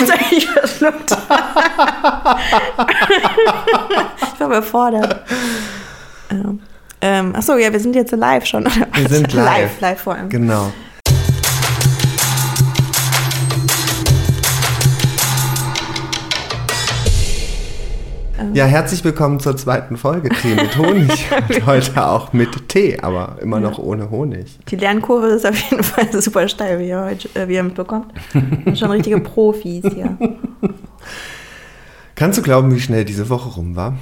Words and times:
Jetzt 0.00 0.12
habe 0.12 0.24
ich 0.30 0.46
verschluckt. 0.46 1.10
ich 4.32 4.40
war 4.40 4.46
überfordert. 4.46 5.24
Ähm, 6.30 6.60
ähm, 7.00 7.34
achso, 7.36 7.56
ja, 7.56 7.72
wir 7.72 7.80
sind 7.80 7.94
jetzt 7.94 8.12
live 8.12 8.44
schon. 8.46 8.66
Oder? 8.66 8.86
Wir 8.94 9.08
sind 9.08 9.32
live. 9.32 9.46
Live, 9.46 9.80
live 9.80 10.00
vor 10.00 10.14
allem. 10.14 10.28
Genau. 10.28 10.72
Ja, 18.54 18.66
herzlich 18.66 19.02
willkommen 19.02 19.40
zur 19.40 19.56
zweiten 19.56 19.96
Folge 19.96 20.28
Tee 20.28 20.54
mit 20.54 20.78
Honig. 20.78 21.26
Und 21.48 21.66
heute 21.66 22.06
auch 22.06 22.32
mit 22.32 22.68
Tee, 22.68 22.96
aber 23.00 23.38
immer 23.42 23.58
noch 23.58 23.80
ohne 23.80 24.10
Honig. 24.10 24.60
Die 24.68 24.76
Lernkurve 24.76 25.26
ist 25.26 25.44
auf 25.44 25.56
jeden 25.56 25.82
Fall 25.82 26.12
super 26.22 26.46
steil, 26.46 26.78
wie 26.78 26.86
ihr, 26.90 27.02
heute, 27.02 27.28
äh, 27.34 27.48
wie 27.48 27.54
ihr 27.54 27.64
mitbekommt. 27.64 28.14
Schon 28.78 28.92
richtige 28.92 29.18
Profis 29.20 29.82
hier. 29.92 30.16
Kannst 32.14 32.38
du 32.38 32.42
glauben, 32.42 32.72
wie 32.72 32.80
schnell 32.80 33.04
diese 33.04 33.28
Woche 33.28 33.48
rum 33.48 33.74
war? 33.74 33.98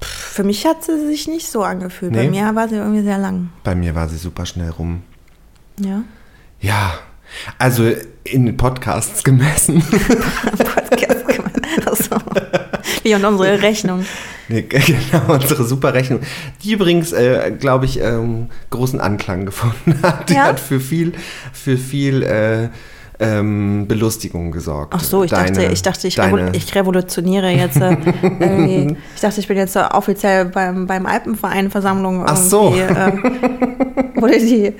Für 0.00 0.42
mich 0.42 0.64
hat 0.64 0.82
sie 0.82 1.06
sich 1.06 1.28
nicht 1.28 1.50
so 1.50 1.62
angefühlt. 1.62 2.12
Nee. 2.12 2.24
Bei 2.24 2.30
mir 2.30 2.54
war 2.54 2.68
sie 2.70 2.76
irgendwie 2.76 3.02
sehr 3.02 3.18
lang. 3.18 3.50
Bei 3.64 3.74
mir 3.74 3.94
war 3.94 4.08
sie 4.08 4.16
super 4.16 4.46
schnell 4.46 4.70
rum. 4.70 5.02
Ja. 5.78 6.04
Ja, 6.62 6.94
also 7.58 7.84
in 8.24 8.56
Podcasts 8.56 9.22
gemessen. 9.22 9.82
Podcast 9.82 11.26
gemacht. 11.28 11.29
Achso. 11.29 11.29
Wie 13.02 13.14
und 13.14 13.24
unsere 13.24 13.60
Rechnung. 13.62 14.04
Nee, 14.52 14.62
genau, 14.68 15.34
unsere 15.34 15.62
super 15.62 15.94
Rechnung. 15.94 16.18
Die 16.64 16.72
übrigens, 16.72 17.12
äh, 17.12 17.52
glaube 17.56 17.84
ich, 17.84 18.00
ähm, 18.00 18.48
großen 18.70 19.00
Anklang 19.00 19.46
gefunden 19.46 19.96
hat. 20.02 20.28
Die 20.28 20.34
Ja? 20.34 20.46
hat 20.46 20.58
für 20.58 20.80
viel, 20.80 21.12
für 21.52 21.76
viel 21.76 22.24
äh, 22.24 22.68
ähm, 23.20 23.86
Belustigung 23.86 24.50
gesorgt. 24.50 24.92
Ach 24.96 25.04
so, 25.04 25.22
ich 25.22 25.30
Deine- 25.30 25.52
dachte, 25.52 25.72
ich 25.72 25.82
dachte, 25.82 26.08
ich, 26.08 26.16
deine- 26.16 26.50
ich 26.52 26.74
revolutioniere 26.74 27.50
jetzt. 27.50 27.76
Äh, 27.76 27.96
irgendwie. 28.40 28.96
Ich 29.14 29.20
dachte, 29.20 29.38
ich 29.38 29.46
bin 29.46 29.56
jetzt 29.56 29.76
offiziell 29.76 30.46
beim, 30.46 30.88
beim 30.88 31.06
Alpenverein 31.06 31.70
Versammlung. 31.70 32.24
Ach 32.26 32.36
so. 32.36 32.74
Äh, 32.74 33.12
wurde 34.20 34.38
die, 34.40 34.72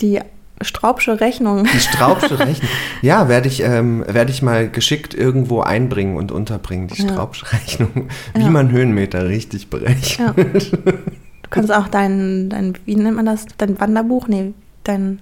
die 0.00 0.18
Straubsche 0.60 1.20
Rechnung. 1.20 1.64
Die 1.64 1.80
Straubsche 1.80 2.38
Rechnung. 2.38 2.68
Ja, 3.02 3.28
werde 3.28 3.48
ich, 3.48 3.60
ähm, 3.62 4.04
werde 4.06 4.30
ich 4.30 4.40
mal 4.42 4.68
geschickt 4.70 5.12
irgendwo 5.14 5.60
einbringen 5.60 6.16
und 6.16 6.30
unterbringen, 6.32 6.88
die 6.88 7.02
Ja. 7.02 7.08
Straubsche 7.12 7.50
Rechnung. 7.52 8.08
Wie 8.34 8.42
Ja. 8.42 8.50
man 8.50 8.70
Höhenmeter 8.70 9.28
richtig 9.28 9.68
berechnet. 9.68 10.18
Ja. 10.18 10.32
Du 10.32 11.50
kannst 11.50 11.72
auch 11.72 11.88
dein, 11.88 12.48
dein, 12.50 12.74
wie 12.84 12.94
nennt 12.96 13.16
man 13.16 13.26
das? 13.26 13.46
Dein 13.58 13.78
Wanderbuch? 13.80 14.28
Nee, 14.28 14.52
dein, 14.84 15.18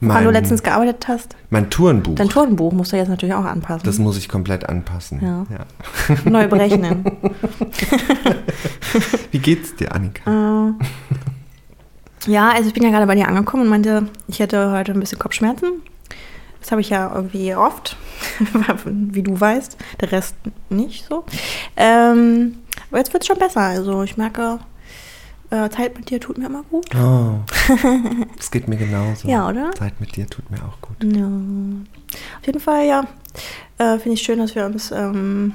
woran 0.00 0.24
du 0.24 0.30
letztens 0.30 0.62
gearbeitet 0.62 1.06
hast. 1.08 1.36
mein 1.50 1.70
Tourenbuch. 1.70 2.14
Dein 2.16 2.28
Turnbuch 2.28 2.72
musst 2.72 2.92
du 2.92 2.96
jetzt 2.96 3.08
natürlich 3.08 3.34
auch 3.34 3.44
anpassen. 3.46 3.82
das 3.84 3.98
muss 3.98 4.18
ich 4.18 4.28
komplett 4.28 4.68
anpassen. 4.68 5.20
Ja. 5.22 5.46
Ja. 5.50 5.66
Neu 6.30 6.46
berechnen. 6.48 7.04
Wie 9.30 9.38
geht's 9.38 9.74
dir, 9.76 9.94
Annika? 9.94 10.30
Äh, 10.30 10.72
ja, 12.26 12.50
also 12.50 12.68
ich 12.68 12.74
bin 12.74 12.82
ja 12.82 12.90
gerade 12.90 13.06
bei 13.06 13.14
dir 13.14 13.28
angekommen 13.28 13.64
und 13.64 13.68
meinte, 13.68 14.08
ich 14.28 14.40
hätte 14.40 14.72
heute 14.72 14.92
ein 14.92 15.00
bisschen 15.00 15.18
Kopfschmerzen. 15.18 15.82
Das 16.60 16.72
habe 16.72 16.80
ich 16.80 16.90
ja 16.90 17.14
irgendwie 17.14 17.54
oft, 17.54 17.96
wie 18.84 19.22
du 19.22 19.40
weißt. 19.40 19.76
Der 20.00 20.10
Rest 20.10 20.34
nicht 20.68 21.06
so. 21.06 21.24
Ähm, 21.76 22.56
aber 22.90 22.98
jetzt 22.98 23.12
wird 23.12 23.22
es 23.22 23.28
schon 23.28 23.38
besser. 23.38 23.60
Also 23.60 24.02
ich 24.02 24.16
merke, 24.16 24.58
äh, 25.50 25.68
Zeit 25.70 25.96
mit 25.96 26.10
dir 26.10 26.20
tut 26.20 26.38
mir 26.38 26.46
immer 26.46 26.64
gut. 26.64 26.88
Oh, 26.96 27.38
das 28.36 28.50
geht 28.50 28.66
mir 28.66 28.76
genauso. 28.76 29.28
Ja, 29.28 29.48
oder? 29.48 29.70
Zeit 29.72 30.00
mit 30.00 30.16
dir 30.16 30.26
tut 30.26 30.50
mir 30.50 30.58
auch 30.58 30.80
gut. 30.80 30.96
Ja. 31.04 31.26
Auf 31.26 32.46
jeden 32.46 32.60
Fall, 32.60 32.86
ja. 32.86 33.04
Äh, 33.78 33.98
Finde 33.98 34.14
ich 34.14 34.22
schön, 34.22 34.40
dass 34.40 34.54
wir 34.56 34.66
uns 34.66 34.90
ähm, 34.90 35.54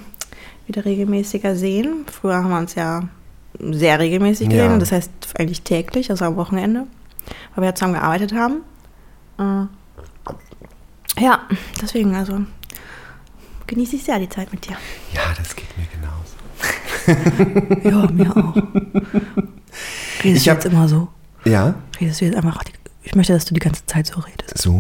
wieder 0.66 0.86
regelmäßiger 0.86 1.56
sehen. 1.56 2.06
Früher 2.10 2.36
haben 2.36 2.52
wir 2.52 2.60
uns 2.60 2.76
ja 2.76 3.10
sehr 3.60 4.00
regelmäßig 4.00 4.52
Ja. 4.52 4.64
gesehen. 4.66 4.80
Das 4.80 4.92
heißt 4.92 5.12
eigentlich 5.38 5.62
täglich, 5.62 6.10
also 6.10 6.26
am 6.26 6.36
Wochenende. 6.36 6.88
Weil 7.56 7.64
wir 7.64 7.70
ja 7.70 7.76
zusammen 7.76 7.94
gearbeitet 7.94 8.34
haben. 8.34 8.62
Äh, 9.40 11.22
ja, 11.24 11.42
deswegen, 11.82 12.16
also 12.16 12.42
genieße 13.68 13.96
ich 13.98 14.04
sehr 14.04 14.20
die 14.20 14.30
Zeit 14.30 14.52
mit 14.52 14.68
dir. 14.68 14.76
Ja, 15.14 15.22
das 15.38 15.56
geht 15.56 15.68
mir 15.78 15.86
genauso. 15.88 16.32
Ja, 17.84 18.12
mir 18.12 18.30
auch. 18.38 18.56
Redest 20.24 20.38
Ich 20.38 20.44
du 20.44 20.50
hab- 20.52 20.58
jetzt 20.58 20.66
immer 20.66 20.88
so? 20.88 21.08
Ja, 21.46 21.74
Redest 22.00 22.22
du 22.22 22.26
jetzt 22.26 22.36
einfach, 22.38 22.62
ich 23.04 23.16
möchte, 23.16 23.34
dass 23.34 23.46
du 23.46 23.54
die 23.56 23.60
ganze 23.60 23.86
Zeit 23.88 24.06
so 24.08 24.20
redest. 24.20 24.58
so, 24.58 24.80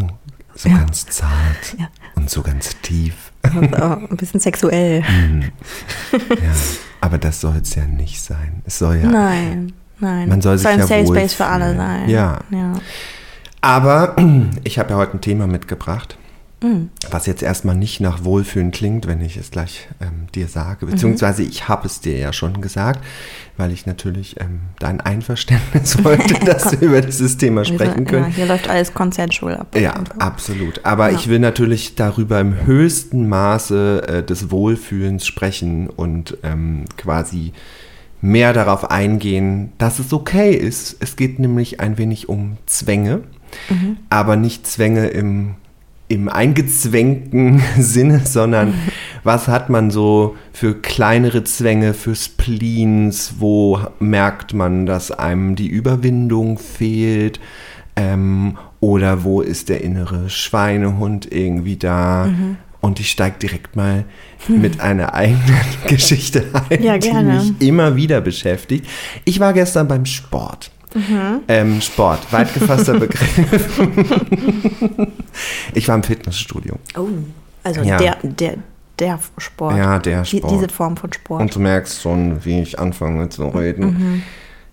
so 0.56 0.70
Ja. 0.70 0.78
ganz 0.78 1.06
zart 1.08 1.76
Ja. 1.80 1.88
und 2.16 2.30
so 2.30 2.42
ganz 2.44 2.76
tief. 2.82 3.32
Und, 3.56 3.74
äh, 3.74 3.82
ein 3.82 4.18
bisschen 4.18 4.40
sexuell. 4.40 5.04
Ja, 6.12 6.20
aber 7.02 7.18
das 7.18 7.42
soll 7.42 7.58
es 7.62 7.76
ja 7.76 7.86
nicht 7.86 8.22
sein. 8.22 8.62
Es 8.66 8.78
soll 8.78 8.98
ja. 8.98 9.10
Nein, 9.10 9.74
nein. 10.00 10.30
Man 10.30 10.42
soll 10.42 10.56
Es 10.56 10.62
sich 10.62 10.70
ein 10.70 10.80
ja 10.80 10.88
Safe 10.88 11.08
Space 11.08 11.34
für 11.34 11.46
alle 11.46 11.76
sein. 11.76 12.08
Ja. 12.08 12.40
ja. 12.52 12.74
Aber 13.60 14.16
ich 14.64 14.80
habe 14.80 14.92
ja 14.92 14.96
heute 14.98 15.18
ein 15.18 15.22
Thema 15.22 15.48
mitgebracht, 15.48 16.18
Mm. 16.64 16.90
was 17.10 17.26
jetzt 17.26 17.42
erstmal 17.42 17.76
nicht 17.76 18.02
nach 18.02 18.24
Wohlfühlen 18.24 18.70
klingt, 18.72 19.08
wenn 19.08 19.20
ich 19.22 19.36
es 19.36 19.50
gleich 19.50 19.88
ähm, 20.00 20.28
dir 20.36 20.48
sage. 20.48 20.86
Beziehungsweise 20.86 21.42
ich 21.42 21.68
habe 21.68 21.88
es 21.88 22.02
dir 22.02 22.18
ja 22.20 22.32
schon 22.34 22.62
gesagt, 22.62 23.04
weil 23.58 23.72
ich 23.72 23.88
natürlich 23.88 24.40
ähm, 24.40 24.60
dein 24.78 25.02
Einverständnis 25.02 26.04
wollte, 26.04 26.36
dass 26.46 26.72
wir 26.80 26.88
über 26.88 27.02
dieses 27.02 27.38
Thema 27.38 27.66
sprechen 27.66 28.06
können. 28.06 28.26
Ja, 28.30 28.36
hier 28.36 28.46
läuft 28.46 28.70
alles 28.70 28.94
consensual 28.94 29.58
ab. 29.58 29.76
Ja, 29.76 29.96
absolut. 30.20 30.86
Aber 30.86 31.10
Ja. 31.10 31.18
ich 31.18 31.28
will 31.30 31.40
natürlich 31.40 31.96
darüber 31.96 32.40
im 32.40 32.66
höchsten 32.66 33.28
Maße 33.28 34.04
äh, 34.08 34.24
des 34.24 34.52
Wohlfühlens 34.52 35.26
sprechen 35.26 35.90
und 35.90 36.38
ähm, 36.44 36.86
quasi 36.96 37.54
mehr 38.22 38.54
darauf 38.54 38.92
eingehen, 38.92 39.72
dass 39.80 39.98
es 39.98 40.14
okay 40.14 40.54
ist. 40.54 40.98
Es 41.00 41.16
geht 41.16 41.40
nämlich 41.40 41.80
ein 41.80 41.98
wenig 41.98 42.30
um 42.30 42.58
Zwänge, 42.68 43.22
Mhm. 43.70 43.98
aber 44.10 44.36
nicht 44.38 44.66
Zwänge 44.68 45.08
im, 45.08 45.56
im 46.12 46.28
eingezwängten 46.28 47.62
Sinne, 47.78 48.22
sondern 48.26 48.74
was 49.24 49.48
hat 49.48 49.70
man 49.70 49.92
so 49.92 50.36
für 50.52 50.76
kleinere 50.76 51.44
Zwänge, 51.44 51.94
für 51.94 52.16
Spleens, 52.16 53.36
wo 53.40 53.80
merkt 54.00 54.54
man, 54.54 54.86
dass 54.86 55.12
einem 55.12 55.56
die 55.56 55.68
Überwindung 55.68 56.58
fehlt 56.58 57.40
ähm, 57.96 58.58
oder 58.80 59.24
wo 59.24 59.42
ist 59.42 59.70
der 59.70 59.82
innere 59.82 60.30
Schweinehund 60.30 61.32
irgendwie 61.32 61.78
da. 61.78 62.26
Mhm. 62.26 62.58
Und 62.82 63.00
ich 63.00 63.12
steige 63.12 63.38
direkt 63.38 63.76
mal 63.76 64.06
mit 64.48 64.80
einer 64.82 65.14
eigenen 65.14 65.62
Geschichte 65.88 66.46
ein, 66.70 66.84
Ja, 66.84 66.98
die 66.98 67.14
mich 67.14 67.54
immer 67.60 67.96
wieder 67.96 68.22
beschäftigt. 68.22 68.88
Ich 69.24 69.40
war 69.40 69.54
gestern 69.54 69.88
beim 69.88 70.06
Sport. 70.06 70.72
Mhm. 70.94 71.40
Ähm, 71.48 71.82
Sport, 71.82 72.32
weit 72.34 72.54
gefasster 72.54 73.00
Begriff. 73.00 73.80
ich 75.74 75.88
war 75.88 75.96
im 75.96 76.04
Fitnessstudio. 76.04 76.78
Oh, 76.98 77.08
also 77.64 77.82
Ja. 77.82 77.98
der, 77.98 78.18
der, 78.24 78.56
der 79.00 79.20
Sport. 79.38 79.78
Ja, 79.78 80.00
der 80.00 80.24
Die, 80.24 80.38
Sport. 80.40 80.54
diese 80.54 80.70
Form 80.70 80.98
von 80.98 81.12
Sport. 81.14 81.42
Und 81.42 81.56
du 81.56 81.60
merkst 81.60 82.02
schon, 82.02 82.44
wie 82.46 82.62
ich 82.62 82.80
anfange 82.80 83.30
zu 83.30 83.48
reden. 83.48 83.86
Mhm. 83.86 84.24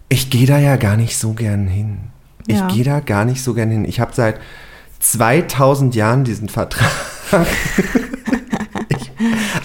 Ich 0.08 0.30
gehe 0.30 0.46
da 0.46 0.58
ja 0.58 0.76
gar 0.76 0.96
nicht 0.96 1.16
so 1.16 1.34
gern 1.34 1.66
hin. 1.68 1.98
Ich 2.46 2.56
Ja. 2.58 2.68
gehe 2.68 2.84
da 2.84 3.00
gar 3.00 3.24
nicht 3.24 3.42
so 3.42 3.54
gern 3.54 3.70
hin. 3.70 3.84
Ich 3.84 4.00
habe 4.00 4.12
seit 4.14 4.40
2000 5.00 5.94
Jahren 5.94 6.24
diesen 6.24 6.48
Vertrag. 6.48 6.90
ich, 8.88 9.10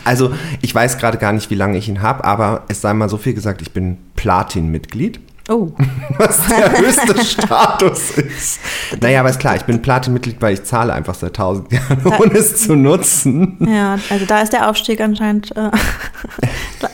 also, 0.03 0.33
ich 0.61 0.73
weiß 0.75 0.97
gerade 0.97 1.17
gar 1.17 1.31
nicht, 1.33 1.49
wie 1.49 1.55
lange 1.55 1.77
ich 1.77 1.87
ihn 1.89 2.01
habe, 2.01 2.23
aber 2.25 2.63
es 2.67 2.81
sei 2.81 2.93
mal 2.93 3.09
so 3.09 3.17
viel 3.17 3.33
gesagt, 3.33 3.61
ich 3.61 3.71
bin 3.71 3.97
Platin-Mitglied. 4.15 5.19
Oh, 5.49 5.71
was 6.17 6.45
der 6.47 6.77
höchste 6.79 7.23
Status 7.23 8.11
ist. 8.11 8.59
Naja, 9.01 9.19
aber 9.21 9.29
ist 9.29 9.39
klar, 9.39 9.55
ich 9.55 9.63
bin 9.63 9.81
Platin-Mitglied, 9.81 10.41
weil 10.41 10.53
ich 10.53 10.63
zahle 10.63 10.93
einfach 10.93 11.15
seit 11.15 11.35
tausend 11.35 11.71
Jahren, 11.71 12.01
ohne 12.19 12.33
es 12.33 12.57
zu 12.63 12.75
nutzen. 12.75 13.57
ja, 13.59 13.97
also 14.09 14.25
da 14.25 14.41
ist 14.41 14.53
der 14.53 14.69
Aufstieg 14.69 15.01
anscheinend 15.01 15.55
äh, 15.55 15.69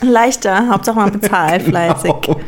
leichter. 0.02 0.68
Hauptsache 0.68 0.96
man 0.96 1.12
bezahlt 1.12 1.62
fleißig. 1.68 2.12
Genau. 2.22 2.40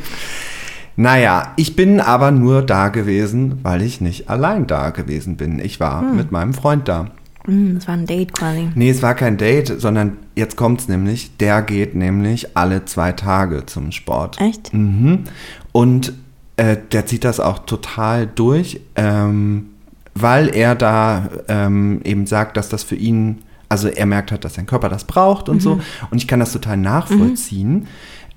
Naja, 0.97 1.53
ich 1.56 1.75
bin 1.75 2.00
aber 2.00 2.31
nur 2.31 2.62
da 2.62 2.88
gewesen, 2.88 3.61
weil 3.62 3.81
ich 3.82 4.00
nicht 4.03 4.29
allein 4.29 4.67
da 4.67 4.91
gewesen 4.91 5.37
bin. 5.37 5.59
Ich 5.59 5.81
war 5.81 6.00
Hm. 6.03 6.17
mit 6.17 6.32
meinem 6.32 6.53
Freund 6.53 6.87
da. 6.87 7.06
Mm, 7.47 7.75
Das 7.75 7.89
war 7.89 7.94
ein 7.94 8.06
Date 8.06 8.33
quasi. 8.33 8.69
Nee, 8.75 8.91
es 8.91 9.03
war 9.03 9.15
kein 9.15 9.37
Date, 9.37 9.81
sondern 9.81 10.17
jetzt 10.37 10.56
kommt's 10.56 10.89
nämlich, 10.89 11.37
der 11.39 11.62
geht 11.62 11.94
nämlich 11.94 12.56
alle 12.56 12.85
zwei 12.85 13.12
Tage 13.12 13.67
zum 13.67 13.93
Sport. 13.93 14.41
Echt? 14.41 14.73
Mhm. 14.73 15.25
Und 15.73 16.12
äh, 16.56 16.77
der 16.93 17.06
zieht 17.06 17.25
das 17.25 17.41
auch 17.41 17.61
total 17.61 18.27
durch, 18.27 18.81
ähm, 18.97 19.71
weil 20.15 20.55
er 20.55 20.75
da 20.75 21.29
ähm, 21.49 22.00
eben 22.05 22.27
sagt, 22.27 22.56
dass 22.56 22.69
das 22.69 22.83
für 22.83 22.97
ihn, 22.97 23.43
also 23.69 23.89
er 23.89 24.06
merkt 24.06 24.31
halt, 24.31 24.44
dass 24.44 24.55
sein 24.55 24.67
Körper 24.67 24.89
das 24.89 25.05
braucht 25.05 25.49
und 25.49 25.61
so. 25.62 25.81
Und 26.11 26.19
ich 26.19 26.29
kann 26.29 26.41
das 26.41 26.53
total 26.53 26.77
nachvollziehen. 26.77 27.87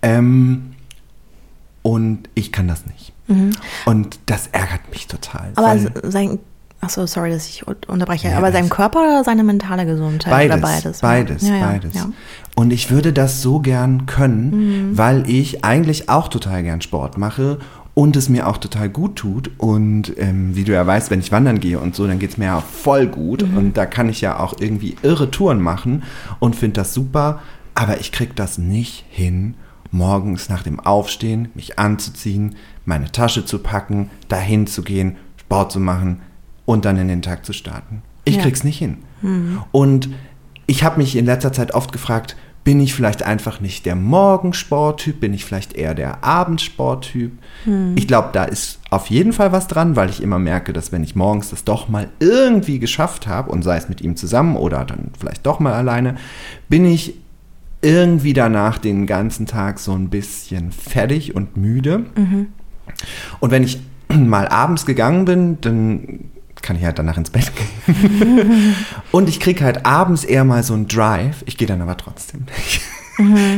Ähm, 0.01 0.71
und 1.81 2.29
ich 2.33 2.51
kann 2.51 2.67
das 2.67 2.85
nicht. 2.85 3.11
Und 3.85 4.19
das 4.27 4.47
ärgert 4.47 4.89
mich 4.91 5.07
total. 5.07 5.51
Aber 5.55 5.77
sein 6.09 6.39
Ach 6.85 6.89
so, 6.89 7.05
sorry, 7.07 7.31
dass 7.31 7.47
ich 7.49 7.67
un- 7.67 7.75
unterbreche. 7.87 8.29
Ja, 8.29 8.37
Aber 8.37 8.51
sein 8.51 8.69
Körper 8.69 8.99
oder 8.99 9.23
seine 9.23 9.43
mentale 9.43 9.85
Gesundheit? 9.85 10.31
Beides, 10.31 10.57
Oder 10.57 10.61
beides? 10.61 10.99
beides, 11.01 11.47
ja, 11.47 11.55
ja, 11.55 11.65
beides. 11.67 12.07
Und 12.55 12.71
ich 12.71 12.91
würde 12.91 13.11
das 13.11 13.41
so 13.41 13.59
gern 13.59 14.05
können, 14.05 14.89
Mhm. 14.91 14.97
weil 14.97 15.29
ich 15.29 15.65
eigentlich 15.65 16.09
auch 16.09 16.27
total 16.27 16.63
gern 16.63 16.81
Sport 16.81 17.17
mache 17.17 17.57
und 17.95 18.15
es 18.15 18.29
mir 18.29 18.47
auch 18.47 18.57
total 18.57 18.89
gut 18.89 19.15
tut. 19.15 19.51
Und 19.57 20.13
ähm, 20.17 20.55
wie 20.55 20.63
du 20.63 20.73
ja 20.73 20.85
weißt, 20.85 21.09
wenn 21.11 21.19
ich 21.19 21.31
wandern 21.31 21.59
gehe 21.59 21.79
und 21.79 21.95
so, 21.95 22.05
dann 22.07 22.19
geht 22.19 22.31
es 22.31 22.37
mir 22.37 22.45
ja 22.45 22.61
voll 22.61 23.07
gut. 23.07 23.49
Mhm. 23.49 23.57
Und 23.57 23.77
da 23.77 23.85
kann 23.85 24.07
ich 24.09 24.21
ja 24.21 24.39
auch 24.39 24.53
irgendwie 24.59 24.95
irre 25.01 25.31
Touren 25.31 25.61
machen 25.61 26.03
und 26.39 26.55
finde 26.55 26.75
das 26.81 26.93
super. 26.93 27.39
Aber 27.73 27.99
ich 27.99 28.11
kriege 28.11 28.33
das 28.35 28.57
nicht 28.57 29.05
hin, 29.09 29.55
morgens 29.91 30.49
nach 30.49 30.63
dem 30.63 30.79
Aufstehen 30.79 31.49
mich 31.55 31.79
anzuziehen, 31.79 32.55
meine 32.85 33.11
Tasche 33.11 33.43
zu 33.45 33.59
packen, 33.59 34.09
dahin 34.27 34.67
zu 34.67 34.81
gehen, 34.83 35.17
Sport 35.37 35.71
zu 35.71 35.79
machen 35.79 36.21
und 36.65 36.85
dann 36.85 36.97
in 36.97 37.07
den 37.07 37.21
Tag 37.21 37.45
zu 37.45 37.53
starten. 37.53 38.01
Ich 38.23 38.37
Ja. 38.37 38.41
krieg's 38.43 38.63
nicht 38.63 38.79
hin. 38.79 38.97
Und 39.71 40.09
ich 40.67 40.83
habe 40.83 40.97
mich 40.97 41.15
in 41.15 41.25
letzter 41.25 41.51
Zeit 41.53 41.73
oft 41.73 41.91
gefragt, 41.91 42.35
bin 42.63 42.79
ich 42.79 42.95
vielleicht 42.95 43.21
einfach 43.21 43.59
nicht 43.61 43.85
der 43.85 43.95
Morgensporttyp, 43.95 45.19
bin 45.19 45.33
ich 45.35 45.45
vielleicht 45.45 45.73
eher 45.73 45.93
der 45.93 46.23
Abendsporttyp? 46.23 47.31
Ich 47.95 48.07
glaube, 48.07 48.29
da 48.33 48.43
ist 48.45 48.79
auf 48.89 49.07
jeden 49.07 49.33
Fall 49.33 49.51
was 49.51 49.67
dran, 49.67 49.95
weil 49.95 50.09
ich 50.09 50.21
immer 50.21 50.39
merke, 50.39 50.73
dass 50.73 50.91
wenn 50.91 51.03
ich 51.03 51.15
morgens 51.15 51.51
das 51.51 51.63
doch 51.63 51.89
mal 51.89 52.09
irgendwie 52.19 52.79
geschafft 52.79 53.27
habe 53.27 53.51
und 53.51 53.61
sei 53.63 53.77
es 53.77 53.87
mit 53.89 54.01
ihm 54.01 54.15
zusammen 54.15 54.55
oder 54.55 54.83
dann 54.83 55.11
vielleicht 55.19 55.45
doch 55.45 55.59
mal 55.59 55.73
alleine, 55.73 56.15
bin 56.67 56.85
ich 56.85 57.13
irgendwie 57.81 58.33
danach 58.33 58.79
den 58.79 59.05
ganzen 59.05 59.45
Tag 59.45 59.77
so 59.79 59.93
ein 59.93 60.09
bisschen 60.09 60.71
fertig 60.71 61.35
und 61.35 61.55
müde. 61.57 62.05
Und 63.39 63.51
wenn 63.51 63.63
ich 63.63 63.79
mal 64.11 64.47
abends 64.47 64.87
gegangen 64.87 65.25
bin, 65.25 65.61
dann 65.61 66.31
kann 66.65 66.75
ich 66.75 66.83
halt 66.83 66.97
danach 66.97 67.17
ins 67.17 67.29
Bett 67.29 67.51
gehen. 67.55 68.75
und 69.11 69.29
ich 69.29 69.39
kriege 69.39 69.63
halt 69.63 69.85
abends 69.85 70.23
eher 70.23 70.43
mal 70.43 70.63
so 70.63 70.73
einen 70.73 70.87
Drive. 70.87 71.43
Ich 71.45 71.57
gehe 71.57 71.67
dann 71.67 71.81
aber 71.81 71.95
trotzdem 71.95 72.45
nicht. 72.45 72.81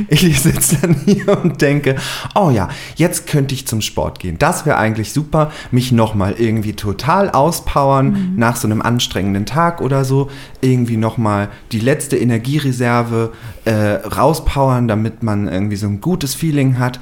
Ich 0.09 0.41
sitze 0.41 0.77
dann 0.81 0.93
hier 1.05 1.41
und 1.41 1.63
denke, 1.63 1.95
oh 2.35 2.51
ja, 2.51 2.69
jetzt 2.95 3.25
könnte 3.25 3.55
ich 3.55 3.65
zum 3.65 3.81
Sport 3.81 4.19
gehen. 4.19 4.37
Das 4.37 4.67
wäre 4.67 4.77
eigentlich 4.77 5.13
super, 5.13 5.51
mich 5.71 5.91
nochmal 5.91 6.35
irgendwie 6.37 6.73
total 6.73 7.31
auspowern 7.31 8.33
nach 8.35 8.55
so 8.55 8.67
einem 8.67 8.83
anstrengenden 8.83 9.47
Tag 9.47 9.81
oder 9.81 10.05
so. 10.05 10.29
Irgendwie 10.61 10.97
nochmal 10.97 11.49
die 11.71 11.79
letzte 11.79 12.17
Energiereserve 12.17 13.33
äh, 13.65 13.71
rauspowern, 13.73 14.87
damit 14.87 15.23
man 15.23 15.47
irgendwie 15.47 15.77
so 15.77 15.87
ein 15.87 16.01
gutes 16.01 16.35
Feeling 16.35 16.77
hat. 16.77 16.99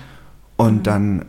Und 0.55 0.87
dann 0.87 1.25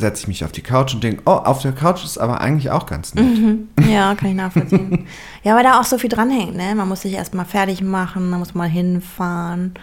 setze 0.00 0.22
ich 0.22 0.28
mich 0.28 0.44
auf 0.44 0.52
die 0.52 0.62
Couch 0.62 0.94
und 0.94 1.04
denke, 1.04 1.22
oh, 1.26 1.30
auf 1.30 1.62
der 1.62 1.72
Couch 1.72 2.04
ist 2.04 2.18
aber 2.18 2.40
eigentlich 2.40 2.70
auch 2.70 2.86
ganz 2.86 3.14
nett. 3.14 3.26
Ja, 3.88 4.14
kann 4.14 4.30
ich 4.30 4.36
nachvollziehen. 4.36 5.06
ja, 5.42 5.54
weil 5.56 5.64
da 5.64 5.80
auch 5.80 5.84
so 5.84 5.98
viel 5.98 6.10
dranhängt, 6.10 6.56
ne? 6.56 6.74
Man 6.74 6.88
muss 6.88 7.02
sich 7.02 7.14
erstmal 7.14 7.44
fertig 7.44 7.82
machen, 7.82 8.30
man 8.30 8.38
muss 8.38 8.54
mal 8.54 8.68
hinfahren. 8.68 9.74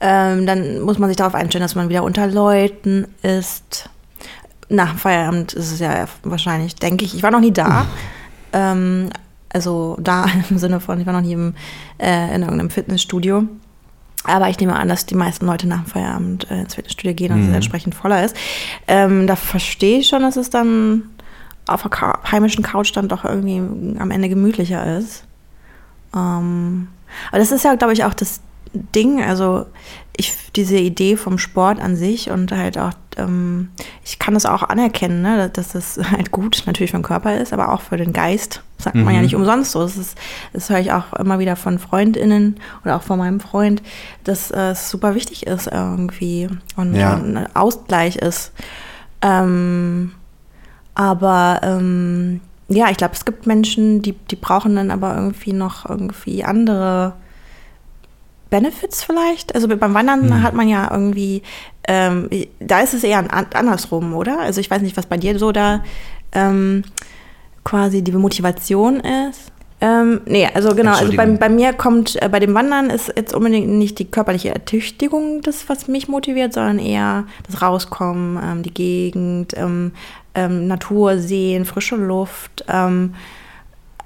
Ähm, 0.00 0.46
dann 0.46 0.80
muss 0.80 0.98
man 0.98 1.08
sich 1.08 1.16
darauf 1.16 1.34
einstellen, 1.34 1.62
dass 1.62 1.74
man 1.74 1.88
wieder 1.88 2.02
unter 2.02 2.26
Leuten 2.26 3.06
ist. 3.22 3.88
Nach 4.68 4.90
dem 4.90 4.98
Feierabend 4.98 5.52
ist 5.52 5.72
es 5.72 5.78
ja 5.78 6.06
wahrscheinlich, 6.22 6.74
denke 6.76 7.04
ich. 7.04 7.14
Ich 7.14 7.22
war 7.22 7.30
noch 7.30 7.40
nie 7.40 7.52
da. 7.52 7.86
ähm, 8.52 9.10
also 9.50 9.96
da 10.00 10.26
im 10.50 10.58
Sinne 10.58 10.80
von, 10.80 11.00
ich 11.00 11.06
war 11.06 11.12
noch 11.12 11.20
nie 11.20 11.32
im, 11.32 11.54
äh, 11.98 12.34
in 12.34 12.42
irgendeinem 12.42 12.70
Fitnessstudio. 12.70 13.44
Aber 14.24 14.48
ich 14.48 14.58
nehme 14.58 14.74
an, 14.74 14.88
dass 14.88 15.06
die 15.06 15.14
meisten 15.14 15.46
Leute 15.46 15.68
nach 15.68 15.84
dem 15.84 15.86
Feierabend 15.86 16.50
äh, 16.50 16.60
ins 16.60 16.74
Fitnessstudio 16.74 17.14
gehen 17.14 17.32
und 17.32 17.48
es 17.48 17.54
entsprechend 17.54 17.94
voller 17.94 18.24
ist. 18.24 18.34
Ähm, 18.88 19.26
da 19.26 19.36
verstehe 19.36 19.98
ich 19.98 20.08
schon, 20.08 20.22
dass 20.22 20.36
es 20.36 20.48
dann 20.50 21.02
auf 21.66 21.82
der 21.82 21.90
Ka 21.90 22.18
heimischen 22.30 22.64
Couch 22.64 22.94
dann 22.94 23.08
doch 23.08 23.24
irgendwie 23.24 23.58
am 23.58 24.10
Ende 24.10 24.28
gemütlicher 24.28 24.98
ist. 24.98 25.24
Ähm, 26.14 26.88
aber 27.28 27.38
das 27.38 27.52
ist 27.52 27.64
ja, 27.64 27.74
glaube 27.74 27.92
ich, 27.92 28.04
auch 28.04 28.14
das 28.14 28.40
Ding, 28.72 29.22
also 29.22 29.66
ich, 30.16 30.34
diese 30.56 30.76
Idee 30.76 31.16
vom 31.16 31.38
Sport 31.38 31.80
an 31.80 31.96
sich 31.96 32.30
und 32.30 32.52
halt 32.52 32.78
auch, 32.78 32.92
ähm, 33.18 33.70
ich 34.04 34.18
kann 34.18 34.34
das 34.34 34.46
auch 34.46 34.62
anerkennen, 34.62 35.22
ne, 35.22 35.50
dass 35.50 35.72
das 35.72 35.98
halt 36.10 36.30
gut 36.30 36.62
natürlich 36.66 36.90
für 36.90 36.98
den 36.98 37.02
Körper 37.04 37.36
ist, 37.38 37.52
aber 37.52 37.72
auch 37.72 37.80
für 37.80 37.96
den 37.96 38.12
Geist, 38.12 38.62
sagt 38.78 38.96
man 38.96 39.14
ja 39.14 39.22
nicht 39.22 39.34
umsonst 39.34 39.72
so. 39.72 39.82
Das, 39.82 39.96
ist, 39.96 40.18
das 40.52 40.68
höre 40.68 40.80
ich 40.80 40.92
auch 40.92 41.12
immer 41.14 41.38
wieder 41.38 41.56
von 41.56 41.78
FreundInnen 41.78 42.56
oder 42.84 42.96
auch 42.96 43.02
von 43.02 43.18
meinem 43.18 43.40
Freund, 43.40 43.82
dass 44.24 44.50
äh, 44.50 44.70
es 44.70 44.90
super 44.90 45.14
wichtig 45.14 45.46
ist 45.46 45.66
irgendwie 45.68 46.48
und, 46.76 46.94
Ja. 46.94 47.14
und 47.14 47.36
ein 47.36 47.56
Ausgleich 47.56 48.16
ist. 48.16 48.52
Ähm, 49.22 50.12
aber 50.94 51.60
ähm, 51.62 52.40
ja, 52.68 52.90
ich 52.90 52.96
glaube, 52.96 53.14
es 53.14 53.24
gibt 53.24 53.46
Menschen, 53.46 54.02
die, 54.02 54.12
die 54.12 54.36
brauchen 54.36 54.76
dann 54.76 54.90
aber 54.90 55.14
irgendwie 55.14 55.52
noch 55.52 55.88
irgendwie 55.88 56.44
andere 56.44 57.14
Benefits 58.50 59.02
vielleicht. 59.02 59.54
Also 59.54 59.66
beim 59.68 59.94
Wandern 59.94 60.42
hat 60.42 60.54
man 60.54 60.68
ja 60.68 60.88
irgendwie, 60.90 61.42
ähm, 61.88 62.28
da 62.60 62.80
ist 62.80 62.94
es 62.94 63.04
eher 63.04 63.18
an, 63.18 63.46
andersrum, 63.52 64.14
oder? 64.14 64.40
Also 64.40 64.60
ich 64.60 64.70
weiß 64.70 64.82
nicht, 64.82 64.96
was 64.96 65.06
bei 65.06 65.16
dir 65.16 65.38
so 65.38 65.52
da 65.52 65.84
ähm, 66.32 66.82
quasi 67.64 68.02
die 68.02 68.12
Motivation 68.12 69.00
ist. 69.00 69.52
Ähm, 69.80 70.22
nee, 70.24 70.48
also 70.54 70.74
genau, 70.74 70.92
also 70.92 71.14
bei, 71.14 71.26
bei 71.26 71.48
mir 71.48 71.72
kommt, 71.72 72.20
äh, 72.22 72.28
bei 72.28 72.40
dem 72.40 72.54
Wandern 72.54 72.88
ist 72.88 73.12
jetzt 73.16 73.34
unbedingt 73.34 73.68
nicht 73.68 73.98
die 73.98 74.06
körperliche 74.06 74.50
Ertüchtigung 74.50 75.42
das, 75.42 75.68
was 75.68 75.88
mich 75.88 76.08
motiviert, 76.08 76.54
sondern 76.54 76.78
eher 76.78 77.24
das 77.46 77.60
Rauskommen, 77.60 78.40
ähm, 78.42 78.62
die 78.62 78.72
Gegend, 78.72 79.52
ähm, 79.56 79.92
ähm, 80.34 80.68
Natur 80.68 81.18
sehen, 81.18 81.64
frische 81.64 81.96
Luft 81.96 82.64
ähm, 82.68 83.14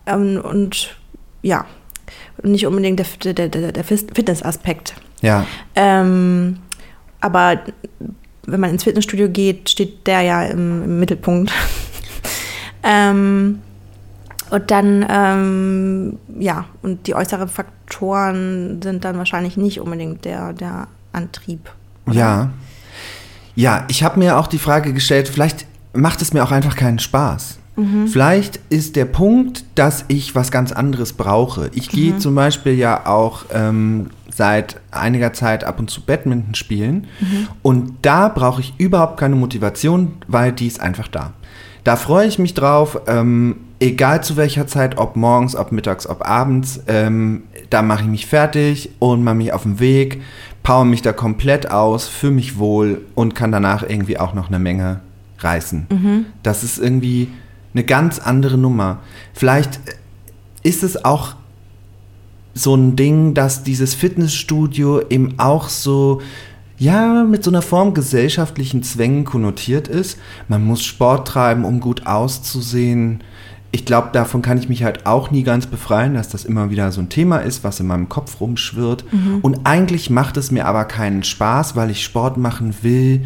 und 0.06 0.96
ja, 1.42 1.66
nicht 2.42 2.66
unbedingt 2.66 2.98
der, 3.25 3.34
der, 3.34 3.48
der, 3.48 3.72
der 3.72 3.84
Fitnessaspekt. 3.84 4.94
Ja, 5.20 5.46
Ähm, 5.75 6.58
aber 7.20 7.60
wenn 8.46 8.60
man 8.60 8.70
ins 8.70 8.84
Fitnessstudio 8.84 9.28
geht, 9.28 9.70
steht 9.70 10.06
der 10.06 10.22
ja 10.22 10.42
im, 10.44 10.82
im 10.84 11.00
Mittelpunkt. 11.00 11.52
ähm, 12.82 13.60
und 14.50 14.70
dann, 14.70 15.06
ähm, 15.08 16.18
ja, 16.38 16.64
und 16.82 17.06
die 17.06 17.14
äußeren 17.14 17.48
Faktoren 17.48 18.80
sind 18.82 19.04
dann 19.04 19.18
wahrscheinlich 19.18 19.56
nicht 19.56 19.80
unbedingt 19.80 20.24
der, 20.24 20.52
der 20.52 20.88
Antrieb. 21.12 21.70
ja. 22.10 22.50
Ja, 23.54 23.84
ich 23.88 24.04
habe 24.04 24.20
mir 24.20 24.38
auch 24.38 24.46
die 24.46 24.60
Frage 24.60 24.92
gestellt, 24.92 25.26
vielleicht 25.26 25.66
macht 25.92 26.22
es 26.22 26.32
mir 26.32 26.44
auch 26.44 26.52
einfach 26.52 26.76
keinen 26.76 27.00
Spaß. 27.00 27.58
Vielleicht 28.08 28.60
ist 28.70 28.96
der 28.96 29.04
Punkt, 29.04 29.64
dass 29.75 30.04
ich 30.08 30.34
was 30.34 30.50
ganz 30.50 30.72
anderes 30.72 31.12
brauche. 31.12 31.70
Ich 31.75 31.88
gehe 31.88 32.16
zum 32.19 32.34
Beispiel 32.34 32.75
ja 32.75 33.06
auch 33.06 33.44
ähm, 33.52 34.08
seit 34.30 34.80
einiger 34.90 35.32
Zeit 35.32 35.64
ab 35.64 35.78
und 35.78 35.90
zu 35.90 36.00
Badminton 36.02 36.54
spielen 36.54 37.06
und 37.62 37.94
da 38.02 38.28
brauche 38.28 38.61
ich 38.61 38.75
überhaupt 38.78 39.18
keine 39.18 39.37
Motivation, 39.37 40.12
weil 40.26 40.52
die 40.52 40.66
ist 40.66 40.80
einfach 40.80 41.08
da. 41.08 41.32
Da 41.85 41.97
freue 41.97 42.26
ich 42.26 42.38
mich 42.38 42.54
drauf, 42.54 43.00
ähm, 43.06 43.56
egal 43.80 44.23
zu 44.23 44.37
welcher 44.37 44.66
Zeit, 44.66 44.99
ob 44.99 45.16
morgens, 45.16 45.56
ob 45.56 45.73
mittags, 45.73 46.06
ob 46.06 46.26
abends, 46.28 46.80
ähm, 46.88 47.44
da 47.70 47.82
mache 47.82 48.02
ich 48.02 48.08
mich 48.08 48.26
fertig 48.26 48.90
und 48.99 49.23
mache 49.25 49.37
mich 49.37 49.52
auf 49.52 49.62
den 49.62 49.80
Weg, 49.80 50.23
power 50.62 50.85
mich 50.85 51.02
da 51.02 51.12
komplett 51.12 51.70
aus, 51.70 52.08
fühle 52.08 52.32
mich 52.32 52.58
wohl 52.58 53.02
und 53.14 53.35
kann 53.35 53.52
danach 53.52 53.82
irgendwie 53.88 54.18
auch 54.18 54.35
noch 54.35 54.49
eine 54.49 54.58
Menge 54.58 55.00
reißen. 55.38 55.87
Das 56.42 56.64
ist 56.64 56.78
irgendwie 56.78 57.28
eine 57.78 57.87
ganz 57.87 58.18
andere 58.18 58.58
Nummer. 58.58 58.99
Vielleicht 59.32 59.78
ist 60.64 60.82
es 60.82 61.04
auch 61.04 61.37
so 62.54 62.75
ein 62.75 62.97
Ding, 62.97 63.35
dass 63.35 63.62
dieses 63.62 63.94
Fitnessstudio 63.94 65.00
eben 65.08 65.38
auch 65.38 65.68
so, 65.68 66.20
ja, 66.76 67.23
mit 67.25 67.44
so 67.44 67.50
einer 67.50 67.62
Form 67.62 67.94
gesellschaftlichen 67.94 68.82
Zwängen 68.82 69.25
konnotiert 69.25 69.87
ist. 69.87 70.18
Man 70.49 70.64
muss 70.64 70.82
Sport 70.85 71.28
treiben, 71.28 71.64
um 71.64 71.78
gut 71.78 72.06
auszusehen. 72.06 73.23
Ich 73.70 73.85
glaube, 73.85 74.08
davon 74.12 74.42
kann 74.42 74.58
ich 74.58 74.68
mich 74.68 74.82
halt 74.82 75.06
auch 75.06 75.30
nie 75.30 75.44
ganz 75.44 75.66
befreien, 75.66 76.14
dass 76.14 76.28
das 76.28 76.44
immer 76.44 76.70
wieder 76.70 76.90
so 76.90 77.00
ein 77.00 77.11
Thema 77.11 77.38
ist, 77.38 77.62
was 77.62 77.78
in 77.78 77.87
meinem 77.87 78.08
Kopf 78.08 78.40
rumschwirrt. 78.40 79.04
Und 79.42 79.61
eigentlich 79.64 80.11
macht 80.11 80.37
es 80.37 80.50
mir 80.50 80.66
aber 80.66 80.85
keinen 80.85 81.23
Spaß, 81.23 81.76
weil 81.76 81.90
ich 81.90 82.02
Sport 82.02 82.38
machen 82.38 82.75
will. 82.82 83.25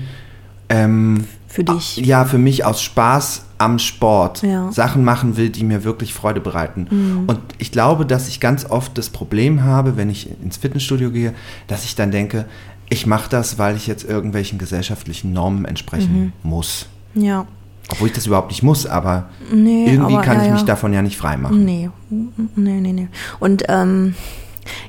Ähm, 0.68 1.24
Für 1.46 1.64
dich. 1.64 1.96
ja, 1.98 2.24
für 2.24 2.38
mich 2.38 2.64
aus 2.64 2.82
Spaß 2.82 3.44
am 3.62 3.78
Sport 3.78 4.42
Ja. 4.42 4.70
Sachen 4.72 5.04
machen 5.04 5.36
will, 5.36 5.50
die 5.50 5.64
mir 5.64 5.84
wirklich 5.84 6.14
Freude 6.14 6.40
bereiten. 6.40 7.24
Und 7.26 7.38
ich 7.58 7.70
glaube, 7.70 8.04
dass 8.06 8.28
ich 8.28 8.40
ganz 8.40 8.64
oft 8.68 8.98
das 8.98 9.10
Problem 9.10 9.62
habe, 9.62 9.96
wenn 9.96 10.10
ich 10.10 10.28
ins 10.42 10.56
Fitnessstudio 10.56 11.10
gehe, 11.10 11.32
dass 11.68 11.84
ich 11.84 11.94
dann 11.94 12.10
denke, 12.10 12.46
ich 12.88 13.06
mache 13.06 13.30
das, 13.30 13.58
weil 13.58 13.76
ich 13.76 13.86
jetzt 13.86 14.04
irgendwelchen 14.04 14.58
gesellschaftlichen 14.58 15.32
Normen 15.32 15.64
entsprechen 15.64 16.32
muss. 16.42 16.86
Ja. 17.14 17.46
Obwohl 17.90 18.08
ich 18.08 18.14
das 18.14 18.26
überhaupt 18.26 18.50
nicht 18.50 18.62
muss, 18.62 18.86
aber 18.86 19.28
Nee, 19.52 19.86
irgendwie 19.86 20.14
aber 20.14 20.22
kann 20.24 20.38
ja, 20.38 20.46
ich 20.46 20.52
mich 20.52 20.62
davon 20.62 20.92
ja 20.92 21.02
nicht 21.02 21.16
freimachen. 21.16 21.64
Nee, 21.64 21.90
nee, 22.10 22.80
nee, 22.80 22.92
nee. 22.92 23.08
Und 23.38 23.64
ähm, 23.68 24.14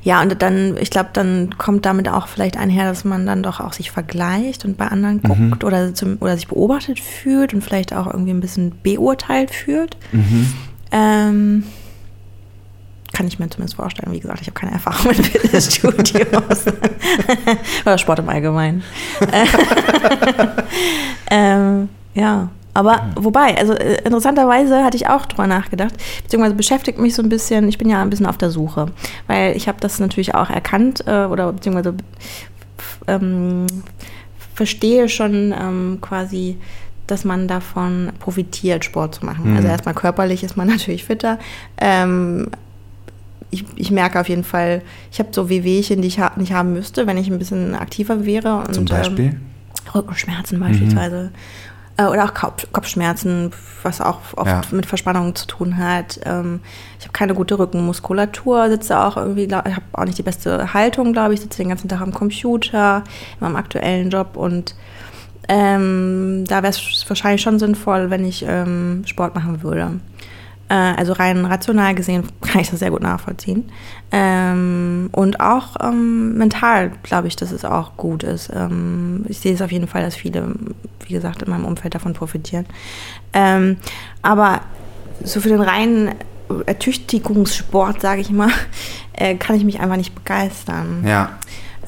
ja, 0.04 0.22
und 0.22 0.42
dann, 0.42 0.78
ich 0.78 0.90
glaube, 0.92 1.10
dann 1.14 1.58
kommt 1.58 1.86
damit 1.86 2.08
auch 2.10 2.28
vielleicht 2.28 2.58
einher, 2.58 2.86
dass 2.86 3.04
man 3.04 3.26
dann 3.26 3.42
doch 3.44 3.60
auch 3.60 3.74
sich 3.74 3.92
vergleicht 3.92 4.66
und 4.66 4.78
bei 4.78 4.88
anderen 4.88 5.22
Mhm. 5.24 5.50
guckt 5.50 5.64
oder, 5.64 5.94
zum, 5.94 6.18
oder 6.20 6.36
sich 6.36 6.48
beobachtet 6.48 7.00
fühlt 7.00 7.54
und 7.54 7.64
vielleicht 7.64 7.94
auch 7.94 8.08
irgendwie 8.08 8.32
ein 8.32 8.42
bisschen 8.42 8.74
beurteilt 8.84 9.52
fühlt. 9.52 9.98
Mhm. 10.12 10.54
Ähm, 10.92 11.64
kann 13.14 13.28
ich 13.28 13.38
mir 13.40 13.48
zumindest 13.50 13.76
vorstellen. 13.76 14.12
Wie 14.12 14.20
gesagt, 14.20 14.42
ich 14.42 14.48
habe 14.48 14.60
keine 14.60 14.74
Erfahrung 14.74 15.08
mit 15.16 15.26
Fitnessstudios 15.26 16.66
oder 17.86 17.98
Sport 18.00 18.20
im 18.20 18.30
Allgemeinen. 18.30 18.84
ähm, 21.30 21.90
ja, 22.16 22.50
aber 22.74 23.12
wobei, 23.16 23.58
also 23.58 23.74
äh, 23.74 24.02
interessanterweise 24.04 24.84
hatte 24.84 24.98
ich 24.98 25.08
auch 25.08 25.26
drüber 25.26 25.48
nachgedacht, 25.48 25.94
beziehungsweise 26.24 26.56
beschäftigt 26.56 27.00
mich 27.00 27.14
so 27.14 27.22
ein 27.22 27.30
bisschen, 27.30 27.68
ich 27.70 27.78
bin 27.78 27.90
ja 27.90 28.02
ein 28.02 28.10
bisschen 28.10 28.26
auf 28.26 28.38
der 28.38 28.50
Suche, 28.50 28.88
weil 29.28 29.56
ich 29.56 29.68
habe 29.68 29.80
das 29.80 30.00
natürlich 30.00 30.34
auch 30.36 30.50
erkannt 30.50 31.04
äh, 31.06 31.26
oder 31.26 31.52
beziehungsweise 31.54 31.96
ähm, 33.08 33.68
verstehe 34.56 35.10
schon 35.10 35.54
ähm, 35.58 36.00
quasi, 36.02 36.58
dass 37.08 37.26
man 37.26 37.48
davon 37.48 38.12
profitiert, 38.20 38.86
Sport 38.86 39.16
zu 39.16 39.26
machen. 39.26 39.42
Also 39.42 39.50
Mhm. 39.50 39.58
Also 39.58 39.68
erstmal 39.68 39.96
körperlich 39.96 40.44
ist 40.44 40.58
man 40.58 40.68
natürlich 40.70 41.04
fitter. 41.04 41.40
Ähm, 41.78 42.48
ich, 43.52 43.66
ich 43.76 43.92
merke 43.92 44.20
auf 44.20 44.30
jeden 44.30 44.44
Fall, 44.44 44.82
ich 45.12 45.20
habe 45.20 45.30
so 45.32 45.48
Wehwehchen, 45.48 46.02
die 46.02 46.08
ich 46.08 46.20
ha 46.20 46.32
nicht 46.38 46.54
haben 46.54 46.74
müsste, 46.74 47.06
wenn 47.06 47.18
ich 47.18 47.30
ein 47.30 47.38
bisschen 47.38 47.76
aktiver 47.76 48.26
wäre. 48.26 48.64
Und, 48.68 48.74
Zum 48.74 48.86
Beispiel? 48.86 49.26
Ähm, 49.26 49.42
Rückenschmerzen 49.94 50.60
beispielsweise. 50.60 51.26
Äh, 51.26 51.73
Oder 51.98 52.26
auch 52.26 52.34
Kopf, 52.34 52.66
Kopfschmerzen, 52.72 53.52
was 53.84 54.02
auch 54.02 54.20
oft 54.36 54.48
Ja. 54.48 54.62
mit 54.72 54.88
Verspannungen 54.88 55.36
zu 55.36 55.46
tun 55.46 55.78
hat. 55.78 56.20
Ähm, 56.26 56.60
ich 56.98 57.06
habe 57.06 57.14
keine 57.14 57.36
gute 57.36 57.60
Rückenmuskulatur, 57.60 58.70
sitze 58.70 59.00
auch 59.00 59.16
irgendwie, 59.16 59.44
ich 59.44 59.54
habe 59.54 59.82
auch 59.92 60.06
nicht 60.06 60.18
die 60.18 60.24
beste 60.24 60.74
Haltung, 60.74 61.14
glaube 61.14 61.36
ich, 61.36 61.42
sitze 61.42 61.60
den 61.60 61.70
ganzen 61.70 61.90
Tag 61.90 62.02
am 62.02 62.12
Computer, 62.12 63.04
in 63.40 63.46
meinem 63.46 63.56
aktuellen 63.58 64.10
Job 64.10 64.38
und 64.38 64.74
ähm, 65.50 66.46
da 66.48 66.64
wäre 66.64 66.72
es 66.72 67.06
wahrscheinlich 67.08 67.42
schon 67.42 67.60
sinnvoll, 67.60 68.10
wenn 68.10 68.26
ich 68.26 68.46
ähm, 68.48 69.04
Sport 69.06 69.36
machen 69.36 69.62
würde. 69.62 70.00
Äh, 70.70 70.74
also 70.74 71.14
rein 71.14 71.46
rational 71.46 71.94
gesehen 71.96 72.24
kann 72.42 72.62
ich 72.62 72.70
das 72.70 72.80
sehr 72.80 72.92
gut 72.92 73.02
nachvollziehen. 73.02 73.70
Ähm, 74.12 75.10
und 75.12 75.40
auch 75.40 75.76
ähm, 75.82 76.38
mental 76.38 76.92
glaube 77.04 77.28
ich, 77.28 77.36
dass 77.36 77.52
es 77.52 77.66
auch 77.66 77.98
gut 77.98 78.24
ist. 78.24 78.52
Ähm, 78.54 79.26
ich 79.28 79.40
sehe 79.40 79.54
es 79.54 79.62
auf 79.62 79.72
jeden 79.72 79.88
Fall, 79.88 80.04
dass 80.04 80.16
viele, 80.16 80.54
wie 81.06 81.14
gesagt, 81.14 81.42
in 81.42 81.50
meinem 81.50 81.66
Umfeld 81.66 81.96
davon 81.96 82.14
profitieren. 82.14 82.66
Ähm, 83.34 83.78
aber 84.22 84.62
so 85.24 85.42
für 85.42 85.50
den 85.50 85.62
reinen 85.62 86.16
Ertüchtigungssport, 86.66 88.02
sage 88.02 88.22
ich 88.22 88.30
mal, 88.30 88.52
äh, 89.14 89.36
kann 89.36 89.56
ich 89.56 89.64
mich 89.64 89.80
einfach 89.80 89.98
nicht 89.98 90.16
begeistern. 90.16 91.04
Ja. 91.06 91.38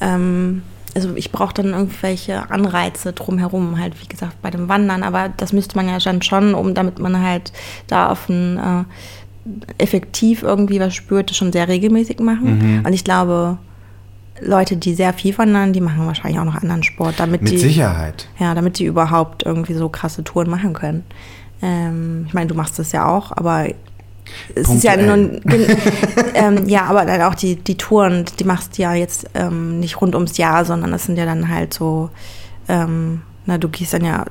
Ähm, 0.00 0.62
also 0.96 1.14
ich 1.14 1.30
brauche 1.30 1.52
dann 1.52 1.74
irgendwelche 1.74 2.50
Anreize 2.50 3.12
drumherum, 3.12 3.78
halt 3.78 4.00
wie 4.02 4.08
gesagt 4.08 4.40
bei 4.40 4.50
dem 4.50 4.68
Wandern, 4.68 5.02
aber 5.02 5.28
das 5.36 5.52
müsste 5.52 5.76
man 5.76 5.88
ja 5.88 5.98
dann 5.98 6.22
schon, 6.22 6.54
um 6.54 6.72
damit 6.72 6.98
man 6.98 7.20
halt 7.22 7.52
da 7.86 8.08
auf 8.08 8.30
ein 8.30 8.56
äh, 8.56 8.84
effektiv 9.76 10.42
irgendwie 10.42 10.80
was 10.80 10.94
spürt, 10.94 11.34
schon 11.36 11.52
sehr 11.52 11.68
regelmäßig 11.68 12.18
machen. 12.20 12.82
Und 12.84 12.92
ich 12.94 13.04
glaube, 13.04 13.58
Leute, 14.40 14.76
die 14.76 14.94
sehr 14.94 15.12
viel 15.12 15.36
wandern, 15.36 15.74
die 15.74 15.82
machen 15.82 16.06
wahrscheinlich 16.06 16.40
auch 16.40 16.44
noch 16.44 16.56
anderen 16.56 16.82
Sport, 16.82 17.16
damit 17.18 17.42
Mit 17.42 17.52
die 17.52 17.58
Sicherheit. 17.58 18.26
ja, 18.38 18.54
damit 18.54 18.78
die 18.78 18.86
überhaupt 18.86 19.44
irgendwie 19.44 19.74
so 19.74 19.90
krasse 19.90 20.24
Touren 20.24 20.48
machen 20.48 20.72
können. 20.72 21.04
Ähm, 21.62 22.24
ich 22.26 22.34
meine, 22.34 22.46
du 22.46 22.54
machst 22.54 22.78
das 22.78 22.92
ja 22.92 23.06
auch, 23.06 23.32
aber 23.32 23.66
es 24.54 24.68
ist 24.68 24.84
ja 24.84 24.96
nun, 24.96 25.40
ähm, 26.34 26.68
ja, 26.68 26.84
aber 26.84 27.04
dann 27.04 27.22
auch 27.22 27.34
die, 27.34 27.56
die 27.56 27.76
Touren, 27.76 28.24
die 28.38 28.44
machst 28.44 28.78
du 28.78 28.82
ja 28.82 28.94
jetzt 28.94 29.28
ähm, 29.34 29.80
nicht 29.80 30.00
rund 30.00 30.14
ums 30.14 30.36
Jahr, 30.36 30.64
sondern 30.64 30.90
das 30.90 31.04
sind 31.04 31.16
ja 31.16 31.24
dann 31.24 31.48
halt 31.48 31.74
so, 31.74 32.10
ähm, 32.68 33.22
na, 33.46 33.58
du 33.58 33.68
gehst 33.68 33.92
dann 33.92 34.04
ja 34.04 34.24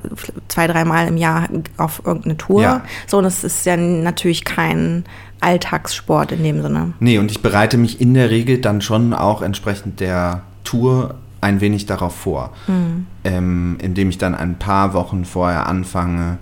zwei, 0.48 0.66
dreimal 0.66 1.08
im 1.08 1.16
Jahr 1.16 1.48
auf 1.78 2.02
irgendeine 2.04 2.36
Tour. 2.36 2.62
Ja. 2.62 2.82
So, 3.06 3.18
und 3.18 3.24
das 3.24 3.44
ist 3.44 3.64
ja 3.64 3.76
natürlich 3.76 4.44
kein 4.44 5.04
Alltagssport 5.40 6.32
in 6.32 6.42
dem 6.42 6.62
Sinne. 6.62 6.92
Nee, 7.00 7.18
und 7.18 7.30
ich 7.30 7.40
bereite 7.40 7.78
mich 7.78 8.00
in 8.00 8.14
der 8.14 8.30
Regel 8.30 8.58
dann 8.58 8.82
schon 8.82 9.14
auch 9.14 9.42
entsprechend 9.42 10.00
der 10.00 10.42
Tour 10.64 11.14
ein 11.40 11.60
wenig 11.60 11.86
darauf 11.86 12.14
vor. 12.14 12.52
Ähm, 13.24 13.78
indem 13.80 14.10
ich 14.10 14.18
dann 14.18 14.34
ein 14.34 14.58
paar 14.58 14.94
Wochen 14.94 15.24
vorher 15.24 15.66
anfange, 15.66 16.38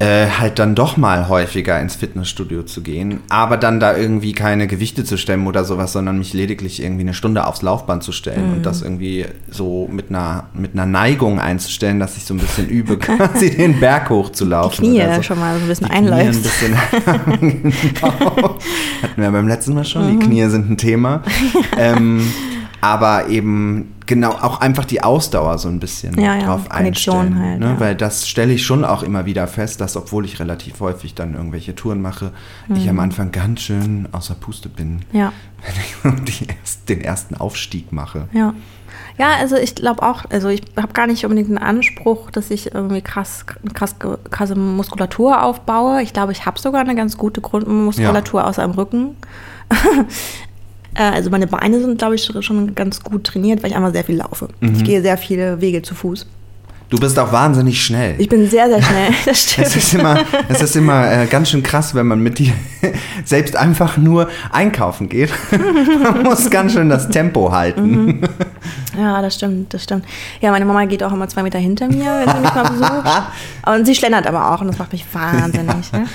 äh, 0.00 0.26
halt 0.38 0.58
dann 0.58 0.74
doch 0.74 0.96
mal 0.96 1.28
häufiger 1.28 1.78
ins 1.78 1.94
Fitnessstudio 1.94 2.62
zu 2.62 2.80
gehen, 2.82 3.20
aber 3.28 3.58
dann 3.58 3.80
da 3.80 3.94
irgendwie 3.96 4.32
keine 4.32 4.66
Gewichte 4.66 5.04
zu 5.04 5.18
stemmen 5.18 5.46
oder 5.46 5.64
sowas, 5.64 5.92
sondern 5.92 6.16
mich 6.18 6.32
lediglich 6.32 6.82
irgendwie 6.82 7.02
eine 7.02 7.12
Stunde 7.14 7.46
aufs 7.46 7.60
Laufband 7.60 8.02
zu 8.02 8.10
stellen 8.12 8.54
und 8.54 8.66
das 8.66 8.80
irgendwie 8.80 9.26
so 9.50 9.88
mit 9.92 10.08
einer, 10.08 10.44
mit 10.54 10.72
einer 10.72 10.86
Neigung 10.86 11.38
einzustellen, 11.38 12.00
dass 12.00 12.16
ich 12.16 12.24
so 12.24 12.32
ein 12.32 12.38
bisschen 12.38 12.66
übe, 12.68 12.96
quasi 12.98 13.50
den 13.54 13.78
Berg 13.78 14.08
hochzulaufen. 14.08 14.82
Die 14.84 14.98
Knie 14.98 15.14
so. 15.16 15.22
schon 15.22 15.38
mal 15.38 15.56
so 15.56 15.62
ein 15.62 15.68
bisschen 15.68 15.86
Die 15.88 15.92
Knie 15.92 16.10
ein 16.10 16.42
bisschen, 16.42 16.76
genau. 17.40 18.10
Hatten 19.02 19.22
wir 19.22 19.30
beim 19.30 19.48
letzten 19.48 19.74
Mal 19.74 19.84
schon, 19.84 20.00
Mhm. 20.14 20.18
die 20.20 20.26
Knie 20.26 20.46
sind 20.48 20.70
ein 20.70 20.76
Thema. 20.78 21.22
ähm, 21.78 22.26
aber 22.80 23.28
eben 23.28 23.94
genau 24.06 24.30
auch 24.30 24.60
einfach 24.60 24.84
die 24.84 25.02
Ausdauer 25.02 25.58
so 25.58 25.68
ein 25.68 25.78
bisschen 25.80 26.18
Ja, 26.20 26.34
ja, 26.36 26.44
drauf 26.46 26.68
Kondition 26.68 27.16
einstellen. 27.18 27.42
halt, 27.42 27.60
ne? 27.60 27.66
ja. 27.66 27.80
Weil 27.80 27.94
das 27.94 28.28
stelle 28.28 28.52
ich 28.52 28.64
schon 28.64 28.84
auch 28.84 29.02
immer 29.02 29.26
wieder 29.26 29.46
fest, 29.46 29.80
dass 29.80 29.96
obwohl 29.96 30.24
ich 30.24 30.40
relativ 30.40 30.80
häufig 30.80 31.14
dann 31.14 31.34
irgendwelche 31.34 31.74
Touren 31.74 32.00
mache, 32.02 32.32
ich 32.74 32.84
Mhm. 32.84 32.90
am 32.90 33.00
Anfang 33.00 33.32
ganz 33.32 33.60
schön 33.60 34.08
außer 34.12 34.34
Puste 34.34 34.68
bin, 34.68 35.02
Ja. 35.12 35.32
wenn 36.02 36.24
ich 36.26 36.48
erst, 36.48 36.88
den 36.88 37.00
ersten 37.02 37.34
Aufstieg 37.36 37.92
mache. 37.92 38.28
Ja. 38.32 38.54
Ja, 39.18 39.34
also 39.38 39.56
ich 39.56 39.74
glaube 39.74 40.02
auch, 40.02 40.24
also 40.30 40.48
ich 40.48 40.62
habe 40.76 40.94
gar 40.94 41.06
nicht 41.06 41.24
unbedingt 41.24 41.48
einen 41.48 41.58
Anspruch, 41.58 42.30
dass 42.30 42.50
ich 42.50 42.74
irgendwie 42.74 43.02
krass, 43.02 43.44
krass 43.74 43.96
krasse 44.30 44.54
Muskulatur 44.56 45.42
aufbaue. 45.42 46.00
Ich 46.02 46.14
glaube, 46.14 46.32
ich 46.32 46.46
habe 46.46 46.58
sogar 46.58 46.80
eine 46.80 46.94
ganz 46.94 47.18
gute 47.18 47.42
Grundmuskulatur 47.42 48.46
außer 48.46 48.64
im 48.64 48.70
Rücken. 48.70 49.16
Äh, 50.94 51.02
also 51.02 51.30
meine 51.30 51.46
Beine 51.46 51.80
sind, 51.80 51.98
glaube 51.98 52.14
ich, 52.14 52.24
schon 52.40 52.74
ganz 52.74 53.02
gut 53.02 53.24
trainiert, 53.24 53.62
weil 53.62 53.70
ich 53.70 53.76
einfach 53.76 53.92
sehr 53.92 54.04
viel 54.04 54.16
laufe. 54.16 54.48
Ich 54.60 54.84
gehe 54.84 55.02
sehr 55.02 55.18
viele 55.18 55.60
Wege 55.60 55.82
zu 55.82 55.94
Fuß. 55.94 56.26
Du 56.90 56.98
bist 56.98 57.16
auch 57.20 57.30
wahnsinnig 57.30 57.80
schnell. 57.80 58.16
Ich 58.18 58.28
bin 58.28 58.50
sehr, 58.50 58.68
sehr 58.68 58.82
schnell. 58.82 59.10
Das 59.24 59.42
stimmt. 59.42 59.66
Es 59.68 59.76
ist 59.76 59.94
immer, 59.94 60.24
es 60.48 60.60
ist 60.60 60.74
immer 60.74 61.22
äh, 61.22 61.26
ganz 61.26 61.50
schön 61.50 61.62
krass, 61.62 61.94
wenn 61.94 62.08
man 62.08 62.18
mit 62.18 62.40
dir 62.40 62.52
selbst 63.24 63.54
einfach 63.54 63.96
nur 63.96 64.28
einkaufen 64.50 65.08
geht. 65.08 65.30
man 66.02 66.24
muss 66.24 66.50
ganz 66.50 66.72
schön 66.72 66.88
das 66.88 67.08
Tempo 67.08 67.52
halten. 67.52 68.22
Ja, 68.98 69.22
das 69.22 69.36
stimmt, 69.36 69.72
das 69.72 69.84
stimmt. 69.84 70.04
Ja, 70.40 70.50
meine 70.50 70.64
Mama 70.64 70.84
geht 70.86 71.04
auch 71.04 71.12
immer 71.12 71.28
zwei 71.28 71.44
Meter 71.44 71.60
hinter 71.60 71.86
mir, 71.86 72.24
wenn 72.24 72.28
sie 72.34 72.40
mich 72.40 72.54
mal 72.54 72.68
besucht. 72.68 73.22
Und 73.66 73.84
sie 73.86 73.94
schlendert 73.94 74.26
aber 74.26 74.50
auch 74.52 74.60
und 74.60 74.66
das 74.66 74.78
macht 74.78 74.90
mich 74.92 75.06
wahnsinnig. 75.12 75.92
ne? 75.92 76.06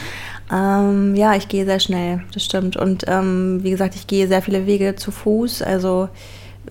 Ähm, 0.52 1.16
ja, 1.16 1.36
ich 1.36 1.48
gehe 1.48 1.66
sehr 1.66 1.80
schnell, 1.80 2.22
das 2.34 2.44
stimmt. 2.46 2.78
Und 2.78 3.06
ähm, 3.08 3.60
wie 3.64 3.72
gesagt, 3.72 3.96
ich 3.96 4.08
gehe 4.08 4.28
sehr 4.28 4.42
viele 4.42 4.66
Wege 4.66 4.96
zu 4.96 5.12
Fuß. 5.12 5.62
Also 5.62 6.10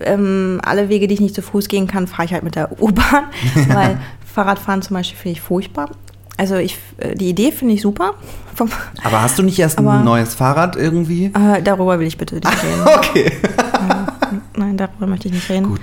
ähm, 0.01 0.59
alle 0.63 0.89
Wege, 0.89 1.07
die 1.07 1.13
ich 1.15 1.21
nicht 1.21 1.35
zu 1.35 1.41
Fuß 1.41 1.67
gehen 1.67 1.87
kann, 1.87 2.07
fahre 2.07 2.25
ich 2.25 2.33
halt 2.33 2.43
mit 2.43 2.55
der 2.55 2.69
U-Bahn. 2.81 3.25
Weil 3.69 3.97
Fahrradfahren 4.33 4.81
zum 4.81 4.95
Beispiel 4.95 5.17
finde 5.17 5.33
ich 5.33 5.41
furchtbar. 5.41 5.89
Also 6.37 6.55
ich, 6.55 6.77
äh, 6.97 7.15
die 7.15 7.29
Idee 7.29 7.51
finde 7.53 7.73
ich 7.75 7.81
super. 7.81 8.15
Aber 9.03 9.21
hast 9.21 9.37
du 9.39 9.43
nicht 9.43 9.59
erst 9.59 9.77
Aber- 9.77 9.93
ein 9.99 10.03
neues 10.05 10.35
Fahrrad 10.35 10.75
irgendwie? 10.75 11.25
äh, 11.27 11.61
darüber 11.61 11.99
will 11.99 12.07
ich 12.07 12.17
bitte 12.17 12.35
nicht 12.35 12.47
reden. 12.47 12.81
Okay. 12.99 13.31
Nein, 14.57 14.77
darüber 14.77 15.07
möchte 15.07 15.27
ich 15.27 15.33
nicht 15.33 15.49
reden. 15.49 15.67
Gut. 15.69 15.81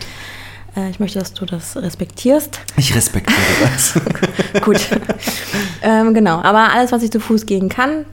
Äh, 0.77 0.91
ich 0.91 1.01
möchte, 1.01 1.19
dass 1.19 1.35
du 1.35 1.45
das 1.47 1.77
respektierst. 1.77 2.61
Ich 2.77 2.95
respektiere 2.95 3.39
das. 3.63 4.01
Gut. 4.63 4.81
ähm, 5.83 6.15
genau. 6.15 6.41
Aber 6.43 6.73
alles, 6.73 6.93
was 6.93 7.03
ich 7.03 7.11
zu 7.11 7.21
Fuß 7.21 7.47
gehen 7.47 7.69
kann, 7.69 8.05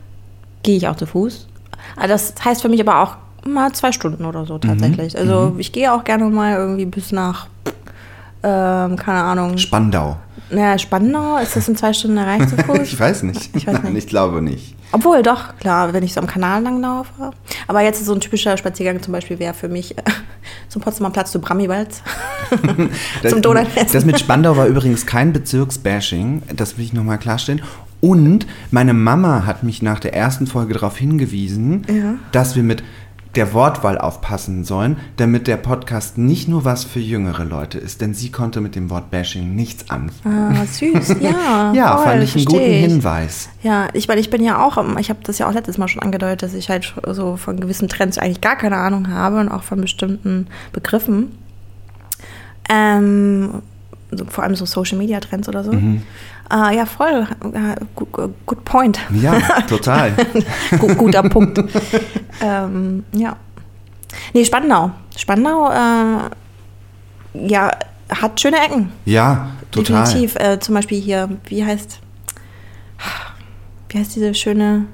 gehe 0.63 0.77
ich 0.77 0.87
auch 0.87 0.95
zu 0.95 1.05
Fuß. 1.05 1.47
Aber 1.95 2.07
Das 2.07 2.33
heißt 2.43 2.61
für 2.61 2.69
mich 2.69 2.81
aber 2.81 3.01
auch 3.01 3.15
mal 3.47 3.71
zwei 3.71 3.91
Stunden 3.91 4.25
oder 4.25 4.45
so 4.45 4.57
tatsächlich. 4.57 5.17
Also 5.17 5.55
ich 5.57 5.71
gehe 5.71 5.91
auch 5.93 6.03
gerne 6.03 6.25
mal 6.25 6.53
irgendwie 6.57 6.85
bis 6.85 7.11
nach, 7.13 7.47
ähm, 8.43 8.95
keine 8.97 9.23
Ahnung, 9.23 9.57
Spandau. 9.57 10.17
naja, 10.49 10.77
Spandau. 10.77 11.37
Ist 11.37 11.55
das 11.55 11.67
in 11.69 11.75
zwei 11.77 11.93
Stunden 11.93 12.17
erreicht 12.17 12.49
zu 12.49 12.57
Fuß? 12.63 12.79
Ich 12.81 12.99
weiß 12.99 13.23
nicht. 13.23 13.55
Ich 13.55 13.65
weiß 13.67 13.79
Nein, 13.81 13.93
nicht. 13.93 14.03
ich 14.05 14.09
glaube 14.09 14.41
nicht. 14.41 14.75
Obwohl, 14.91 15.21
doch, 15.21 15.55
klar, 15.57 15.93
wenn 15.93 16.03
ich 16.03 16.13
so 16.13 16.19
am 16.21 16.27
Kanal 16.27 16.63
lang 16.63 16.81
laufe. 16.81 17.31
Aber 17.67 17.81
jetzt 17.81 18.03
so 18.03 18.13
ein 18.13 18.19
typischer 18.21 18.57
Spaziergang 18.57 19.01
zum 19.01 19.13
Beispiel 19.13 19.37
wäre 19.39 19.53
für 19.53 19.69
mich 19.69 19.97
äh, 19.97 20.01
zum 20.67 20.81
Potsdamer 20.81 21.11
Platz 21.11 21.31
zu 21.31 21.39
Brammiwalz. 21.39 22.01
zum 23.29 23.41
Donut 23.41 23.67
Das 23.91 24.05
mit 24.05 24.19
Spandau 24.19 24.57
war 24.57 24.65
übrigens 24.67 25.05
kein 25.05 25.31
Bezirksbashing, 25.33 26.43
das 26.55 26.77
will 26.77 26.85
ich 26.85 26.93
nochmal 26.93 27.19
klarstellen. 27.19 27.61
Und 28.01 28.47
meine 28.71 28.93
Mama 28.93 29.45
hat 29.45 29.63
mich 29.63 29.81
nach 29.81 29.99
der 29.99 30.13
ersten 30.13 30.47
Folge 30.47 30.73
darauf 30.73 30.97
hingewiesen, 30.97 31.85
Ja. 31.89 32.15
dass 32.31 32.55
wir 32.55 32.63
mit 32.63 32.81
der 33.35 33.53
Wortwahl 33.53 33.97
aufpassen 33.97 34.63
sollen, 34.63 34.97
damit 35.17 35.47
der 35.47 35.57
Podcast 35.57 36.17
nicht 36.17 36.47
nur 36.47 36.65
was 36.65 36.83
für 36.83 36.99
jüngere 36.99 37.45
Leute 37.45 37.77
ist, 37.77 38.01
denn 38.01 38.13
sie 38.13 38.31
konnte 38.31 38.59
mit 38.59 38.75
dem 38.75 38.89
Wort 38.89 39.11
Bashing 39.11 39.55
nichts 39.55 39.89
anfangen. 39.89 40.57
Ah, 40.57 40.65
süß, 40.65 41.15
ja. 41.19 41.73
ja, 41.73 41.97
voll, 41.97 42.05
fand 42.05 42.23
ich 42.23 42.35
einen 42.35 42.45
guten 42.45 42.61
ich. 42.61 42.85
Hinweis. 42.85 43.49
Ja, 43.61 43.87
ich 43.93 44.07
meine, 44.07 44.19
ich 44.19 44.29
bin 44.29 44.43
ja 44.43 44.63
auch, 44.63 44.77
ich 44.97 45.09
habe 45.09 45.19
das 45.23 45.37
ja 45.37 45.47
auch 45.47 45.53
letztes 45.53 45.77
Mal 45.77 45.87
schon 45.87 46.01
angedeutet, 46.01 46.41
dass 46.41 46.53
ich 46.53 46.69
halt 46.69 46.93
so 47.07 47.37
von 47.37 47.59
gewissen 47.59 47.87
Trends 47.87 48.17
eigentlich 48.17 48.41
gar 48.41 48.55
keine 48.55 48.77
Ahnung 48.77 49.09
habe 49.09 49.39
und 49.39 49.49
auch 49.49 49.63
von 49.63 49.79
bestimmten 49.79 50.47
Begriffen. 50.73 51.37
Ähm, 52.67 53.61
so, 54.11 54.25
vor 54.25 54.43
allem 54.43 54.55
so 54.55 54.65
Social 54.65 54.97
Media 54.97 55.19
Trends 55.19 55.47
oder 55.47 55.63
so. 55.63 55.71
Ah, 56.49 56.71
ja, 56.71 56.85
voll. 56.85 57.27
Äh, 57.53 57.75
good, 57.95 58.33
good 58.45 58.65
point. 58.65 58.99
Ja, 59.13 59.39
total. 59.67 60.13
Gu- 60.79 60.95
Guter 60.95 61.21
Punkt. 61.23 61.59
ähm, 62.41 63.03
ja. 63.11 63.35
Nee, 64.33 64.43
Spandau. 64.43 64.91
Spandau, 65.15 65.69
äh, 65.71 66.29
ja, 67.47 67.71
hat 68.09 68.39
schöne 68.41 68.57
Ecken. 68.65 68.91
Ja, 69.05 69.51
total. 69.71 70.03
Definitiv. 70.05 70.35
Äh, 70.37 70.59
zum 70.59 70.73
Beispiel 70.75 70.99
hier, 70.99 71.29
wie 71.45 71.63
heißt, 71.63 71.99
wie 73.89 73.99
heißt 73.99 74.15
diese 74.15 74.33
schöne 74.33 74.85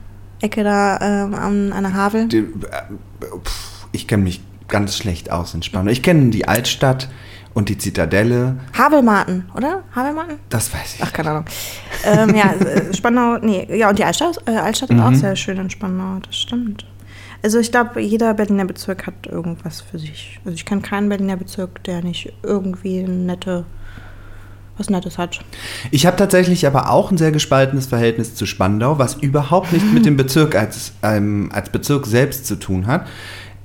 Ecke 0.41 0.63
da 0.65 0.99
ähm, 0.99 1.33
an, 1.33 1.71
an 1.73 1.83
der 1.83 1.93
Havel? 1.93 2.27
Die- 2.27 2.37
äh, 2.39 2.45
Ich 3.93 4.07
kenne 4.09 4.23
mich 4.23 4.41
ganz 4.67 4.97
schlecht 4.97 5.31
aus 5.31 5.53
in 5.53 5.63
Spandau. 5.63 5.91
Ich 5.91 6.01
kenne 6.03 6.31
die 6.31 6.47
Altstadt 6.47 7.07
und 7.55 7.69
die 7.69 7.77
Zitadelle. 7.77 8.57
Havelmarten, 8.77 9.49
oder? 9.55 9.83
Havelmarten? 9.95 10.37
Das 10.49 10.71
weiß 10.71 10.95
ich. 10.95 11.03
Ach, 11.03 11.11
keine 11.11 11.31
Ahnung. 11.31 11.45
ähm, 12.03 12.35
ja, 12.35 12.53
äh, 12.53 12.93
Spandau, 12.93 13.37
nee, 13.37 13.67
ja, 13.75 13.89
und 13.89 13.97
die 13.97 14.03
Altstadt, 14.03 14.37
äh, 14.45 14.51
Altstadt 14.51 14.91
ist 14.91 14.99
auch 14.99 15.13
sehr 15.13 15.35
schön 15.35 15.57
in 15.57 15.69
Spandau, 15.71 16.19
das 16.23 16.35
stimmt. 16.35 16.85
Also 17.41 17.59
ich 17.59 17.71
glaube, 17.71 18.01
jeder 18.01 18.33
Berliner 18.33 18.65
Bezirk 18.65 19.07
hat 19.07 19.27
irgendwas 19.27 19.81
für 19.81 19.99
sich. 19.99 20.39
Also 20.43 20.55
ich 20.55 20.65
kenne 20.65 20.81
keinen 20.81 21.09
Berliner 21.09 21.37
Bezirk, 21.37 21.83
der 21.85 22.01
nicht 22.01 22.33
irgendwie 22.43 23.03
nette, 23.03 23.65
was 24.77 24.89
Nettes 24.89 25.17
hat. 25.17 25.39
Ich 25.91 26.05
habe 26.05 26.17
tatsächlich 26.17 26.67
aber 26.67 26.89
auch 26.89 27.11
ein 27.11 27.17
sehr 27.17 27.31
gespaltenes 27.31 27.85
Verhältnis 27.85 28.35
zu 28.35 28.45
Spandau, 28.45 28.99
was 28.99 29.13
überhaupt 29.15 29.71
nicht 29.71 29.85
mit 29.93 30.05
dem 30.05 30.17
Bezirk 30.17 30.55
als, 30.55 30.91
ähm, 31.03 31.49
als 31.53 31.69
Bezirk 31.69 32.05
selbst 32.05 32.47
zu 32.47 32.57
tun 32.57 32.87
hat, 32.87 33.07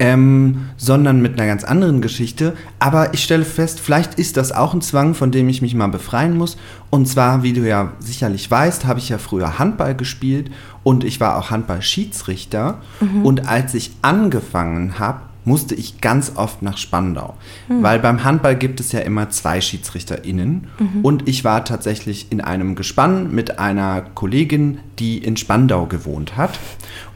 ähm, 0.01 0.71
sondern 0.77 1.21
mit 1.21 1.39
einer 1.39 1.47
ganz 1.47 1.63
anderen 1.63 2.01
Geschichte. 2.01 2.55
Aber 2.79 3.15
ich 3.15 3.23
stelle 3.23 3.45
fest, 3.45 3.79
vielleicht 3.79 4.15
ist 4.15 4.37
das 4.37 4.51
auch 4.51 4.75
ein 4.75 4.81
Zwang, 4.81 5.15
von 5.15 5.31
dem 5.31 5.49
ich 5.49 5.63
mich 5.63 5.75
mal 5.75 5.89
befreien 5.89 6.37
muss. 6.37 6.57
Und 6.89 7.07
zwar, 7.07 7.43
wie 7.43 7.53
du 7.53 7.69
ja 7.69 7.93
sicherlich 8.01 8.51
weißt, 8.51 8.87
habe 8.87 8.99
ich 8.99 9.11
ja 9.11 9.19
früher 9.19 9.59
Handball 9.59 9.95
gespielt 9.95 10.51
und 10.83 11.05
ich 11.05 11.21
war 11.21 11.37
auch 11.37 11.51
Handball-Schiedsrichter. 11.51 12.81
Und 13.23 13.47
als 13.47 13.75
ich 13.75 13.93
angefangen 14.03 14.99
habe, 14.99 15.21
musste 15.45 15.75
ich 15.75 16.01
ganz 16.01 16.33
oft 16.37 16.63
nach 16.63 16.79
Spandau. 16.79 17.35
Weil 17.83 17.99
beim 17.99 18.25
Handball 18.25 18.57
gibt 18.57 18.81
es 18.81 18.93
ja 18.93 19.01
immer 19.01 19.31
zwei 19.31 19.61
SchiedsrichterInnen. 19.61 20.69
Und 21.03 21.29
ich 21.29 21.45
war 21.45 21.65
tatsächlich 21.65 22.31
in 22.31 22.41
einem 22.41 22.75
Gespann 22.75 23.35
mit 23.35 23.59
einer 23.59 24.03
Kollegin, 24.15 24.79
die 24.99 25.19
in 25.19 25.37
Spandau 25.37 25.87
gewohnt 25.87 26.37
hat. 26.37 26.59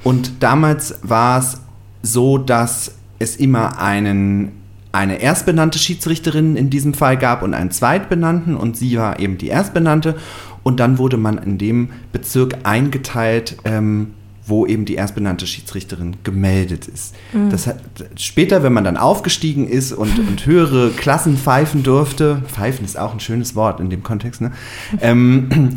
Und 0.02 0.42
damals 0.42 0.98
war 1.02 1.38
es 1.38 1.60
so, 2.04 2.38
dass 2.38 2.96
es 3.18 3.36
immer 3.36 3.80
einen, 3.80 4.52
eine 4.92 5.20
erstbenannte 5.20 5.78
Schiedsrichterin 5.78 6.56
in 6.56 6.70
diesem 6.70 6.94
Fall 6.94 7.16
gab 7.16 7.42
und 7.42 7.54
einen 7.54 7.70
zweitbenannten. 7.70 8.56
Und 8.56 8.76
sie 8.76 8.96
war 8.96 9.18
eben 9.18 9.38
die 9.38 9.48
erstbenannte. 9.48 10.16
Und 10.62 10.80
dann 10.80 10.98
wurde 10.98 11.16
man 11.16 11.38
in 11.38 11.58
dem 11.58 11.90
Bezirk 12.12 12.58
eingeteilt, 12.64 13.56
ähm, 13.64 14.14
wo 14.46 14.66
eben 14.66 14.84
die 14.84 14.96
erstbenannte 14.96 15.46
Schiedsrichterin 15.46 16.16
gemeldet 16.22 16.86
ist. 16.86 17.14
Das 17.50 17.66
hat, 17.66 17.78
später, 18.16 18.62
wenn 18.62 18.74
man 18.74 18.84
dann 18.84 18.98
aufgestiegen 18.98 19.66
ist 19.66 19.92
und, 19.92 20.18
und 20.18 20.44
höhere 20.44 20.90
Klassen 20.90 21.38
pfeifen 21.38 21.82
durfte, 21.82 22.42
pfeifen 22.46 22.84
ist 22.84 22.98
auch 22.98 23.14
ein 23.14 23.20
schönes 23.20 23.54
Wort 23.54 23.80
in 23.80 23.88
dem 23.88 24.02
Kontext, 24.02 24.42
ne? 24.42 24.52
ähm, 25.00 25.76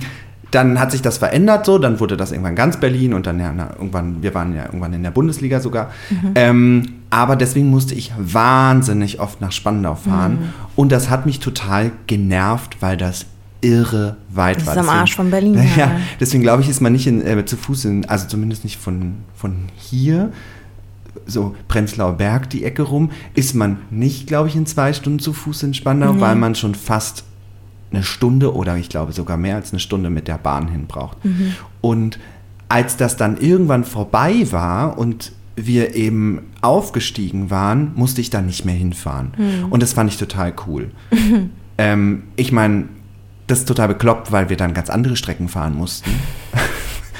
dann 0.51 0.79
hat 0.79 0.91
sich 0.91 1.01
das 1.01 1.17
verändert 1.17 1.65
so, 1.65 1.77
dann 1.77 1.99
wurde 1.99 2.15
das 2.17 2.31
irgendwann 2.31 2.55
ganz 2.55 2.77
Berlin 2.77 3.13
und 3.13 3.25
dann 3.27 3.39
ja, 3.39 3.51
na, 3.55 3.71
irgendwann, 3.75 4.21
wir 4.23 4.33
waren 4.33 4.55
ja 4.55 4.65
irgendwann 4.65 4.93
in 4.93 5.03
der 5.03 5.11
Bundesliga 5.11 5.59
sogar. 5.59 5.91
Ähm, 6.35 6.83
aber 7.09 7.35
deswegen 7.35 7.69
musste 7.69 7.95
ich 7.95 8.11
wahnsinnig 8.17 9.19
oft 9.19 9.41
nach 9.41 9.51
Spandau 9.51 9.95
fahren 9.95 10.53
und 10.75 10.91
das 10.91 11.09
hat 11.09 11.25
mich 11.25 11.39
total 11.39 11.91
genervt, 12.07 12.77
weil 12.81 12.95
das 12.97 13.25
irre 13.61 14.17
weit 14.29 14.57
Das 14.57 14.67
war. 14.67 14.73
ist 14.73 14.79
am 14.79 14.89
Arsch 14.89 15.15
von 15.15 15.29
Berlin, 15.31 15.55
Ja, 15.77 15.85
ja. 15.85 15.91
deswegen 16.19 16.43
glaube 16.43 16.61
ich, 16.61 16.69
ist 16.69 16.79
man 16.81 16.93
nicht 16.93 17.07
in, 17.07 17.25
äh, 17.25 17.43
zu 17.45 17.57
Fuß 17.57 17.85
in, 17.85 18.05
also 18.07 18.27
zumindest 18.27 18.63
nicht 18.63 18.77
von, 18.77 19.15
von 19.35 19.53
hier, 19.75 20.31
so 21.25 21.55
Prenzlauer 21.67 22.13
Berg 22.13 22.49
die 22.51 22.63
Ecke 22.63 22.83
rum, 22.83 23.09
ist 23.33 23.55
man 23.55 23.77
nicht, 23.89 24.27
glaube 24.27 24.47
ich, 24.47 24.55
in 24.55 24.65
zwei 24.65 24.93
Stunden 24.93 25.19
zu 25.19 25.33
Fuß 25.33 25.63
in 25.63 25.73
Spandau, 25.73 26.13
Nee. 26.13 26.21
weil 26.21 26.35
man 26.35 26.55
schon 26.55 26.75
fast 26.75 27.23
eine 27.91 28.03
Stunde 28.03 28.53
oder 28.53 28.77
ich 28.77 28.89
glaube 28.89 29.13
sogar 29.13 29.37
mehr 29.37 29.55
als 29.55 29.71
eine 29.71 29.79
Stunde 29.79 30.09
mit 30.09 30.27
der 30.27 30.37
Bahn 30.37 30.67
hin 30.67 30.87
braucht. 30.87 31.23
Mhm. 31.23 31.55
Und 31.81 32.19
als 32.69 32.97
das 32.97 33.17
dann 33.17 33.37
irgendwann 33.37 33.85
vorbei 33.85 34.51
war 34.51 34.97
und 34.97 35.31
wir 35.55 35.95
eben 35.95 36.41
aufgestiegen 36.61 37.49
waren, 37.49 37.91
musste 37.95 38.21
ich 38.21 38.29
da 38.29 38.41
nicht 38.41 38.65
mehr 38.65 38.75
hinfahren. 38.75 39.31
Mhm. 39.37 39.71
Und 39.71 39.81
das 39.81 39.93
fand 39.93 40.11
ich 40.11 40.17
total 40.17 40.53
cool. 40.67 40.91
ähm, 41.77 42.23
ich 42.35 42.51
meine, 42.51 42.85
das 43.47 43.59
ist 43.59 43.67
total 43.67 43.87
bekloppt, 43.87 44.31
weil 44.31 44.49
wir 44.49 44.57
dann 44.57 44.73
ganz 44.73 44.89
andere 44.89 45.15
Strecken 45.15 45.47
fahren 45.47 45.75
mussten. 45.75 46.11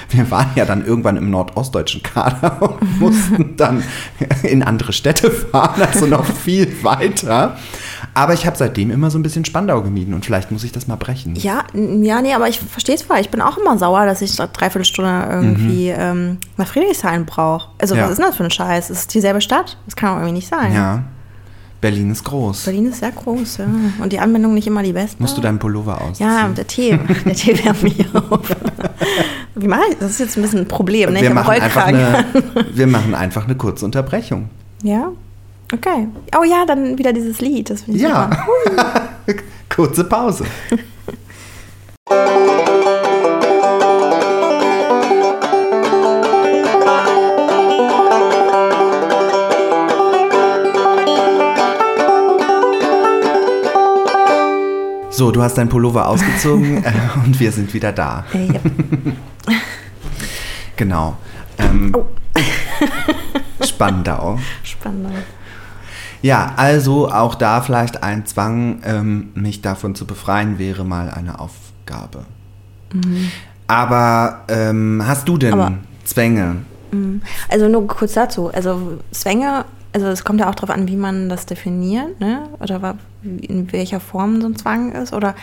Wir 0.09 0.31
waren 0.31 0.51
ja 0.55 0.63
dann 0.63 0.85
irgendwann 0.85 1.17
im 1.17 1.29
nordostdeutschen 1.29 2.01
Kader 2.01 2.61
und 2.61 2.99
mussten 3.01 3.57
dann 3.57 3.83
in 4.43 4.63
andere 4.63 4.93
Städte 4.93 5.29
fahren, 5.29 5.81
also 5.81 6.05
noch 6.05 6.23
viel 6.23 6.81
weiter. 6.81 7.57
Aber 8.17 8.33
ich 8.33 8.47
habe 8.47 8.57
seitdem 8.57 8.89
immer 8.89 9.11
so 9.11 9.19
ein 9.19 9.23
bisschen 9.23 9.45
Spandau 9.45 9.81
gemieden 9.83 10.13
und 10.15 10.25
vielleicht 10.25 10.51
muss 10.51 10.63
ich 10.63 10.71
das 10.71 10.87
mal 10.87 10.95
brechen. 10.95 11.35
Ja, 11.35 11.63
ja, 11.73 12.19
nee, 12.21 12.33
aber 12.33 12.49
ich 12.49 12.59
verstehe 12.59 12.95
es 12.95 13.03
voll. 13.03 13.17
Ich 13.19 13.29
bin 13.29 13.41
auch 13.41 13.57
immer 13.57 13.77
sauer, 13.77 14.05
dass 14.07 14.21
ich 14.23 14.39
eine 14.39 14.49
Dreiviertelstunde 14.49 15.27
irgendwie 15.29 15.89
ähm, 15.89 16.37
nach 16.57 16.67
Friedrichshain 16.67 17.25
brauche. 17.25 17.69
Also, 17.79 17.93
Mhm. 17.93 17.99
Ja. 17.99 18.05
was 18.05 18.11
ist 18.13 18.17
denn 18.17 18.25
das 18.25 18.35
für 18.37 18.43
ein 18.43 18.49
Scheiß? 18.51 18.89
Ist 18.89 18.97
es 18.99 19.07
dieselbe 19.07 19.39
Stadt? 19.39 19.77
Das 19.85 19.95
kann 19.95 20.09
doch 20.09 20.15
irgendwie 20.17 20.33
nicht 20.33 20.47
sein. 20.47 20.73
Ja, 20.73 21.03
Berlin 21.79 22.09
ist 22.11 22.23
groß. 22.23 22.65
Berlin 22.65 22.87
ist 22.87 23.01
sehr 23.01 23.11
groß, 23.11 23.57
ja. 23.57 23.65
Und 24.01 24.11
die 24.11 24.19
Anbindung 24.19 24.55
nicht 24.55 24.65
immer 24.65 24.81
die 24.81 24.93
beste. 24.93 25.21
Musst 25.21 25.37
du 25.37 25.41
deinen 25.41 25.59
Pullover 25.59 26.01
ausziehen? 26.01 26.27
Ja, 26.27 26.47
der 26.47 26.65
Tee. 26.65 26.97
Der 27.25 27.35
Tee 27.35 27.63
wärmt 27.63 27.83
mich 27.83 28.03
auf. 28.15 28.39
Wie 29.55 29.67
mache 29.67 29.81
ich? 29.91 29.97
Das 29.99 30.09
ist 30.09 30.19
jetzt 30.19 30.37
ein 30.37 30.41
bisschen 30.41 30.61
ein 30.61 30.67
Problem. 30.67 31.13
Ne? 31.13 31.21
wir, 31.21 31.33
machen 31.33 31.51
eine, 31.51 32.25
wir 32.73 32.87
machen 32.87 33.13
einfach 33.13 33.45
eine 33.45 33.53
kurze 33.55 33.85
Unterbrechung. 33.85 34.49
Ja? 34.81 35.09
Okay. 35.73 36.07
Oh 36.37 36.43
ja, 36.43 36.65
dann 36.65 36.97
wieder 36.97 37.11
dieses 37.13 37.41
Lied. 37.41 37.69
Das 37.69 37.81
finde 37.81 37.97
ich 37.97 38.03
Ja. 38.03 38.29
super. 38.65 39.09
Kurze 39.69 40.03
Pause. 40.05 40.45
So, 55.09 55.31
du 55.31 55.41
hast 55.41 55.57
dein 55.57 55.67
Pullover 55.67 56.07
ausgezogen 56.07 56.83
äh, 56.83 56.91
und 57.25 57.39
wir 57.39 57.51
sind 57.51 57.73
wieder 57.73 57.91
da. 57.91 58.25
Äh, 58.33 58.47
ja. 58.53 58.59
Genau. 60.75 61.17
Ähm, 61.57 61.91
Oh. 61.95 62.05
Spandau. 63.65 64.37
Spannend. 64.61 65.23
Ja, 66.27 66.51
also 66.57 67.09
auch 67.09 67.35
da 67.35 67.61
vielleicht 67.61 68.03
ein 68.03 68.25
Zwang, 68.25 68.81
ähm, 68.83 69.29
mich 69.33 69.61
davon 69.61 69.95
zu 69.95 70.05
befreien, 70.05 70.59
wäre 70.59 70.83
mal 70.83 71.09
eine 71.09 71.39
Aufgabe. 71.39 72.25
Aber 73.67 74.41
ähm, 74.49 75.01
hast 75.07 75.29
du 75.29 75.37
denn 75.37 75.53
Aber- 75.53 75.71
Zwänge? 76.03 76.57
Also 77.47 77.69
nur 77.69 77.87
kurz 77.87 78.11
dazu. 78.15 78.49
Also 78.53 78.97
Zwänge, 79.11 79.63
also 79.93 80.07
es 80.07 80.25
kommt 80.25 80.41
ja 80.41 80.49
auch 80.49 80.55
darauf 80.55 80.69
an, 80.69 80.89
wie 80.89 80.97
man 80.97 81.29
das 81.29 81.45
definiert, 81.45 82.19
ne? 82.19 82.49
Oder 82.59 82.97
in 83.23 83.71
welcher 83.71 84.01
Form 84.01 84.41
so 84.41 84.47
ein 84.47 84.57
Zwang 84.57 84.91
ist. 84.91 85.13
Oder 85.13 85.33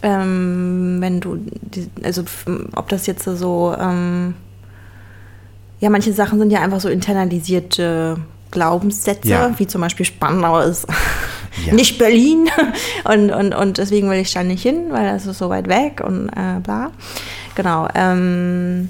ähm, 0.00 0.96
wenn 1.00 1.20
du, 1.20 1.36
die, 1.36 1.90
also 2.02 2.22
ob 2.76 2.88
das 2.88 3.06
jetzt 3.06 3.24
so, 3.24 3.76
ähm, 3.78 4.32
ja, 5.80 5.90
manche 5.90 6.14
Sachen 6.14 6.38
sind 6.38 6.50
ja 6.50 6.62
einfach 6.62 6.80
so 6.80 6.88
internalisierte 6.88 8.16
Glaubenssätze, 8.50 9.28
Ja. 9.28 9.50
wie 9.58 9.66
zum 9.66 9.80
Beispiel 9.80 10.06
Spandau 10.06 10.60
ist 10.60 10.86
Ja. 11.66 11.72
nicht 11.74 11.98
Berlin 11.98 12.48
und, 13.04 13.30
und, 13.30 13.54
und 13.54 13.78
deswegen 13.78 14.10
will 14.10 14.18
ich 14.18 14.32
da 14.32 14.42
nicht 14.42 14.62
hin, 14.62 14.86
weil 14.90 15.04
das 15.12 15.26
ist 15.26 15.38
so 15.38 15.48
weit 15.50 15.68
weg 15.68 16.02
und 16.04 16.28
äh, 16.28 16.60
bla. 16.62 16.90
Genau. 17.54 17.88
Ähm, 17.94 18.88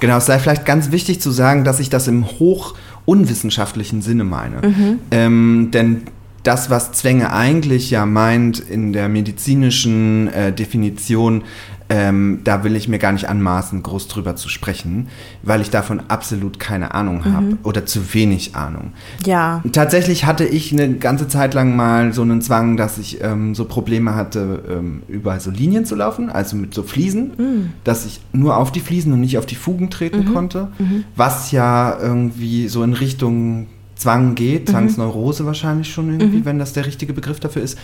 Genau, 0.00 0.16
es 0.16 0.26
sei 0.26 0.40
vielleicht 0.40 0.64
ganz 0.64 0.90
wichtig 0.90 1.20
zu 1.20 1.30
sagen, 1.30 1.62
dass 1.62 1.78
ich 1.78 1.88
das 1.90 2.08
im 2.08 2.26
hoch 2.26 2.74
unwissenschaftlichen 3.04 4.02
Sinne 4.02 4.24
meine. 4.24 4.98
Ähm, 5.12 5.70
denn 5.72 6.02
das, 6.42 6.70
was 6.70 6.90
Zwänge 6.92 7.32
eigentlich 7.32 7.90
ja 7.90 8.04
meint 8.04 8.58
in 8.58 8.92
der 8.92 9.08
medizinischen 9.08 10.26
äh, 10.32 10.52
Definition, 10.52 11.44
ähm, 11.90 12.40
da 12.44 12.62
will 12.62 12.76
ich 12.76 12.88
mir 12.88 12.98
gar 12.98 13.12
nicht 13.12 13.28
anmaßen, 13.28 13.82
groß 13.82 14.06
drüber 14.08 14.36
zu 14.36 14.48
sprechen, 14.48 15.08
weil 15.42 15.60
ich 15.60 15.70
davon 15.70 16.00
absolut 16.08 16.60
keine 16.60 16.94
Ahnung 16.94 17.24
habe 17.24 17.58
oder 17.64 17.84
zu 17.84 18.14
wenig 18.14 18.54
Ahnung. 18.54 18.92
ja. 19.26 19.62
Tatsächlich 19.72 20.24
hatte 20.24 20.44
ich 20.44 20.72
eine 20.72 20.94
ganze 20.94 21.26
Zeit 21.26 21.52
lang 21.52 21.74
mal 21.74 22.12
so 22.12 22.22
einen 22.22 22.40
Zwang, 22.42 22.76
dass 22.76 22.98
ich 22.98 23.22
ähm, 23.22 23.54
so 23.54 23.64
Probleme 23.64 24.14
hatte, 24.14 24.62
ähm, 24.70 25.02
über 25.08 25.38
so 25.40 25.50
Linien 25.50 25.84
zu 25.84 25.96
laufen, 25.96 26.30
also 26.30 26.56
mit 26.56 26.72
so 26.74 26.82
Fliesen, 26.82 27.72
dass 27.84 28.06
ich 28.06 28.20
nur 28.32 28.56
auf 28.56 28.70
die 28.70 28.80
Fliesen 28.80 29.12
und 29.12 29.20
nicht 29.20 29.38
auf 29.38 29.46
die 29.46 29.56
Fugen 29.56 29.90
treten 29.90 30.32
konnte, 30.32 30.68
was 31.16 31.50
ja 31.50 31.98
irgendwie 32.00 32.68
so 32.68 32.82
in 32.84 32.92
Richtung 32.92 33.66
Zwang 34.00 34.34
geht, 34.34 34.70
Zwangsneurose 34.70 35.44
wahrscheinlich 35.44 35.92
schon 35.92 36.08
irgendwie, 36.08 36.46
wenn 36.46 36.58
das 36.58 36.72
der 36.72 36.86
richtige 36.86 37.12
Begriff 37.12 37.38
dafür 37.38 37.60
ist. 37.60 37.78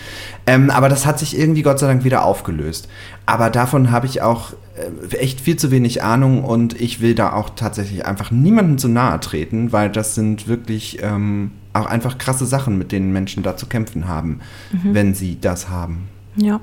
Ähm, 0.46 0.70
aber 0.70 0.88
das 0.88 1.04
hat 1.04 1.18
sich 1.18 1.38
irgendwie 1.38 1.60
Gott 1.60 1.78
sei 1.78 1.88
Dank 1.88 2.04
wieder 2.04 2.24
aufgelöst. 2.24 2.88
Aber 3.26 3.50
davon 3.50 3.90
habe 3.90 4.06
ich 4.06 4.22
auch 4.22 4.54
äh, 4.76 5.16
echt 5.16 5.42
viel 5.42 5.56
zu 5.56 5.70
wenig 5.70 6.02
Ahnung 6.02 6.42
und 6.42 6.80
ich 6.80 7.02
will 7.02 7.14
da 7.14 7.34
auch 7.34 7.50
tatsächlich 7.50 8.06
einfach 8.06 8.30
niemandem 8.30 8.78
zu 8.78 8.88
nahe 8.88 9.20
treten, 9.20 9.72
weil 9.72 9.90
das 9.90 10.14
sind 10.14 10.48
wirklich 10.48 11.02
ähm, 11.02 11.50
auch 11.74 11.84
einfach 11.84 12.16
krasse 12.16 12.46
Sachen, 12.46 12.78
mit 12.78 12.92
denen 12.92 13.12
Menschen 13.12 13.42
da 13.42 13.58
zu 13.58 13.66
kämpfen 13.66 14.08
haben, 14.08 14.40
wenn 14.82 15.14
sie 15.14 15.38
das 15.38 15.68
haben. 15.68 16.08
Ja, 16.36 16.60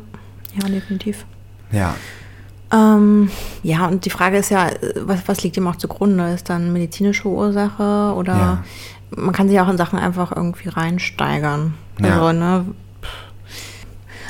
ja, 0.59 0.67
definitiv. 0.67 1.25
Ja. 1.71 1.93
Ähm, 2.71 3.29
ja, 3.61 3.87
und 3.87 4.05
die 4.05 4.09
Frage 4.09 4.37
ist 4.37 4.49
ja, 4.49 4.69
äh, 4.69 4.93
was, 5.01 5.19
was 5.27 5.43
liegt 5.43 5.57
dem 5.57 5.67
auch 5.67 5.75
zugrunde? 5.75 6.33
Ist 6.33 6.49
dann 6.49 6.73
medizinische 6.73 7.27
Ursache 7.27 8.15
oder 8.15 8.33
Ja. 8.33 8.63
Man 9.15 9.33
kann 9.33 9.49
sich 9.49 9.59
auch 9.59 9.69
in 9.69 9.77
Sachen 9.77 9.99
einfach 9.99 10.35
irgendwie 10.35 10.69
reinsteigern. 10.69 11.73
Ja. 11.99 12.21
Also, 12.21 12.39
ne? 12.39 12.65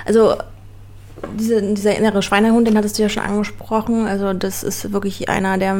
Also 0.05 0.35
diese, 1.37 1.73
dieser 1.73 1.95
innere 1.95 2.21
Schweinehund, 2.21 2.67
den 2.67 2.77
hattest 2.77 2.97
du 2.97 3.03
ja 3.03 3.09
schon 3.09 3.23
angesprochen. 3.23 4.07
Also 4.07 4.33
das 4.33 4.63
ist 4.63 4.91
wirklich 4.91 5.29
einer, 5.29 5.57
der, 5.57 5.75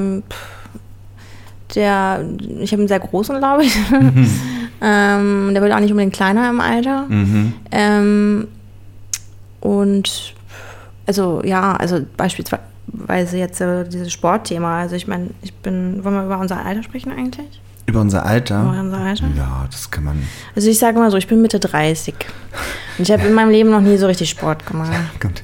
der 1.76 2.26
ich 2.60 2.72
habe 2.72 2.82
einen 2.82 2.88
sehr 2.88 3.00
großen, 3.00 3.38
glaube 3.38 3.66
ich. 3.66 3.76
ähm, 4.82 5.50
der 5.54 5.62
wird 5.62 5.74
auch 5.74 5.80
nicht 5.80 5.92
unbedingt 5.92 6.14
kleiner 6.14 6.50
im 6.50 6.62
Alter. 6.62 7.06
Mhm. 7.10 7.54
Ähm, 7.72 8.48
und 9.60 10.34
also 11.06 11.42
ja, 11.44 11.76
also 11.76 12.00
beispielsweise 12.16 13.38
jetzt 13.38 13.60
äh, 13.62 13.88
dieses 13.88 14.12
Sportthema. 14.12 14.80
Also 14.80 14.96
ich 14.96 15.08
meine, 15.08 15.32
ich 15.42 15.54
bin, 15.54 16.04
wollen 16.04 16.16
wir 16.16 16.26
über 16.26 16.40
unser 16.40 16.66
Alter 16.66 16.84
sprechen 16.84 17.12
eigentlich? 17.12 17.62
Über 17.86 18.02
unser 18.02 18.26
Alter? 18.26 18.62
Über 18.62 18.80
unser 18.80 18.98
Alter? 18.98 19.26
Ja, 19.36 19.68
das 19.70 19.92
kann 19.92 20.06
man. 20.06 20.24
Also 20.56 20.70
ich 20.70 20.80
sage 20.80 20.98
mal 20.98 21.12
so, 21.12 21.18
ich 21.18 21.28
bin 21.28 21.42
Mitte 21.42 21.60
30. 21.60 22.16
Und 22.98 23.10
ich 23.10 23.12
habe 23.12 23.24
in 23.28 23.34
meinem 23.34 23.50
Leben 23.50 23.72
noch 23.72 23.82
nie 23.82 23.98
so 23.98 24.08
richtig 24.08 24.30
Sport 24.30 24.66
gemacht. 24.66 24.92
Gut. 25.20 25.44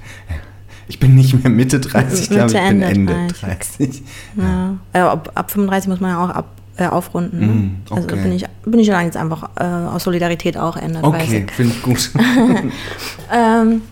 Ich 0.87 0.99
bin 0.99 1.15
nicht 1.15 1.33
mehr 1.43 1.51
Mitte 1.51 1.79
30, 1.79 2.21
ich 2.21 2.29
glaube, 2.29 2.47
ich 2.47 2.53
Mitte, 2.53 2.67
bin 2.69 2.81
Ende 2.81 3.13
Ende 3.13 3.33
30. 3.39 3.87
30. 3.87 4.03
Ja. 4.37 4.75
Äh, 4.93 4.99
ab, 4.99 5.31
ab 5.35 5.51
35 5.51 5.87
muss 5.89 5.99
man 5.99 6.11
ja 6.11 6.23
auch 6.23 6.29
ab, 6.29 6.47
äh, 6.77 6.87
aufrunden. 6.87 7.39
Ne? 7.39 7.45
Mm, 7.45 7.75
Also 7.91 8.07
okay. 8.07 8.23
bin 8.23 8.31
ich, 8.31 8.45
bin 8.65 8.79
ich 8.79 8.87
dann 8.87 9.05
jetzt 9.05 9.17
einfach 9.17 9.49
äh, 9.59 9.63
aus 9.63 10.05
Solidarität 10.05 10.57
auch 10.57 10.77
Ende 10.77 11.01
30. 11.01 11.05
Okay, 11.05 11.45
finde 11.55 11.73
ich 11.75 11.81
gut. 11.83 12.11
Ähm, 13.31 13.83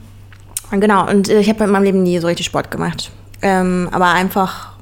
genau, 0.71 1.07
und 1.07 1.29
äh, 1.29 1.39
ich 1.39 1.49
habe 1.49 1.63
in 1.65 1.69
meinem 1.69 1.83
Leben 1.83 2.01
nie 2.03 2.17
so 2.19 2.27
richtig 2.27 2.47
Sport 2.47 2.71
gemacht. 2.71 3.11
Ähm, 3.43 3.87
aber 3.91 4.07
einfach, 4.13 4.76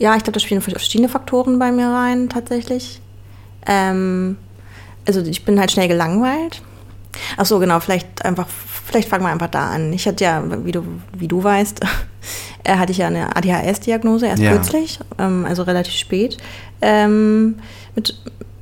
ja, 0.00 0.16
ich 0.16 0.24
glaube, 0.24 0.32
da 0.32 0.40
spielen 0.40 0.62
verschiedene 0.62 1.10
Faktoren 1.10 1.58
bei 1.58 1.70
mir 1.70 1.88
rein, 1.88 2.30
tatsächlich. 2.30 3.02
Ähm, 3.66 4.38
also 5.06 5.20
ich 5.20 5.44
bin 5.44 5.60
halt 5.60 5.70
schnell 5.70 5.88
gelangweilt. 5.88 6.62
Ach 7.36 7.44
so, 7.44 7.58
genau, 7.58 7.80
vielleicht 7.80 8.24
einfach, 8.24 8.46
vielleicht 8.86 9.10
fangen 9.10 9.24
wir 9.24 9.30
einfach 9.30 9.50
da 9.50 9.68
an. 9.68 9.92
Ich 9.92 10.08
hatte 10.08 10.24
ja, 10.24 10.42
wie 10.64 10.72
du, 10.72 10.84
wie 11.12 11.28
du 11.28 11.44
weißt, 11.44 11.80
äh, 12.64 12.76
hatte 12.76 12.92
ich 12.92 12.98
ja 12.98 13.08
eine 13.08 13.36
ADHS-Diagnose 13.36 14.26
erst 14.26 14.42
Ja. 14.42 14.52
kürzlich, 14.52 14.98
ähm, 15.18 15.44
also 15.46 15.64
relativ 15.64 15.92
spät, 15.92 16.38
ähm, 16.80 17.56
mit 17.94 18.18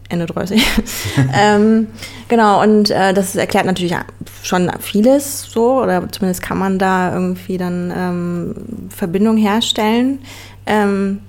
Ende 0.08 0.26
30. 0.26 0.60
ähm, 1.40 1.86
genau, 2.26 2.60
und 2.62 2.90
äh, 2.90 3.14
das 3.14 3.36
erklärt 3.36 3.66
natürlich 3.66 3.94
schon 4.42 4.72
vieles 4.80 5.42
so, 5.42 5.82
oder 5.82 6.10
zumindest 6.10 6.42
kann 6.42 6.58
man 6.58 6.80
da 6.80 7.12
irgendwie 7.12 7.58
dann 7.58 7.92
ähm, 7.96 8.54
Verbindung 8.88 9.36
herstellen. 9.36 10.18
Ähm, 10.66 11.20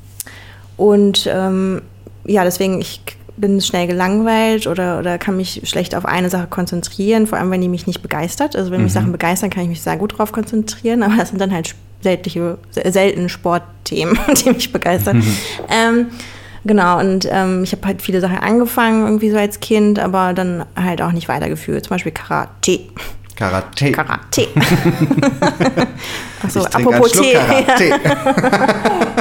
und 0.79 1.29
ähm, 1.29 1.81
ja, 2.25 2.45
deswegen, 2.45 2.79
ich 2.79 3.01
bin 3.35 3.59
schnell 3.59 3.85
gelangweilt 3.85 4.65
oder, 4.65 4.97
oder 4.97 5.17
kann 5.17 5.35
mich 5.35 5.61
schlecht 5.65 5.93
auf 5.93 6.05
eine 6.05 6.29
Sache 6.29 6.47
konzentrieren, 6.47 7.27
vor 7.27 7.37
allem 7.37 7.51
wenn 7.51 7.59
die 7.59 7.67
mich 7.67 7.85
nicht 7.85 8.01
begeistert. 8.01 8.55
Also 8.55 8.71
wenn 8.71 8.83
mich 8.83 8.93
Sachen 8.93 9.11
begeistern, 9.11 9.49
kann 9.49 9.63
ich 9.63 9.69
mich 9.69 9.81
sehr 9.81 9.97
gut 9.97 10.17
drauf 10.17 10.31
konzentrieren, 10.31 11.03
aber 11.03 11.17
das 11.17 11.29
sind 11.29 11.41
dann 11.41 11.51
halt 11.53 11.75
seltliche, 11.99 12.57
selten 12.71 13.27
Sportthemen, 13.27 14.17
die 14.45 14.51
mich 14.51 14.71
begeistern. 14.71 15.21
Ähm, 15.69 16.07
genau, 16.63 16.97
und 16.99 17.27
ähm, 17.29 17.63
ich 17.63 17.73
habe 17.73 17.85
halt 17.85 18.01
viele 18.01 18.21
Sachen 18.21 18.37
angefangen, 18.37 19.03
irgendwie 19.03 19.31
so 19.31 19.37
als 19.37 19.59
Kind, 19.59 19.99
aber 19.99 20.33
dann 20.33 20.63
halt 20.77 21.01
auch 21.01 21.11
nicht 21.11 21.27
weitergeführt. 21.27 21.83
Zum 21.83 21.89
Beispiel 21.89 22.13
Karate. 22.13 22.79
Karate. 23.35 23.91
Karate. 23.91 24.47
Achso, 26.43 26.61
apropos 26.61 27.11
Tee. 27.11 27.33
Karate. 27.33 27.99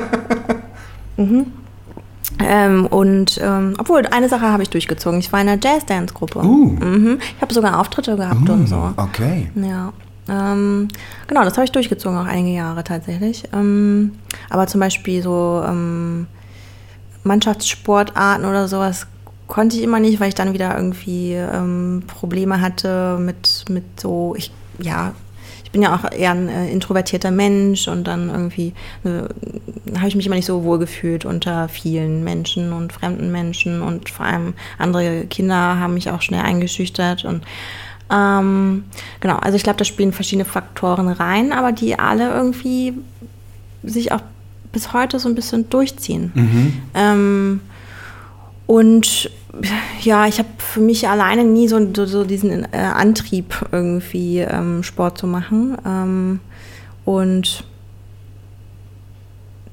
Ähm, 2.41 2.87
und 2.87 3.41
ähm, 3.43 3.75
obwohl, 3.79 4.07
eine 4.07 4.29
Sache 4.29 4.47
habe 4.47 4.63
ich 4.63 4.71
durchgezogen. 4.71 5.19
Ich 5.19 5.33
war 5.33 5.41
in 5.41 5.49
einer 5.49 5.61
Jazz-Dance-Gruppe. 5.63 6.41
Uh. 6.41 6.71
Mhm. 6.73 7.19
Ich 7.21 7.43
habe 7.43 7.53
sogar 7.53 7.81
Auftritte 7.81 8.17
gehabt 8.17 8.49
und 8.49 8.67
so. 8.69 8.93
Okay. 8.97 9.51
Ja. 9.57 9.93
Ähm, 10.29 10.89
genau, 11.27 11.45
das 11.45 11.55
habe 11.55 11.65
ich 11.65 11.73
durchgezogen, 11.73 12.19
auch 12.19 12.27
einige 12.27 12.57
Jahre 12.57 12.85
tatsächlich. 12.85 13.45
Ähm, 13.53 14.13
aber 14.51 14.67
zum 14.67 14.81
Beispiel 14.81 15.23
so 15.23 15.65
ähm, 15.67 16.27
Mannschaftssportarten 17.25 18.45
oder 18.45 18.69
sowas 18.69 19.07
konnte 19.47 19.77
ich 19.77 19.83
immer 19.83 19.99
nicht, 19.99 20.21
weil 20.21 20.29
ich 20.29 20.35
dann 20.35 20.53
wieder 20.53 20.77
irgendwie 20.77 21.33
ähm, 21.33 22.03
Probleme 22.07 22.61
hatte 22.61 23.19
mit, 23.19 23.65
mit 23.71 23.85
so, 23.99 24.35
ich, 24.37 24.53
ja, 24.79 25.13
ich 25.69 25.73
bin 25.73 25.83
ja 25.83 25.95
auch 25.95 26.11
eher 26.11 26.31
ein 26.31 26.49
äh, 26.49 26.71
introvertierter 26.71 27.31
Mensch 27.31 27.89
und 27.89 28.05
dann 28.05 28.31
irgendwie 28.31 28.73
äh, 29.05 29.99
habe 29.99 30.09
ich 30.09 30.17
mich 30.17 30.25
immer 30.25 30.35
nicht 30.35 30.47
so 30.47 30.65
wohl 30.65 30.79
gefühlt 30.79 31.27
unter 31.27 31.69
vielen 31.69 32.25
Menschen 32.25 32.73
und 32.73 32.91
fremden 32.91 33.31
Menschen 33.31 33.83
und 33.83 34.09
vor 34.09 34.25
allem 34.25 34.55
andere 34.79 35.27
Kinder 35.27 35.79
haben 35.79 35.93
mich 35.93 36.11
auch 36.11 36.23
schnell 36.23 36.41
eingeschüchtert 36.41 37.27
und 37.27 37.43
ähm, 38.11 38.85
genau, 39.21 39.37
also 39.37 39.57
ich 39.57 39.63
glaube, 39.63 39.77
da 39.77 39.85
spielen 39.85 40.15
verschiedene 40.15 40.47
Faktoren 40.47 41.09
rein, 41.09 41.53
aber 41.53 41.73
die 41.73 41.99
alle 41.99 42.33
irgendwie 42.33 42.95
sich 43.83 44.11
auch 44.11 44.23
bis 44.73 44.95
heute 44.95 45.19
so 45.19 45.29
ein 45.29 45.35
bisschen 45.35 45.69
durchziehen. 45.69 46.33
Ähm, 46.95 47.61
und 48.67 49.31
ja, 50.03 50.27
ich 50.27 50.39
habe 50.39 50.49
für 50.59 50.81
mich 50.81 51.09
alleine 51.09 51.45
nie 51.45 51.69
so, 51.69 51.95
so, 51.95 52.07
so 52.07 52.25
diesen 52.25 52.65
äh, 52.73 52.77
Antrieb, 52.77 53.67
irgendwie 53.73 54.41
ähm, 54.41 54.83
Sport 54.83 55.19
zu 55.19 55.27
machen. 55.27 55.77
Ähm, 55.87 56.41
und 57.05 57.65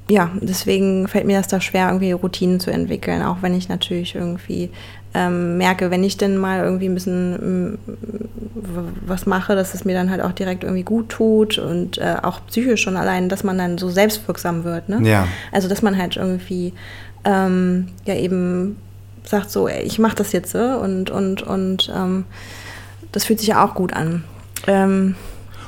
ja, 0.09 0.29
deswegen 0.39 1.07
fällt 1.07 1.25
mir 1.25 1.37
das 1.37 1.47
da 1.47 1.59
schwer, 1.59 1.87
irgendwie 1.87 2.11
Routinen 2.11 2.59
zu 2.59 2.71
entwickeln, 2.71 3.23
auch 3.23 3.37
wenn 3.41 3.55
ich 3.55 3.69
natürlich 3.69 4.15
irgendwie 4.15 4.69
ähm, 5.15 5.57
merke, 5.57 5.89
wenn 5.89 6.03
ich 6.03 6.17
denn 6.17 6.37
mal 6.37 6.63
irgendwie 6.63 6.87
ein 6.87 6.93
bisschen 6.93 7.71
mm, 7.71 7.77
was 9.05 9.25
mache, 9.25 9.55
dass 9.55 9.73
es 9.73 9.85
mir 9.85 9.93
dann 9.93 10.11
halt 10.11 10.21
auch 10.21 10.33
direkt 10.33 10.63
irgendwie 10.63 10.83
gut 10.83 11.09
tut 11.09 11.57
und 11.57 11.97
äh, 11.97 12.17
auch 12.21 12.41
psychisch 12.47 12.81
schon 12.81 12.97
allein, 12.97 13.29
dass 13.29 13.43
man 13.43 13.57
dann 13.57 13.77
so 13.77 13.89
selbstwirksam 13.89 14.63
wird. 14.63 14.89
Ne? 14.89 14.99
Ja. 15.09 15.27
Also, 15.51 15.67
dass 15.67 15.81
man 15.81 15.97
halt 15.97 16.17
irgendwie 16.17 16.73
ähm, 17.23 17.87
ja 18.05 18.15
eben 18.15 18.75
sagt 19.29 19.51
so, 19.51 19.67
ey, 19.67 19.83
ich 19.83 19.99
mache 19.99 20.15
das 20.15 20.31
jetzt 20.31 20.51
so 20.51 20.59
und, 20.59 21.09
und, 21.09 21.41
und 21.43 21.91
ähm, 21.95 22.25
das 23.11 23.25
fühlt 23.25 23.39
sich 23.39 23.49
ja 23.49 23.65
auch 23.65 23.75
gut 23.75 23.93
an. 23.93 24.23
Ähm, 24.67 25.15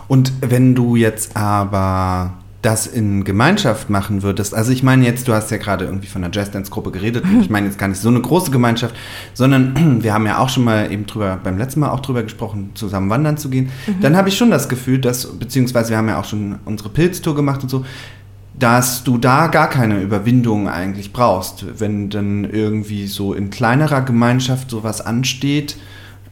Und 0.07 0.31
wenn 0.41 0.75
du 0.75 0.95
jetzt 0.95 1.35
aber 1.35 2.33
das 2.63 2.87
in 2.87 3.23
Gemeinschaft 3.23 3.89
machen 3.89 4.23
würdest, 4.23 4.53
also 4.53 4.71
ich 4.71 4.81
meine 4.83 5.05
jetzt, 5.05 5.27
du 5.27 5.33
hast 5.33 5.51
ja 5.51 5.57
gerade 5.57 5.85
irgendwie 5.85 6.07
von 6.07 6.23
einer 6.23 6.33
Jazzdance-Gruppe 6.33 6.91
geredet, 6.91 7.23
und 7.23 7.41
ich 7.41 7.49
meine 7.49 7.67
jetzt 7.67 7.77
gar 7.77 7.87
nicht 7.87 8.01
so 8.01 8.09
eine 8.09 8.19
große 8.19 8.51
Gemeinschaft, 8.51 8.95
sondern 9.33 10.01
wir 10.03 10.13
haben 10.13 10.25
ja 10.25 10.39
auch 10.39 10.49
schon 10.49 10.63
mal 10.63 10.91
eben 10.91 11.05
drüber, 11.05 11.39
beim 11.41 11.57
letzten 11.57 11.81
Mal 11.81 11.91
auch 11.91 11.99
drüber 11.99 12.23
gesprochen, 12.23 12.71
zusammen 12.73 13.09
wandern 13.09 13.37
zu 13.37 13.49
gehen, 13.49 13.69
dann 14.01 14.17
habe 14.17 14.29
ich 14.29 14.37
schon 14.37 14.51
das 14.51 14.67
Gefühl, 14.67 14.99
dass, 14.99 15.27
beziehungsweise 15.37 15.91
wir 15.91 15.97
haben 15.97 16.09
ja 16.09 16.19
auch 16.19 16.25
schon 16.25 16.59
unsere 16.65 16.89
Pilztour 16.89 17.35
gemacht 17.35 17.63
und 17.63 17.69
so, 17.69 17.85
dass 18.59 19.03
du 19.03 19.17
da 19.17 19.47
gar 19.47 19.69
keine 19.69 20.01
Überwindung 20.01 20.67
eigentlich 20.67 21.13
brauchst, 21.13 21.79
wenn 21.79 22.09
dann 22.09 22.43
irgendwie 22.43 23.07
so 23.07 23.33
in 23.33 23.49
kleinerer 23.51 24.01
Gemeinschaft 24.01 24.71
sowas 24.71 24.99
ansteht, 25.01 25.77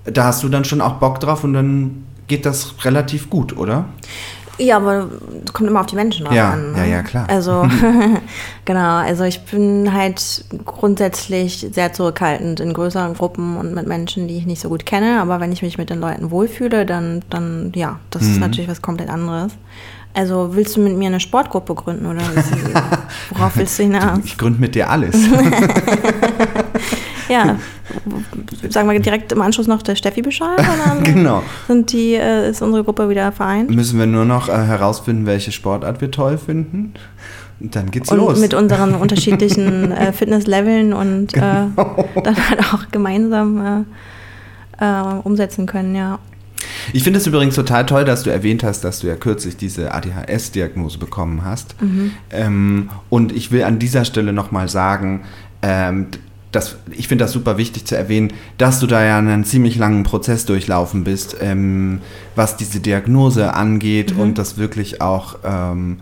da 0.06 0.26
hast 0.26 0.44
du 0.44 0.50
dann 0.50 0.66
schon 0.66 0.82
auch 0.82 0.94
Bock 0.94 1.20
drauf 1.20 1.44
und 1.44 1.54
dann 1.54 2.04
geht 2.28 2.46
das 2.46 2.74
relativ 2.86 3.30
gut, 3.30 3.56
oder? 3.58 3.86
Ja, 4.58 4.78
aber 4.78 5.10
es 5.46 5.52
kommt 5.54 5.70
immer 5.70 5.82
auf 5.82 5.86
die 5.88 5.96
Menschen 5.96 6.26
drauf 6.26 6.34
Ja, 6.34 6.52
an. 6.52 6.72
ne? 6.72 6.78
ja, 6.80 6.86
ja, 6.86 7.04
klar. 7.04 7.28
Also, 7.30 7.68
genau, 8.66 8.96
also 8.98 9.24
ich 9.26 9.42
bin 9.46 9.94
halt 9.94 10.46
grundsätzlich 10.64 11.68
sehr 11.74 11.92
zurückhaltend 11.94 12.60
in 12.62 12.74
größeren 12.74 13.16
Gruppen 13.16 13.58
und 13.58 13.74
mit 13.76 13.86
Menschen, 13.86 14.28
die 14.28 14.38
ich 14.38 14.46
nicht 14.46 14.62
so 14.62 14.70
gut 14.70 14.86
kenne. 14.86 15.20
Aber 15.22 15.40
wenn 15.42 15.52
ich 15.52 15.62
mich 15.62 15.78
mit 15.78 15.90
den 15.90 16.00
Leuten 16.00 16.32
wohlfühle, 16.32 16.86
dann, 16.86 17.22
dann 17.30 17.72
ja, 17.76 18.00
das 18.12 18.22
Mhm. 18.24 18.32
ist 18.32 18.40
natürlich 18.40 18.70
was 18.70 18.82
komplett 18.82 19.10
anderes. 19.10 19.52
Also 20.16 20.52
willst 20.56 20.78
du 20.78 20.82
mit 20.82 20.96
mir 20.98 21.08
eine 21.08 21.20
Sportgruppe 21.20 21.76
gründen 21.76 22.06
oder 22.06 22.22
worauf 23.32 23.58
willst 23.58 23.78
du 23.80 23.84
hinaus? 23.84 24.20
Ich 24.24 24.38
gründe 24.38 24.60
mit 24.60 24.74
dir 24.76 24.90
alles. 24.90 25.16
Ja, 27.28 27.58
sagen 28.70 28.88
wir 28.90 29.00
direkt 29.00 29.32
im 29.32 29.42
Anschluss 29.42 29.66
noch 29.66 29.82
der 29.82 29.96
Steffi 29.96 30.22
Bescheid 30.22 30.60
genau. 31.04 31.42
sind 31.68 31.92
die, 31.92 32.14
äh, 32.14 32.52
ist 32.52 32.62
unsere 32.62 32.84
Gruppe 32.84 33.10
wieder 33.10 33.32
vereint? 33.32 33.72
Müssen 33.72 33.98
wir 33.98 34.06
nur 34.06 34.26
noch 34.26 34.48
äh, 34.48 34.52
herausfinden, 34.52 35.26
welche 35.26 35.52
Sportart 35.52 36.02
wir 36.02 36.12
toll 36.12 36.38
finden. 36.38 36.94
dann 37.60 37.90
geht's 37.90 38.12
und 38.12 38.18
los. 38.20 38.40
mit 38.40 38.54
unseren 38.54 38.94
unterschiedlichen 38.94 39.92
äh, 39.92 40.14
Fitnessleveln 40.14 40.94
und 40.94 41.34
Genau. 41.34 41.72
äh, 41.78 42.22
dann 42.22 42.36
halt 42.50 42.60
auch 42.60 42.92
gemeinsam 42.92 43.86
äh, 44.80 44.86
äh, 44.86 45.02
umsetzen 45.24 45.66
können, 45.66 45.96
ja. 45.96 46.20
Ich 46.94 47.04
finde 47.04 47.20
es 47.20 47.28
übrigens 47.28 47.56
total 47.56 47.86
toll, 47.86 48.06
dass 48.06 48.24
du 48.24 48.30
erwähnt 48.30 48.64
hast, 48.64 48.84
dass 48.84 49.00
du 49.00 49.08
ja 49.08 49.16
kürzlich 49.16 49.58
diese 49.58 49.94
ADHS-Diagnose 49.94 50.98
bekommen 50.98 51.44
hast. 51.44 51.76
Ähm, 52.32 52.90
und 53.10 53.32
ich 53.32 53.52
will 53.52 53.64
an 53.64 53.80
dieser 53.80 54.06
Stelle 54.06 54.34
nochmal 54.34 54.70
sagen, 54.70 55.22
ähm, 55.62 56.08
das, 56.56 56.78
ich 56.92 57.08
finde 57.08 57.26
das 57.26 57.34
super 57.34 57.58
wichtig 57.58 57.86
zu 57.86 57.98
erwähnen, 57.98 58.32
dass 58.58 58.80
du 58.80 58.88
da 58.88 59.04
ja 59.04 59.18
einen 59.18 59.44
ziemlich 59.44 59.78
langen 59.78 60.04
Prozess 60.04 60.46
durchlaufen 60.46 61.04
bist, 61.04 61.36
ähm, 61.42 62.00
was 62.36 62.56
diese 62.56 62.80
Diagnose 62.80 63.54
angeht 63.54 64.14
und 64.18 64.38
das 64.38 64.58
wirklich 64.58 65.02
auch 65.02 65.38
ähm, 65.44 65.98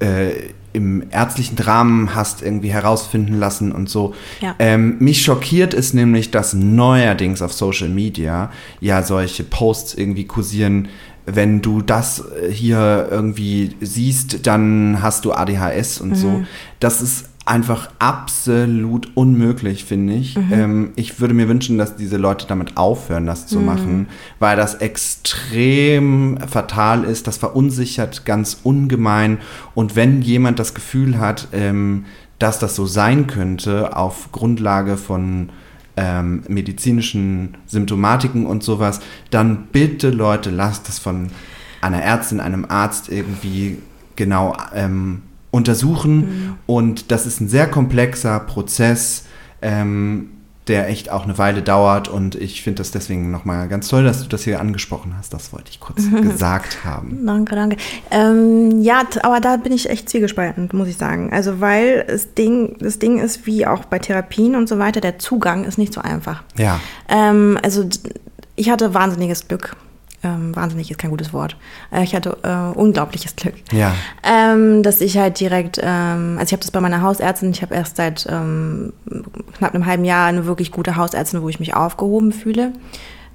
äh, 0.00 0.30
im 0.76 1.02
ärztlichen 1.10 1.58
Rahmen 1.58 2.14
hast 2.14 2.42
irgendwie 2.42 2.68
herausfinden 2.68 3.38
lassen 3.38 3.72
und 3.72 3.88
so. 3.88 4.14
Ja. 4.42 4.54
Ähm, 4.58 4.96
mich 4.98 5.22
schockiert 5.22 5.72
es 5.72 5.94
nämlich, 5.94 6.30
dass 6.30 6.52
neuerdings 6.52 7.40
auf 7.40 7.54
Social 7.54 7.88
Media 7.88 8.50
ja 8.80 9.02
solche 9.02 9.42
Posts 9.42 9.94
irgendwie 9.94 10.26
kursieren. 10.26 10.88
Wenn 11.24 11.62
du 11.62 11.80
das 11.80 12.20
äh, 12.20 12.52
hier 12.52 13.08
irgendwie 13.10 13.74
siehst, 13.80 14.46
dann 14.46 14.98
hast 15.00 15.24
du 15.24 15.32
ADHS 15.32 16.00
und 16.00 16.14
so. 16.14 16.44
Das 16.78 17.00
ist 17.00 17.30
einfach 17.46 17.90
absolut 18.00 19.12
unmöglich, 19.14 19.84
finde 19.84 20.14
ich. 20.14 20.36
Ähm, 20.50 20.90
ich 20.96 21.20
würde 21.20 21.32
mir 21.32 21.48
wünschen, 21.48 21.78
dass 21.78 21.96
diese 21.96 22.16
Leute 22.16 22.46
damit 22.46 22.76
aufhören, 22.76 23.24
das 23.24 23.46
zu 23.46 23.60
machen, 23.60 24.08
weil 24.40 24.56
das 24.56 24.74
extrem 24.74 26.38
fatal 26.46 27.04
ist, 27.04 27.28
das 27.28 27.38
verunsichert 27.38 28.24
ganz 28.24 28.58
ungemein. 28.64 29.38
Und 29.74 29.94
wenn 29.94 30.22
jemand 30.22 30.58
das 30.58 30.74
Gefühl 30.74 31.18
hat, 31.18 31.48
ähm, 31.52 32.04
dass 32.40 32.58
das 32.58 32.74
so 32.74 32.84
sein 32.84 33.28
könnte, 33.28 33.96
auf 33.96 34.32
Grundlage 34.32 34.96
von 34.96 35.50
ähm, 35.96 36.42
medizinischen 36.48 37.56
Symptomatiken 37.66 38.44
und 38.44 38.64
sowas, 38.64 39.00
dann 39.30 39.68
bitte 39.70 40.10
Leute, 40.10 40.50
lasst 40.50 40.88
das 40.88 40.98
von 40.98 41.28
einer 41.80 42.02
Ärztin, 42.02 42.40
einem 42.40 42.66
Arzt 42.68 43.08
irgendwie 43.08 43.78
genau 44.16 44.56
ähm, 44.74 45.22
untersuchen. 45.50 46.56
Und 46.66 47.10
das 47.10 47.26
ist 47.26 47.40
ein 47.40 47.48
sehr 47.48 47.66
komplexer 47.68 48.40
Prozess, 48.40 49.24
ähm, 49.62 50.30
der 50.68 50.88
echt 50.88 51.10
auch 51.10 51.24
eine 51.24 51.38
Weile 51.38 51.62
dauert. 51.62 52.08
Und 52.08 52.34
ich 52.34 52.62
finde 52.62 52.78
das 52.78 52.90
deswegen 52.90 53.30
nochmal 53.30 53.68
ganz 53.68 53.88
toll, 53.88 54.04
dass 54.04 54.22
du 54.22 54.28
das 54.28 54.42
hier 54.42 54.60
angesprochen 54.60 55.14
hast. 55.16 55.32
Das 55.32 55.52
wollte 55.52 55.70
ich 55.70 55.80
kurz 55.80 56.02
gesagt 56.22 56.84
haben. 56.84 57.24
Danke, 57.24 57.54
danke. 57.54 57.76
Ähm, 58.10 58.82
ja, 58.82 59.02
aber 59.22 59.40
da 59.40 59.56
bin 59.56 59.72
ich 59.72 59.88
echt 59.88 60.08
zwiegespalten, 60.08 60.68
muss 60.72 60.88
ich 60.88 60.96
sagen. 60.96 61.32
Also, 61.32 61.60
weil 61.60 62.04
das 62.04 62.34
Ding, 62.34 62.76
das 62.80 62.98
Ding 62.98 63.18
ist, 63.18 63.46
wie 63.46 63.66
auch 63.66 63.84
bei 63.84 63.98
Therapien 63.98 64.56
und 64.56 64.68
so 64.68 64.78
weiter, 64.78 65.00
der 65.00 65.18
Zugang 65.18 65.64
ist 65.64 65.78
nicht 65.78 65.92
so 65.92 66.00
einfach. 66.00 66.42
Ja. 66.58 66.80
Ähm, 67.08 67.58
also, 67.62 67.88
ich 68.56 68.70
hatte 68.70 68.92
wahnsinniges 68.94 69.46
Glück. 69.46 69.76
Ähm, 70.26 70.56
wahnsinnig 70.56 70.90
ist 70.90 70.98
kein 70.98 71.10
gutes 71.10 71.32
Wort. 71.32 71.56
Äh, 71.92 72.02
ich 72.02 72.14
hatte 72.14 72.36
äh, 72.42 72.76
unglaubliches 72.76 73.36
Glück. 73.36 73.54
Ja. 73.72 73.94
Ähm, 74.24 74.82
dass 74.82 75.00
ich 75.00 75.16
halt 75.18 75.38
direkt, 75.38 75.78
ähm, 75.80 76.36
also 76.38 76.48
ich 76.48 76.52
habe 76.52 76.62
das 76.62 76.70
bei 76.72 76.80
meiner 76.80 77.02
Hausärztin, 77.02 77.50
ich 77.50 77.62
habe 77.62 77.74
erst 77.74 77.96
seit 77.96 78.26
ähm, 78.28 78.92
knapp 79.56 79.74
einem 79.74 79.86
halben 79.86 80.04
Jahr 80.04 80.26
eine 80.26 80.46
wirklich 80.46 80.72
gute 80.72 80.96
Hausärztin, 80.96 81.42
wo 81.42 81.48
ich 81.48 81.60
mich 81.60 81.74
aufgehoben 81.74 82.32
fühle. 82.32 82.72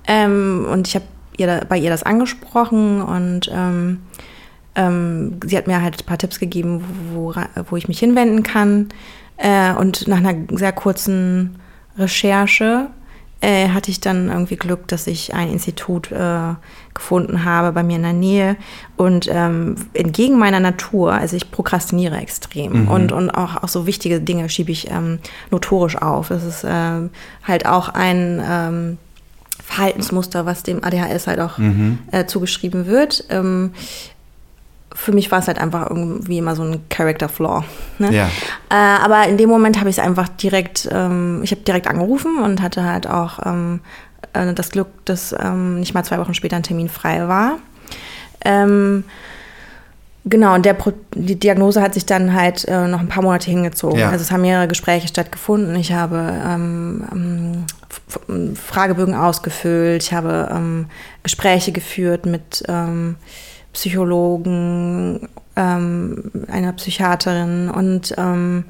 Ähm, 0.07 0.67
und 0.69 0.87
ich 0.87 0.95
habe 0.95 1.05
ihr, 1.37 1.61
bei 1.69 1.77
ihr 1.77 1.89
das 1.89 2.03
angesprochen 2.03 3.01
und 3.01 3.49
ähm, 3.53 3.99
sie 5.45 5.57
hat 5.57 5.67
mir 5.67 5.81
halt 5.81 6.01
ein 6.01 6.05
paar 6.05 6.17
Tipps 6.17 6.39
gegeben, 6.39 6.81
wo, 7.13 7.33
wo 7.69 7.75
ich 7.75 7.89
mich 7.89 7.99
hinwenden 7.99 8.41
kann. 8.41 8.87
Äh, 9.35 9.73
und 9.73 10.07
nach 10.07 10.17
einer 10.17 10.33
sehr 10.57 10.71
kurzen 10.71 11.57
Recherche 11.97 12.87
äh, 13.41 13.69
hatte 13.69 13.91
ich 13.91 13.99
dann 13.99 14.29
irgendwie 14.29 14.55
Glück, 14.55 14.87
dass 14.87 15.07
ich 15.07 15.33
ein 15.33 15.49
Institut 15.49 16.11
äh, 16.11 16.53
gefunden 16.93 17.43
habe 17.43 17.71
bei 17.71 17.83
mir 17.83 17.97
in 17.97 18.03
der 18.03 18.13
Nähe. 18.13 18.55
Und 18.97 19.27
ähm, 19.31 19.75
entgegen 19.93 20.37
meiner 20.37 20.59
Natur, 20.59 21.13
also 21.13 21.35
ich 21.35 21.51
prokrastiniere 21.51 22.17
extrem 22.17 22.87
und, 22.87 23.11
und 23.11 23.31
auch, 23.31 23.63
auch 23.63 23.67
so 23.67 23.87
wichtige 23.87 24.21
Dinge 24.21 24.47
schiebe 24.49 24.71
ich 24.71 24.89
ähm, 24.91 25.19
notorisch 25.49 25.97
auf. 25.97 26.29
Das 26.29 26.43
ist 26.43 26.65
ähm, 26.67 27.09
halt 27.43 27.65
auch 27.65 27.89
ein 27.89 28.41
ähm, 28.47 28.97
Verhaltensmuster, 29.63 30.45
was 30.45 30.63
dem 30.63 30.83
ADHS 30.83 31.27
halt 31.27 31.39
auch 31.39 31.57
äh, 32.11 32.25
zugeschrieben 32.25 32.85
wird. 32.87 33.25
Ähm, 33.29 33.71
für 34.93 35.11
mich 35.11 35.31
war 35.31 35.39
es 35.39 35.47
halt 35.47 35.59
einfach 35.59 35.89
irgendwie 35.89 36.37
immer 36.37 36.55
so 36.55 36.63
ein 36.63 36.81
Character 36.89 37.29
Flaw. 37.29 37.63
Ne? 37.99 38.13
Ja. 38.13 38.29
Äh, 38.69 38.75
aber 38.75 39.27
in 39.27 39.37
dem 39.37 39.49
Moment 39.49 39.79
habe 39.79 39.89
ich 39.89 39.97
es 39.97 40.03
einfach 40.03 40.27
direkt, 40.27 40.89
ähm, 40.91 41.41
ich 41.43 41.51
habe 41.51 41.61
direkt 41.61 41.87
angerufen 41.87 42.39
und 42.43 42.61
hatte 42.61 42.83
halt 42.83 43.07
auch 43.07 43.39
ähm, 43.45 43.81
äh, 44.33 44.53
das 44.53 44.71
Glück, 44.71 44.87
dass 45.05 45.35
ähm, 45.39 45.79
nicht 45.79 45.93
mal 45.93 46.03
zwei 46.03 46.17
Wochen 46.19 46.33
später 46.33 46.55
ein 46.55 46.63
Termin 46.63 46.89
frei 46.89 47.27
war. 47.27 47.59
Ähm, 48.43 49.03
genau, 50.25 50.55
und 50.55 50.65
der 50.65 50.73
Pro 50.73 50.93
die 51.13 51.39
Diagnose 51.39 51.81
hat 51.81 51.93
sich 51.93 52.05
dann 52.05 52.33
halt 52.33 52.67
äh, 52.67 52.87
noch 52.87 52.99
ein 52.99 53.07
paar 53.07 53.23
Monate 53.23 53.49
hingezogen. 53.49 53.99
Ja. 53.99 54.09
Also 54.09 54.23
es 54.23 54.31
haben 54.31 54.41
mehrere 54.41 54.67
Gespräche 54.67 55.07
stattgefunden. 55.07 55.75
Ich 55.75 55.93
habe 55.93 56.33
ähm, 56.45 57.65
ähm, 58.27 58.55
Fragebögen 58.55 59.15
ausgefüllt, 59.15 60.03
ich 60.03 60.13
habe 60.13 60.85
Gespräche 61.23 61.71
geführt 61.71 62.25
mit 62.25 62.63
Psychologen, 63.73 65.27
ähm, 65.55 66.31
einer 66.47 66.73
Psychiaterin 66.73 67.69
und 67.69 68.13
ähm, 68.17 68.65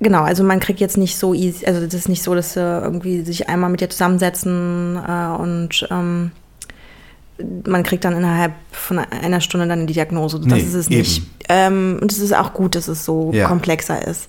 genau, 0.00 0.22
also 0.22 0.44
man 0.44 0.60
kriegt 0.60 0.80
jetzt 0.80 0.96
nicht 0.96 1.16
so 1.16 1.34
easy, 1.34 1.66
also 1.66 1.80
das 1.84 1.94
ist 1.94 2.08
nicht 2.08 2.22
so, 2.22 2.34
dass 2.34 2.54
sie 2.54 2.60
irgendwie 2.60 3.22
sich 3.22 3.48
einmal 3.48 3.70
mit 3.70 3.80
dir 3.80 3.90
zusammensetzen 3.90 4.96
äh, 4.96 5.36
und 5.40 5.86
ähm, 5.90 6.30
man 7.66 7.82
kriegt 7.82 8.04
dann 8.04 8.16
innerhalb 8.16 8.52
von 8.72 8.98
einer 8.98 9.40
Stunde 9.42 9.66
dann 9.66 9.86
die 9.86 9.92
Diagnose. 9.92 10.40
Das 10.40 10.46
Nee, 10.46 10.60
ist 10.60 10.74
es 10.74 10.86
eben. 10.88 10.98
nicht. 11.00 11.22
Ähm, 11.50 11.98
und 12.00 12.10
es 12.10 12.18
ist 12.18 12.34
auch 12.34 12.54
gut, 12.54 12.74
dass 12.74 12.88
es 12.88 13.04
so 13.04 13.30
Ja. 13.34 13.46
komplexer 13.48 14.06
ist. 14.06 14.26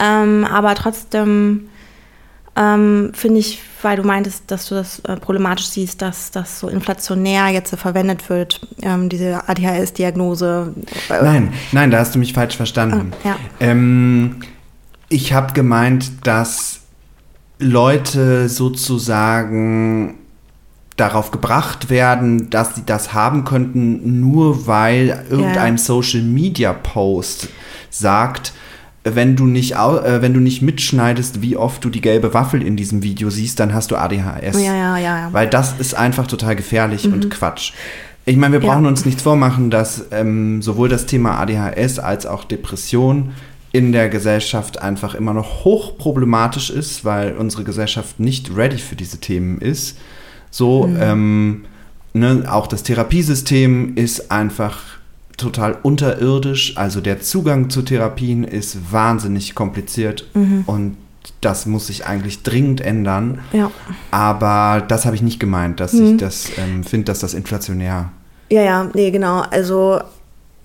Ähm, 0.00 0.44
aber 0.44 0.76
trotzdem 0.76 1.68
ähm, 2.58 3.12
finde 3.14 3.38
ich, 3.38 3.60
weil 3.82 3.96
du 3.96 4.02
meintest, 4.02 4.50
dass 4.50 4.68
du 4.68 4.74
das 4.74 4.98
äh, 5.00 5.16
problematisch 5.16 5.66
siehst, 5.66 6.02
dass 6.02 6.32
das 6.32 6.58
so 6.58 6.68
inflationär 6.68 7.48
jetzt 7.48 7.74
verwendet 7.76 8.28
wird, 8.28 8.60
ähm, 8.82 9.08
diese 9.08 9.48
ADHS-Diagnose. 9.48 10.74
Äh, 11.08 11.22
Nein, 11.22 11.52
nein, 11.70 11.90
da 11.90 11.98
hast 11.98 12.16
du 12.16 12.18
mich 12.18 12.32
falsch 12.32 12.56
verstanden. 12.56 13.12
Ah, 13.22 13.28
ja. 13.28 13.36
ähm, 13.60 14.40
ich 15.08 15.32
habe 15.32 15.52
gemeint, 15.52 16.26
dass 16.26 16.80
Leute 17.60 18.48
sozusagen 18.48 20.16
darauf 20.96 21.30
gebracht 21.30 21.90
werden, 21.90 22.50
dass 22.50 22.74
sie 22.74 22.82
das 22.84 23.14
haben 23.14 23.44
könnten, 23.44 24.20
nur 24.20 24.66
weil 24.66 25.24
irgendein 25.30 25.78
Social 25.78 26.22
Media 26.22 26.72
Post 26.72 27.48
sagt, 27.90 28.52
wenn 29.14 29.36
du 29.36 29.46
nicht 29.46 29.72
äh, 29.72 30.22
wenn 30.22 30.34
du 30.34 30.40
nicht 30.40 30.62
mitschneidest, 30.62 31.42
wie 31.42 31.56
oft 31.56 31.84
du 31.84 31.90
die 31.90 32.00
gelbe 32.00 32.34
Waffel 32.34 32.62
in 32.62 32.76
diesem 32.76 33.02
Video 33.02 33.30
siehst, 33.30 33.60
dann 33.60 33.74
hast 33.74 33.90
du 33.90 33.96
ADHS. 33.96 34.54
Ja, 34.62 34.74
ja, 34.74 34.96
ja, 34.98 35.18
ja. 35.18 35.28
Weil 35.32 35.48
das 35.48 35.74
ist 35.78 35.94
einfach 35.94 36.26
total 36.26 36.56
gefährlich 36.56 37.04
und 37.06 37.30
Quatsch. 37.30 37.72
Ich 38.24 38.36
meine, 38.36 38.52
wir 38.52 38.60
brauchen 38.60 38.84
Ja. 38.84 38.88
uns 38.90 39.06
nichts 39.06 39.22
vormachen, 39.22 39.70
dass 39.70 40.04
ähm, 40.10 40.60
sowohl 40.60 40.88
das 40.88 41.06
Thema 41.06 41.38
ADHS 41.40 41.98
als 41.98 42.26
auch 42.26 42.44
Depression 42.44 43.32
in 43.72 43.92
der 43.92 44.08
Gesellschaft 44.08 44.82
einfach 44.82 45.14
immer 45.14 45.32
noch 45.34 45.64
hochproblematisch 45.64 46.70
ist, 46.70 47.04
weil 47.04 47.36
unsere 47.36 47.64
Gesellschaft 47.64 48.20
nicht 48.20 48.54
ready 48.54 48.78
für 48.78 48.96
diese 48.96 49.18
Themen 49.18 49.58
ist. 49.60 49.98
So, 50.50 50.90
ähm, 51.00 51.64
ne, 52.14 52.44
auch 52.50 52.66
das 52.66 52.82
Therapiesystem 52.82 53.96
ist 53.96 54.30
einfach 54.30 54.78
total 55.38 55.78
unterirdisch. 55.82 56.76
Also 56.76 57.00
der 57.00 57.20
Zugang 57.20 57.70
zu 57.70 57.82
Therapien 57.82 58.44
ist 58.44 58.92
wahnsinnig 58.92 59.54
kompliziert 59.54 60.26
und 60.66 60.96
das 61.40 61.66
muss 61.66 61.86
sich 61.86 62.06
eigentlich 62.06 62.42
dringend 62.42 62.80
ändern. 62.80 63.40
ja. 63.52 63.70
Aber 64.10 64.82
das 64.86 65.06
habe 65.06 65.16
ich 65.16 65.22
nicht 65.22 65.38
gemeint, 65.38 65.80
dass 65.80 65.94
ich 65.94 66.16
das 66.16 66.50
ähm, 66.58 66.84
finde, 66.84 67.06
dass 67.06 67.20
das 67.20 67.34
inflationär. 67.34 68.10
Ja, 68.50 68.62
ja, 68.62 68.90
nee, 68.94 69.10
genau. 69.10 69.42
Also, 69.50 70.00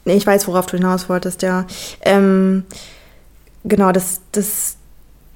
ich 0.05 0.25
weiß, 0.25 0.47
worauf 0.47 0.65
du 0.65 0.77
hinaus 0.77 1.09
wolltest, 1.09 1.41
ja. 1.41 1.65
Ähm, 2.01 2.63
genau, 3.65 3.91
das, 3.91 4.21
das 4.31 4.77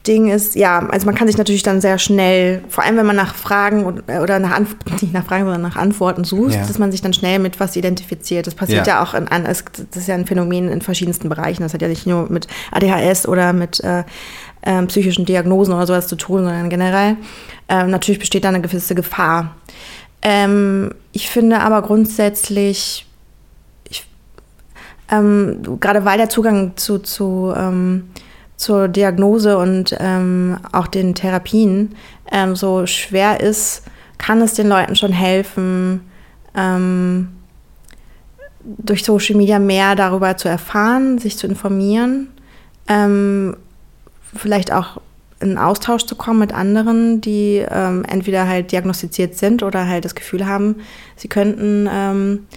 Ding 0.08 0.30
ist, 0.30 0.56
ja, 0.56 0.80
also 0.90 1.06
man 1.06 1.16
kann 1.16 1.28
sich 1.28 1.38
natürlich 1.38 1.64
dann 1.64 1.82
sehr 1.82 2.00
schnell, 2.00 2.64
vor 2.70 2.84
allem 2.84 2.96
wenn 2.98 3.06
man 3.06 3.16
nach 3.16 3.36
Fragen 3.36 3.86
oder, 3.86 4.24
oder 4.24 4.40
nach 4.40 4.52
Anf 4.52 4.76
nicht 5.02 5.14
nach 5.14 5.26
Fragen, 5.26 5.44
sondern 5.44 5.62
nach 5.62 5.76
Antworten 5.76 6.24
sucht, 6.24 6.54
Ja. 6.56 6.66
dass 6.66 6.80
man 6.80 6.92
sich 6.92 7.02
dann 7.02 7.14
schnell 7.14 7.40
mit 7.40 7.60
was 7.60 7.76
identifiziert. 7.76 8.48
Das 8.48 8.56
passiert 8.56 8.88
Ja. 8.88 8.96
ja, 8.96 9.04
auch 9.04 9.14
in, 9.14 9.28
an, 9.28 9.46
es, 9.46 9.66
das 9.92 10.02
ist 10.04 10.08
ja 10.08 10.16
ein 10.16 10.26
Phänomen 10.26 10.70
in 10.70 10.82
verschiedensten 10.82 11.30
Bereichen. 11.30 11.62
Das 11.64 11.74
hat 11.74 11.82
ja 11.82 11.88
nicht 11.88 12.08
nur 12.08 12.30
mit 12.32 12.48
ADHS 12.72 13.28
oder 13.28 13.52
mit 13.54 13.80
äh, 13.84 14.04
ähm, 14.64 14.88
psychischen 14.88 15.26
Diagnosen 15.26 15.74
oder 15.74 15.86
sowas 15.86 16.08
zu 16.08 16.16
tun, 16.16 16.44
sondern 16.44 16.70
generell. 16.70 17.18
Ähm, 17.70 17.90
natürlich 17.92 18.20
besteht 18.20 18.44
da 18.46 18.50
eine 18.50 18.62
gewisse 18.62 18.96
Gefahr. 18.96 19.56
Ähm, 20.22 20.92
ich 21.12 21.30
finde 21.30 21.60
aber 21.60 21.82
grundsätzlich, 21.82 23.06
ich, 23.90 24.06
ähm, 25.12 25.78
gerade 25.80 26.06
weil 26.06 26.18
der 26.18 26.30
Zugang 26.30 26.74
zu, 26.76 27.00
zu 27.00 27.54
ähm, 27.56 28.10
zur 28.58 28.88
Diagnose 28.88 29.58
und 29.58 29.96
ähm, 30.00 30.58
auch 30.72 30.88
den 30.88 31.16
Therapien 31.16 31.96
ähm, 32.32 32.56
so 32.56 32.86
schwer 32.88 33.40
ist, 33.40 33.84
kann 34.18 34.42
es 34.42 34.56
den 34.56 34.68
Leuten 34.68 34.96
schon 34.96 35.14
helfen, 35.14 36.02
ähm, 36.56 37.30
durch 38.64 39.06
Social 39.06 39.36
Media 39.38 39.60
mehr 39.60 39.96
darüber 39.96 40.36
zu 40.36 40.50
erfahren, 40.50 41.20
sich 41.20 41.38
zu 41.38 41.48
informieren, 41.48 42.30
ähm, 42.88 43.56
vielleicht 44.36 44.74
auch 44.74 45.00
in 45.40 45.60
Austausch 45.60 46.06
zu 46.06 46.16
kommen 46.16 46.40
mit 46.40 46.52
anderen, 46.52 47.22
die 47.22 47.64
ähm, 47.70 48.04
entweder 48.06 48.48
halt 48.48 48.72
diagnostiziert 48.72 49.36
sind 49.36 49.62
oder 49.62 49.88
halt 49.88 50.04
das 50.04 50.16
Gefühl 50.16 50.48
haben, 50.48 50.78
sie 51.16 51.28
könnten 51.28 51.88
ähm, 51.92 52.48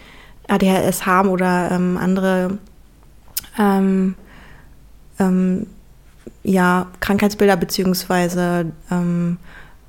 ADHS 0.49 1.05
haben 1.05 1.29
oder 1.29 1.71
andere 1.71 2.59
ähm, 3.59 4.15
ja, 6.43 6.87
Krankheitsbilder 7.01 7.57
beziehungsweise 7.57 8.73
ähm, 8.91 9.37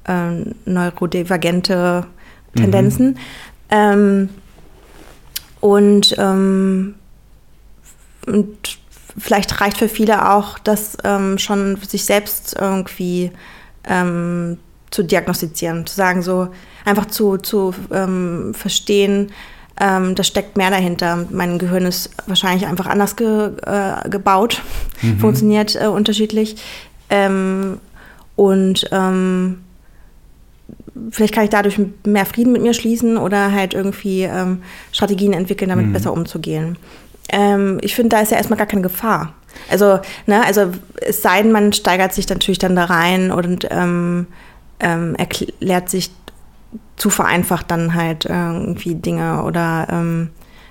äh, 0.08 0.32
neurodivergente 0.66 2.06
Tendenzen. 2.56 3.18
Mhm. 3.72 4.30
und, 5.62 6.16
und 8.28 8.80
vielleicht 9.18 9.62
reicht 9.62 9.78
für 9.78 9.90
viele 9.90 10.30
auch, 10.30 10.60
das 10.60 10.98
ähm, 11.04 11.38
schon 11.38 11.78
sich 11.78 12.06
selbst 12.06 12.56
irgendwie 12.60 13.32
ähm, 13.86 14.58
zu 14.90 15.04
diagnostizieren, 15.04 15.86
zu 15.86 15.96
sagen, 15.96 16.22
so 16.22 16.50
einfach 16.86 17.06
zu, 17.06 17.38
zu 17.38 17.74
ähm, 17.92 18.54
verstehen, 18.54 19.32
ähm, 19.82 20.16
da 20.16 20.24
steckt 20.24 20.56
mehr 20.56 20.70
dahinter. 20.70 21.26
Mein 21.32 21.58
Gehirn 21.58 21.86
ist 21.86 22.12
wahrscheinlich 22.28 22.68
einfach 22.68 22.86
anders 22.86 23.16
ge, 23.16 23.52
äh, 23.66 24.10
gebaut, 24.10 24.62
mhm. 25.02 25.20
funktioniert 25.20 25.76
äh, 25.76 25.88
unterschiedlich. 25.88 26.56
Ähm, 27.10 27.80
und 28.36 28.88
ähm, 28.92 29.64
vielleicht 31.10 31.34
kann 31.34 31.44
ich 31.44 31.50
dadurch 31.50 31.80
mehr 32.06 32.26
Frieden 32.26 32.54
mit 32.54 32.62
mir 32.62 32.74
schließen 32.74 33.18
oder 33.18 33.52
halt 33.52 33.74
irgendwie 33.74 34.30
Strategien 34.92 35.34
entwickeln, 35.34 35.70
damit 35.70 35.88
mhm. 35.88 35.94
besser 35.94 36.14
umzugehen 36.14 36.78
ähm, 37.32 37.80
ich 37.82 37.96
finde, 37.96 38.10
da 38.10 38.22
ist 38.22 38.32
ja 38.32 38.38
erstmal 38.38 38.58
gar 38.58 38.68
keine 38.68 38.82
Gefahr. 38.82 39.34
Also, 39.70 40.00
ne, 40.28 40.46
also 40.46 40.72
es 40.96 41.22
sei 41.22 41.42
denn, 41.42 41.52
man 41.52 41.74
steigert 41.74 42.14
sich 42.14 42.28
natürlich 42.30 42.60
dann 42.60 42.76
da 42.76 42.86
rein 42.86 43.32
und 43.32 43.68
ähm, 43.70 44.28
ähm, 44.80 45.16
erklärt 45.16 45.90
sich 45.90 46.12
zu 46.96 47.10
vereinfacht 47.10 47.72
dann 47.72 47.94
halt 47.94 48.26
irgendwie 48.26 48.96
Dinge 48.96 49.44
oder 49.44 49.88
ähm, 49.90 50.30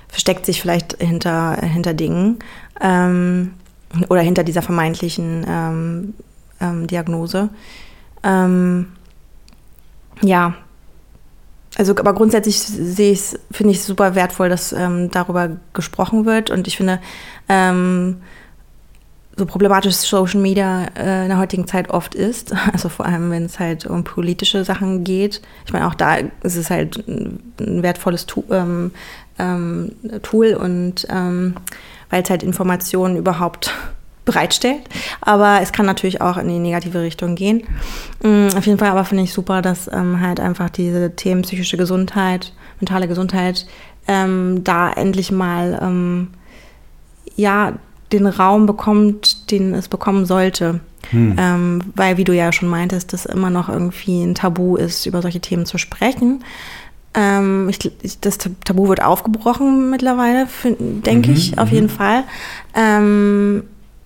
versteckt 0.09 0.47
sich 0.47 0.61
vielleicht 0.61 0.97
hinter, 1.01 1.57
hinter 1.61 1.95
Dingen 1.95 2.39
ähm, 2.81 3.53
oder 4.09 4.21
hinter 4.21 4.45
dieser 4.45 4.63
vermeintlichen 4.63 5.45
ähm, 5.49 6.15
ähm, 6.61 6.87
Diagnose. 6.87 7.49
ja, 10.23 10.55
also, 11.77 11.97
aber 11.97 12.15
grundsätzlich 12.15 12.59
sehe 12.61 13.13
ich 13.13 13.39
finde 13.51 13.73
ich 13.73 13.83
super 13.83 14.15
wertvoll, 14.15 14.49
dass 14.49 14.73
ähm, 14.73 15.11
darüber 15.11 15.57
gesprochen 15.73 16.27
wird. 16.27 16.51
Und 16.51 16.67
ich 16.67 16.77
finde, 16.77 17.01
ähm, 17.49 18.21
so 19.37 19.47
problematisch 19.47 19.95
Social 19.95 20.41
Media 20.41 20.87
äh, 20.97 21.23
in 21.23 21.29
der 21.29 21.39
heutigen 21.39 21.67
Zeit 21.67 21.91
oft 21.91 22.15
ist, 22.15 22.53
also 22.73 22.89
vor 22.89 23.07
allem, 23.07 23.31
wenn 23.31 23.45
es 23.45 23.59
halt 23.59 23.87
um 23.87 24.05
politische 24.05 24.65
Sachen 24.65 25.05
geht. 25.05 25.41
Ich 25.67 25.73
meine, 25.73 25.87
auch 25.87 25.95
da 25.95 26.17
ist 26.43 26.57
es 26.57 26.71
halt 26.71 27.07
ein 27.09 27.83
wertvolles 27.83 28.27
tu 28.27 28.45
ähm, 28.51 28.93
ähm 29.39 29.93
Tool 30.23 30.55
und 30.55 31.07
ähm, 31.11 31.55
weil 32.11 32.23
es 32.23 32.31
halt 32.31 32.43
Informationen 32.43 33.17
überhaupt 33.17 33.73
bereitstellt. 34.25 34.83
Aber 35.21 35.61
es 35.63 35.73
kann 35.73 35.87
natürlich 35.87 36.21
auch 36.21 36.37
in 36.37 36.49
die 36.49 36.59
negative 36.59 37.01
Richtung 37.01 37.35
gehen. 37.35 37.63
Mhm, 38.23 38.51
auf 38.57 38.67
jeden 38.67 38.79
Fall 38.79 38.91
aber 38.91 39.05
finde 39.05 39.25
ich 39.25 39.33
super, 39.33 39.63
dass 39.63 39.89
ähm, 39.93 40.21
halt 40.21 40.41
einfach 40.41 40.71
diese 40.71 41.17
Themen 41.17 41.43
psychische 41.43 41.77
Gesundheit, 41.77 42.53
mentale 42.81 43.09
Gesundheit 43.09 43.67
ähm, 44.07 44.63
da 44.65 44.91
endlich 44.91 45.31
mal 45.31 45.79
ähm, 45.83 46.29
ja 47.37 47.79
den 48.13 48.27
Raum 48.27 48.67
bekommt, 48.67 49.51
den 49.51 49.75
es 49.75 49.89
bekommen 49.89 50.27
sollte. 50.27 50.81
Hm. 51.11 51.37
Ähm, 51.39 51.81
weil, 51.95 52.17
wie 52.17 52.25
du 52.25 52.35
ja 52.35 52.53
schon 52.53 52.69
meintest, 52.69 53.13
das 53.13 53.27
immer 53.27 53.51
noch 53.51 53.69
irgendwie 53.69 54.23
ein 54.23 54.35
Tabu 54.35 54.77
ist, 54.77 55.07
über 55.07 55.23
solche 55.23 55.41
Themen 55.41 55.67
zu 55.67 55.79
sprechen. 55.79 56.45
Ähm, 57.15 57.69
ich, 57.69 58.21
das 58.21 58.39
Tabu 58.39 58.89
wird 58.89 59.03
aufgebrochen 59.03 59.91
mittlerweile, 59.91 60.47
denke 60.79 61.31
mhm, 61.31 61.37
ich, 61.37 61.59
auf 61.59 61.71
jeden 61.71 61.87
mhm. 61.87 61.91
Fall. 61.91 62.25
Ähm, 62.75 63.65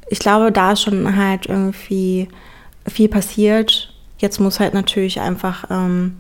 ich 0.09 0.19
glaube, 0.19 0.53
da 0.53 0.73
ist 0.73 0.83
schon 0.83 1.17
halt 1.17 1.47
irgendwie 1.47 2.29
viel 2.87 3.09
passiert. 3.09 3.93
Jetzt 4.19 4.41
muss 4.41 4.61
halt 4.61 4.75
natürlich 4.75 5.21
einfach 5.21 5.65
ähm, 5.71 6.17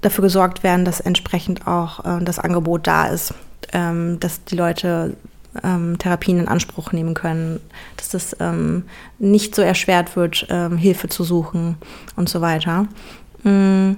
dafür 0.00 0.22
gesorgt 0.22 0.62
werden, 0.62 0.84
dass 0.84 1.00
entsprechend 1.00 1.66
auch 1.66 2.04
äh, 2.04 2.24
das 2.24 2.38
Angebot 2.38 2.86
da 2.86 3.06
ist, 3.06 3.34
ähm, 3.72 4.18
dass 4.20 4.44
die 4.44 4.56
Leute 4.56 5.16
ähm, 5.62 5.98
Therapien 5.98 6.40
in 6.40 6.48
Anspruch 6.48 6.92
nehmen 6.92 7.14
können, 7.14 7.60
dass 7.96 8.08
das 8.08 8.36
ähm, 8.40 8.84
nicht 9.18 9.54
so 9.54 9.62
erschwert 9.62 10.16
wird, 10.16 10.46
ähm, 10.50 10.76
Hilfe 10.76 11.08
zu 11.08 11.24
suchen 11.24 11.76
und 12.16 12.28
so 12.28 12.40
weiter. 12.40 12.86
Mhm, 13.42 13.96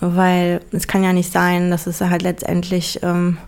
weil 0.00 0.60
es 0.72 0.86
kann 0.86 1.04
ja 1.04 1.12
nicht 1.12 1.32
sein, 1.32 1.70
dass 1.70 1.86
es 1.86 2.00
halt 2.00 2.22
letztendlich 2.22 3.00
ähm, 3.02 3.38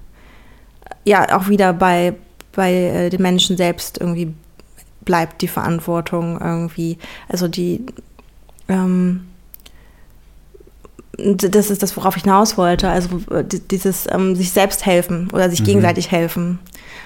ja 1.04 1.36
auch 1.36 1.48
wieder 1.48 1.72
bei 1.72 2.14
bei 2.52 2.72
äh, 2.72 3.10
den 3.10 3.22
Menschen 3.22 3.56
selbst 3.56 3.98
irgendwie 3.98 4.34
bleibt 5.02 5.42
die 5.42 5.48
Verantwortung 5.48 6.40
irgendwie. 6.40 6.98
Also 7.28 7.48
die, 7.48 7.84
ähm, 8.68 9.29
das 11.36 11.70
ist 11.70 11.82
das, 11.82 11.96
worauf 11.96 12.16
ich 12.16 12.22
hinaus 12.22 12.56
wollte. 12.56 12.88
Also 12.88 13.08
dieses 13.70 14.06
ähm, 14.10 14.34
sich 14.36 14.50
selbst 14.50 14.86
helfen 14.86 15.28
oder 15.32 15.50
sich 15.50 15.60
mhm. 15.60 15.66
gegenseitig 15.66 16.10
helfen. 16.10 16.58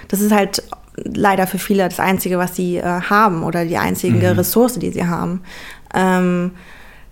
Das 0.07 0.21
ist 0.21 0.31
halt 0.31 0.63
leider 0.95 1.47
für 1.47 1.57
viele 1.57 1.83
das 1.83 1.99
Einzige, 1.99 2.37
was 2.37 2.55
sie 2.55 2.77
äh, 2.77 2.83
haben 2.83 3.43
oder 3.43 3.65
die 3.65 3.77
einzige 3.77 4.31
mhm. 4.31 4.39
Ressource, 4.39 4.79
die 4.79 4.91
sie 4.91 5.05
haben. 5.05 5.41
Ähm, 5.93 6.51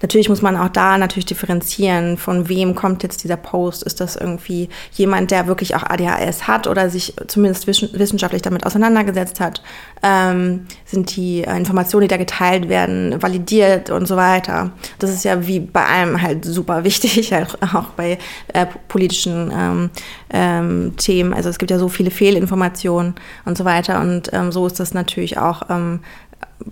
Natürlich 0.04 0.28
muss 0.28 0.42
man 0.42 0.58
auch 0.58 0.68
da 0.68 0.98
natürlich 0.98 1.28
differenzieren, 1.28 2.18
von 2.18 2.50
wem 2.50 2.76
kommt 2.76 3.04
jetzt 3.04 3.24
dieser 3.24 3.38
Post. 3.38 3.84
Ist 3.84 4.02
das 4.02 4.18
irgendwie 4.18 4.68
jemand, 4.92 5.32
der 5.32 5.48
wirklich 5.48 5.78
auch 5.78 5.84
ADHS 5.84 6.46
hat 6.46 6.68
oder 6.68 6.90
sich 6.90 7.14
zumindest 7.28 7.68
wissenschaftlich 7.68 8.42
damit 8.42 8.66
auseinandergesetzt 8.66 9.40
hat? 9.40 9.64
Ähm, 10.04 10.66
sind 10.84 11.16
die 11.16 11.46
äh, 11.46 11.56
Informationen, 11.56 12.02
die 12.02 12.10
da 12.10 12.18
geteilt 12.18 12.68
werden, 12.68 13.24
validiert 13.24 13.92
und 13.92 14.06
so 14.06 14.18
weiter? 14.18 14.72
Das 15.00 15.10
ist 15.10 15.24
ja 15.24 15.48
wie 15.48 15.62
bei 15.62 15.86
allem 15.86 16.22
halt 16.22 16.44
super 16.44 16.84
wichtig, 16.84 17.34
auch 17.74 17.86
bei 17.96 18.18
äh, 18.50 18.66
politischen 18.90 19.54
ähm, 19.58 19.90
ähm, 20.32 20.98
Themen. 20.98 21.34
Also 21.34 21.48
es 21.48 21.58
gibt 21.58 21.72
ja 21.72 21.80
so 21.80 21.88
viele 21.88 22.12
Fehlinformationen 22.12 23.16
und 23.46 23.58
so 23.58 23.64
weiter. 23.64 24.02
Und 24.02 24.34
ähm, 24.34 24.52
so 24.52 24.68
ist 24.68 24.82
das 24.82 24.94
natürlich 24.94 25.38
auch 25.38 25.70
ähm, 25.70 26.02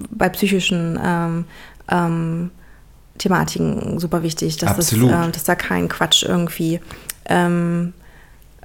bei 0.10 0.28
psychischen 0.28 1.00
ähm, 1.02 1.46
ähm, 1.89 2.52
Thematiken 3.21 3.99
super 3.99 4.23
wichtig, 4.23 4.57
dass, 4.57 4.75
das, 4.75 4.93
äh, 4.93 5.31
dass 5.31 5.43
da 5.43 5.53
kein 5.53 5.89
Quatsch 5.89 6.23
irgendwie 6.23 6.79
ähm, 7.25 7.93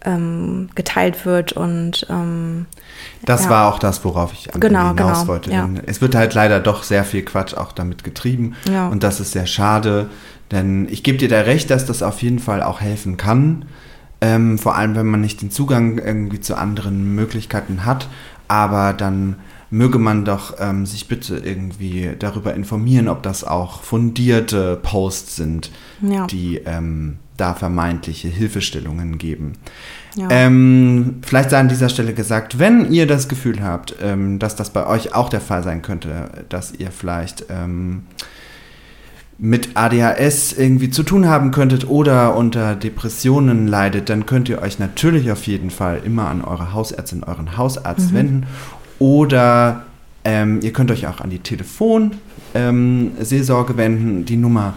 ähm, 0.02 0.70
geteilt 0.74 1.26
wird 1.26 1.52
und 1.52 2.06
ähm, 2.08 2.64
das 3.26 3.44
ja. 3.44 3.50
war 3.50 3.68
auch 3.68 3.78
das, 3.78 4.02
worauf 4.04 4.32
ich 4.32 4.48
genau, 4.58 4.88
hinaus 4.88 4.96
genau, 4.96 5.26
wollte. 5.26 5.50
Ja. 5.50 5.68
Es 5.84 6.00
wird 6.00 6.14
halt 6.14 6.32
leider 6.32 6.60
doch 6.60 6.84
sehr 6.84 7.04
viel 7.04 7.22
Quatsch 7.22 7.52
auch 7.54 7.72
damit 7.72 8.02
getrieben 8.02 8.54
ja. 8.70 8.88
und 8.88 9.02
das 9.02 9.20
ist 9.20 9.32
sehr 9.32 9.46
schade, 9.46 10.08
denn 10.50 10.88
ich 10.90 11.02
gebe 11.02 11.18
dir 11.18 11.28
da 11.28 11.40
recht, 11.40 11.68
dass 11.70 11.84
das 11.84 12.02
auf 12.02 12.22
jeden 12.22 12.38
Fall 12.38 12.62
auch 12.62 12.80
helfen 12.80 13.18
kann, 13.18 13.66
ähm, 14.22 14.58
vor 14.58 14.74
allem 14.76 14.94
wenn 14.94 15.06
man 15.06 15.20
nicht 15.20 15.42
den 15.42 15.50
Zugang 15.50 15.98
irgendwie 15.98 16.40
zu 16.40 16.56
anderen 16.56 17.14
Möglichkeiten 17.14 17.84
hat, 17.84 18.08
aber 18.48 18.94
dann 18.94 19.36
möge 19.70 19.98
man 19.98 20.24
doch 20.24 20.55
ähm, 20.61 20.87
sich 20.87 21.09
bitte 21.09 21.38
irgendwie 21.38 22.11
darüber 22.18 22.55
informieren, 22.55 23.09
ob 23.09 23.22
das 23.22 23.44
auch 23.44 23.83
fundierte 23.83 24.79
Posts 24.83 25.37
sind, 25.37 25.70
ja. 26.00 26.26
die 26.26 26.59
ähm, 26.64 27.18
da 27.37 27.55
vermeintliche 27.55 28.29
Hilfestellungen 28.29 29.18
geben. 29.18 29.55
Ja. 30.14 30.29
Ähm, 30.31 31.16
vielleicht 31.22 31.50
sei 31.50 31.59
an 31.59 31.68
dieser 31.68 31.88
Stelle 31.88 32.14
gesagt, 32.14 32.59
wenn 32.59 32.90
ihr 32.93 33.07
das 33.07 33.28
Gefühl 33.28 33.62
habt, 33.62 33.97
ähm, 34.01 34.38
dass 34.38 34.57
das 34.57 34.70
bei 34.70 34.86
euch 34.86 35.14
auch 35.14 35.28
der 35.28 35.40
Fall 35.40 35.62
sein 35.62 35.82
könnte, 35.82 36.30
dass 36.49 36.72
ihr 36.72 36.90
vielleicht 36.90 37.47
ähm, 37.51 38.05
mit 39.38 39.76
ADHS 39.76 40.55
irgendwie 40.55 40.88
zu 40.88 41.03
tun 41.03 41.28
haben 41.28 41.51
könntet 41.51 41.86
oder 41.88 42.36
unter 42.36 42.74
Depressionen 42.74 43.66
leidet, 43.66 44.09
dann 44.09 44.24
könnt 44.24 44.49
ihr 44.49 44.62
euch 44.62 44.78
natürlich 44.78 45.30
auf 45.30 45.47
jeden 45.47 45.68
Fall 45.68 46.01
immer 46.05 46.28
an 46.28 46.43
eure 46.43 46.72
Hausärztin, 46.72 47.22
euren 47.22 47.59
Hausarzt 47.59 48.12
mhm. 48.12 48.16
wenden 48.16 48.47
oder 48.99 49.82
ähm, 50.24 50.59
ihr 50.62 50.72
könnt 50.72 50.90
euch 50.90 51.07
auch 51.07 51.20
an 51.20 51.30
die 51.30 51.38
Telefonseelsorge 51.38 53.72
ähm, 53.72 53.76
wenden. 53.78 54.24
Die 54.24 54.36
Nummer 54.36 54.74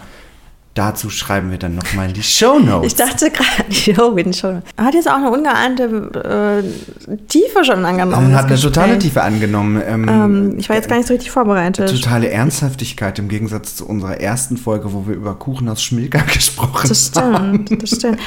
dazu 0.74 1.10
schreiben 1.10 1.50
wir 1.50 1.58
dann 1.58 1.74
nochmal 1.74 2.06
in 2.08 2.14
die 2.14 2.22
Show 2.22 2.58
Notes. 2.60 2.92
Ich 2.92 2.96
dachte 2.96 3.28
gerade, 3.30 3.64
jo, 3.70 4.16
in 4.16 4.30
die 4.30 4.38
Show 4.38 4.52
Notes. 4.52 4.70
Hat 4.78 4.94
jetzt 4.94 5.08
auch 5.10 5.16
eine 5.16 5.30
ungeahnte 5.30 6.62
äh, 6.62 7.16
Tiefe 7.26 7.64
schon 7.64 7.84
angenommen. 7.84 8.32
hat 8.34 8.44
eine 8.44 8.52
das 8.54 8.60
totale 8.62 8.94
Gespräch. 8.94 9.10
Tiefe 9.12 9.22
angenommen. 9.22 9.82
Ähm, 9.84 10.08
Ähm, 10.08 10.54
ich 10.58 10.68
war 10.68 10.76
jetzt 10.76 10.88
gar 10.88 10.96
nicht 10.96 11.08
so 11.08 11.14
richtig 11.14 11.30
vorbereitet. 11.32 11.90
Totale 11.90 12.30
Ernsthaftigkeit 12.30 13.18
im 13.18 13.28
Gegensatz 13.28 13.74
zu 13.76 13.86
unserer 13.86 14.20
ersten 14.20 14.56
Folge, 14.56 14.92
wo 14.92 15.06
wir 15.08 15.16
über 15.16 15.34
Kuchen 15.34 15.68
aus 15.68 15.82
Schmilka 15.82 16.20
gesprochen 16.32 16.88
Das 16.88 17.10
haben. 17.16 17.64
stimmt, 17.66 17.82
das 17.82 17.90
stimmt. 17.90 18.18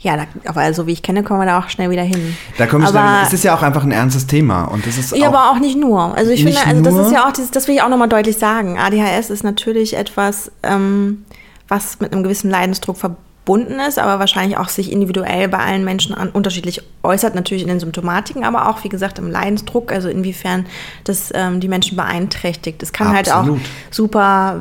Ja, 0.00 0.16
da, 0.16 0.24
aber 0.46 0.72
so 0.74 0.86
wie 0.86 0.92
ich 0.92 1.02
kenne, 1.02 1.22
kommen 1.22 1.40
wir 1.40 1.46
da 1.46 1.58
auch 1.58 1.68
schnell 1.68 1.90
wieder 1.90 2.02
hin. 2.02 2.36
Da 2.58 2.66
komme 2.66 2.84
ich 2.84 2.90
aber, 2.90 2.98
dann, 2.98 3.26
es 3.26 3.32
ist 3.32 3.44
ja 3.44 3.54
auch 3.54 3.62
einfach 3.62 3.84
ein 3.84 3.92
ernstes 3.92 4.26
Thema 4.26 4.64
und 4.64 4.86
das 4.86 4.98
ist 4.98 5.16
Ja, 5.16 5.28
auch, 5.28 5.34
aber 5.34 5.50
auch 5.50 5.58
nicht 5.58 5.78
nur. 5.78 6.14
Also 6.16 6.30
ich 6.30 6.42
finde, 6.42 6.58
also 6.64 6.82
das 6.82 7.06
ist 7.06 7.12
ja 7.12 7.26
auch 7.26 7.32
das 7.32 7.68
will 7.68 7.74
ich 7.74 7.82
auch 7.82 7.88
nochmal 7.88 8.08
deutlich 8.08 8.36
sagen. 8.38 8.78
ADHS 8.78 9.30
ist 9.30 9.44
natürlich 9.44 9.96
etwas, 9.96 10.50
ähm, 10.62 11.24
was 11.68 12.00
mit 12.00 12.12
einem 12.12 12.22
gewissen 12.22 12.50
Leidensdruck 12.50 12.96
verbunden 12.96 13.80
ist, 13.80 13.98
aber 13.98 14.18
wahrscheinlich 14.18 14.58
auch 14.58 14.68
sich 14.68 14.92
individuell 14.92 15.48
bei 15.48 15.58
allen 15.58 15.84
Menschen 15.84 16.14
an, 16.14 16.28
unterschiedlich 16.30 16.82
äußert, 17.02 17.34
natürlich 17.34 17.62
in 17.62 17.68
den 17.68 17.80
Symptomatiken, 17.80 18.44
aber 18.44 18.68
auch, 18.68 18.84
wie 18.84 18.88
gesagt, 18.88 19.18
im 19.18 19.30
Leidensdruck, 19.30 19.92
also 19.92 20.08
inwiefern 20.08 20.66
das 21.04 21.30
ähm, 21.34 21.60
die 21.60 21.68
Menschen 21.68 21.96
beeinträchtigt. 21.96 22.82
Es 22.82 22.92
kann 22.92 23.08
halt 23.08 23.30
auch 23.30 23.38
Absolut. 23.38 23.60
super, 23.90 24.60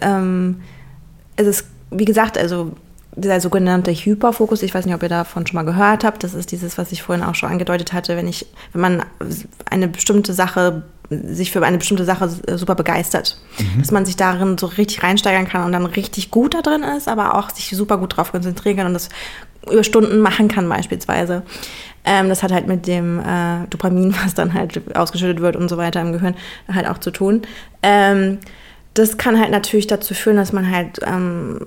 ähm, 0.00 0.60
es 1.36 1.46
ist, 1.46 1.66
wie 1.90 2.04
gesagt, 2.04 2.38
also 2.38 2.72
dieser 3.16 3.40
sogenannte 3.40 3.90
Hyperfokus, 3.92 4.62
ich 4.62 4.74
weiß 4.74 4.86
nicht, 4.86 4.94
ob 4.94 5.02
ihr 5.02 5.08
davon 5.08 5.46
schon 5.46 5.56
mal 5.56 5.64
gehört 5.64 6.04
habt, 6.04 6.22
das 6.22 6.34
ist 6.34 6.52
dieses, 6.52 6.78
was 6.78 6.92
ich 6.92 7.02
vorhin 7.02 7.24
auch 7.24 7.34
schon 7.34 7.50
angedeutet 7.50 7.92
hatte, 7.92 8.16
wenn 8.16 8.28
ich, 8.28 8.46
wenn 8.72 8.80
man 8.80 9.02
eine 9.70 9.88
bestimmte 9.88 10.32
Sache, 10.32 10.82
sich 11.10 11.50
für 11.50 11.64
eine 11.64 11.78
bestimmte 11.78 12.04
Sache 12.04 12.28
super 12.28 12.74
begeistert, 12.74 13.40
dass 13.78 13.90
man 13.90 14.04
sich 14.04 14.16
darin 14.16 14.58
so 14.58 14.66
richtig 14.66 15.02
reinsteigern 15.02 15.48
kann 15.48 15.64
und 15.64 15.72
dann 15.72 15.86
richtig 15.86 16.30
gut 16.30 16.52
da 16.52 16.60
drin 16.60 16.82
ist, 16.82 17.08
aber 17.08 17.34
auch 17.36 17.48
sich 17.50 17.70
super 17.70 17.96
gut 17.96 18.16
drauf 18.16 18.30
konzentrieren 18.32 18.76
kann 18.76 18.86
und 18.86 18.92
das 18.92 19.08
über 19.70 19.84
Stunden 19.84 20.20
machen 20.20 20.48
kann 20.48 20.68
beispielsweise. 20.68 21.42
Ähm, 22.04 22.28
das 22.28 22.42
hat 22.42 22.52
halt 22.52 22.66
mit 22.66 22.86
dem 22.86 23.20
äh, 23.20 23.66
Dopamin, 23.70 24.14
was 24.24 24.34
dann 24.34 24.54
halt 24.54 24.96
ausgeschüttet 24.96 25.40
wird 25.40 25.56
und 25.56 25.68
so 25.68 25.76
weiter 25.76 26.00
im 26.00 26.12
Gehirn, 26.12 26.34
halt 26.72 26.86
auch 26.86 26.98
zu 26.98 27.10
tun. 27.10 27.42
Ähm, 27.82 28.38
das 28.94 29.16
kann 29.16 29.38
halt 29.38 29.50
natürlich 29.50 29.86
dazu 29.86 30.14
führen, 30.14 30.36
dass 30.36 30.52
man 30.52 30.70
halt 30.70 31.00
ähm, 31.06 31.60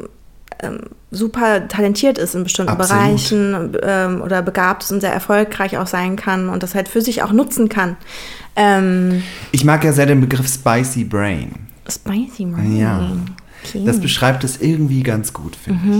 ähm, 0.61 0.79
super 1.11 1.67
talentiert 1.67 2.17
ist 2.17 2.35
in 2.35 2.43
bestimmten 2.43 2.71
Absolut. 2.71 3.01
Bereichen 3.03 3.77
ähm, 3.83 4.21
oder 4.21 4.41
begabt 4.41 4.83
ist 4.83 4.91
und 4.91 5.01
sehr 5.01 5.13
erfolgreich 5.13 5.77
auch 5.77 5.87
sein 5.87 6.15
kann 6.15 6.49
und 6.49 6.63
das 6.63 6.75
halt 6.75 6.87
für 6.87 7.01
sich 7.01 7.23
auch 7.23 7.31
nutzen 7.31 7.67
kann. 7.69 7.97
Ähm, 8.55 9.23
ich 9.51 9.63
mag 9.65 9.83
ja 9.83 9.91
sehr 9.93 10.05
den 10.05 10.21
Begriff 10.21 10.47
Spicy 10.47 11.03
Brain. 11.03 11.51
spicy 11.89 12.45
Brain. 12.45 12.77
Ja. 12.77 13.11
Okay. 13.63 13.83
Das 13.85 13.99
beschreibt 13.99 14.43
es 14.43 14.59
irgendwie 14.61 15.03
ganz 15.03 15.33
gut, 15.33 15.55
finde 15.55 15.85
Mhm. 15.85 15.93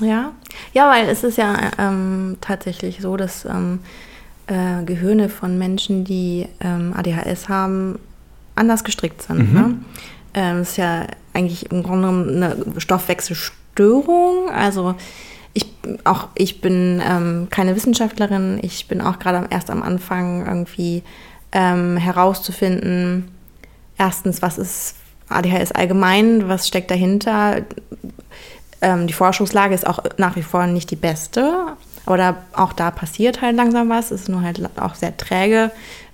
ich. 0.00 0.06
Ja, 0.06 0.32
ja, 0.72 0.90
weil 0.90 1.08
es 1.10 1.22
ist 1.24 1.36
ja 1.36 1.56
ähm, 1.78 2.38
tatsächlich 2.40 3.00
so, 3.02 3.16
dass 3.18 3.44
ähm, 3.44 3.80
äh, 4.46 4.82
Gehirne 4.84 5.28
von 5.28 5.58
Menschen, 5.58 6.04
die 6.04 6.46
ähm, 6.60 6.94
ADHS 6.96 7.48
haben, 7.50 7.98
anders 8.56 8.82
gestrickt 8.82 9.20
sind. 9.22 9.52
Ne? 9.54 9.74
Ähm, 10.34 10.56
es 10.58 10.70
ist 10.70 10.76
ja 10.78 11.06
eigentlich 11.34 11.70
im 11.70 11.82
Grunde 11.82 12.08
genommen 12.08 12.42
eine 12.42 12.56
Stoffwechselstörung. 12.80 13.59
Also 14.52 14.94
ich, 15.52 15.66
auch 16.04 16.28
ich 16.34 16.60
bin 16.60 17.02
ähm, 17.04 17.48
keine 17.50 17.74
Wissenschaftlerin. 17.74 18.58
Ich 18.62 18.88
bin 18.88 19.00
auch 19.00 19.18
gerade 19.18 19.46
erst 19.50 19.70
am 19.70 19.82
Anfang 19.82 20.46
irgendwie 20.46 21.02
ähm, 21.52 21.96
herauszufinden, 21.96 23.28
erstens, 23.98 24.42
was 24.42 24.58
ist 24.58 24.94
ADHS 25.28 25.72
allgemein, 25.72 26.48
was 26.48 26.66
steckt 26.68 26.90
dahinter, 26.90 27.62
ähm, 28.82 29.06
die 29.06 29.12
Forschungslage 29.12 29.74
ist 29.74 29.86
auch 29.86 30.00
nach 30.16 30.36
wie 30.36 30.42
vor 30.42 30.66
nicht 30.66 30.90
die 30.90 30.96
beste, 30.96 31.76
da, 32.06 32.36
auch 32.54 32.72
da 32.72 32.90
passiert 32.90 33.40
halt 33.40 33.54
langsam 33.56 33.88
was. 33.88 34.10
Es 34.10 34.22
ist 34.22 34.28
nur 34.28 34.42
halt 34.42 34.60
auch 34.80 34.94
sehr 34.94 35.16
träge, 35.16 35.70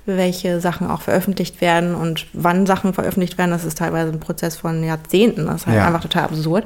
welche 0.07 0.61
Sachen 0.61 0.89
auch 0.89 1.03
veröffentlicht 1.03 1.61
werden 1.61 1.95
und 1.95 2.27
wann 2.33 2.67
Sachen 2.67 2.95
veröffentlicht 2.95 3.39
werden. 3.39 3.51
Das 3.51 3.65
ist 3.65 3.79
teilweise 3.79 4.13
ein 4.13 4.21
Prozess 4.21 4.57
von 4.57 4.83
Jahrzehnten. 4.85 5.47
Das 5.47 5.63
ist 5.63 5.67
halt 5.67 5.77
Ja. 5.77 5.87
einfach 5.87 6.01
total 6.03 6.25
absurd. 6.25 6.65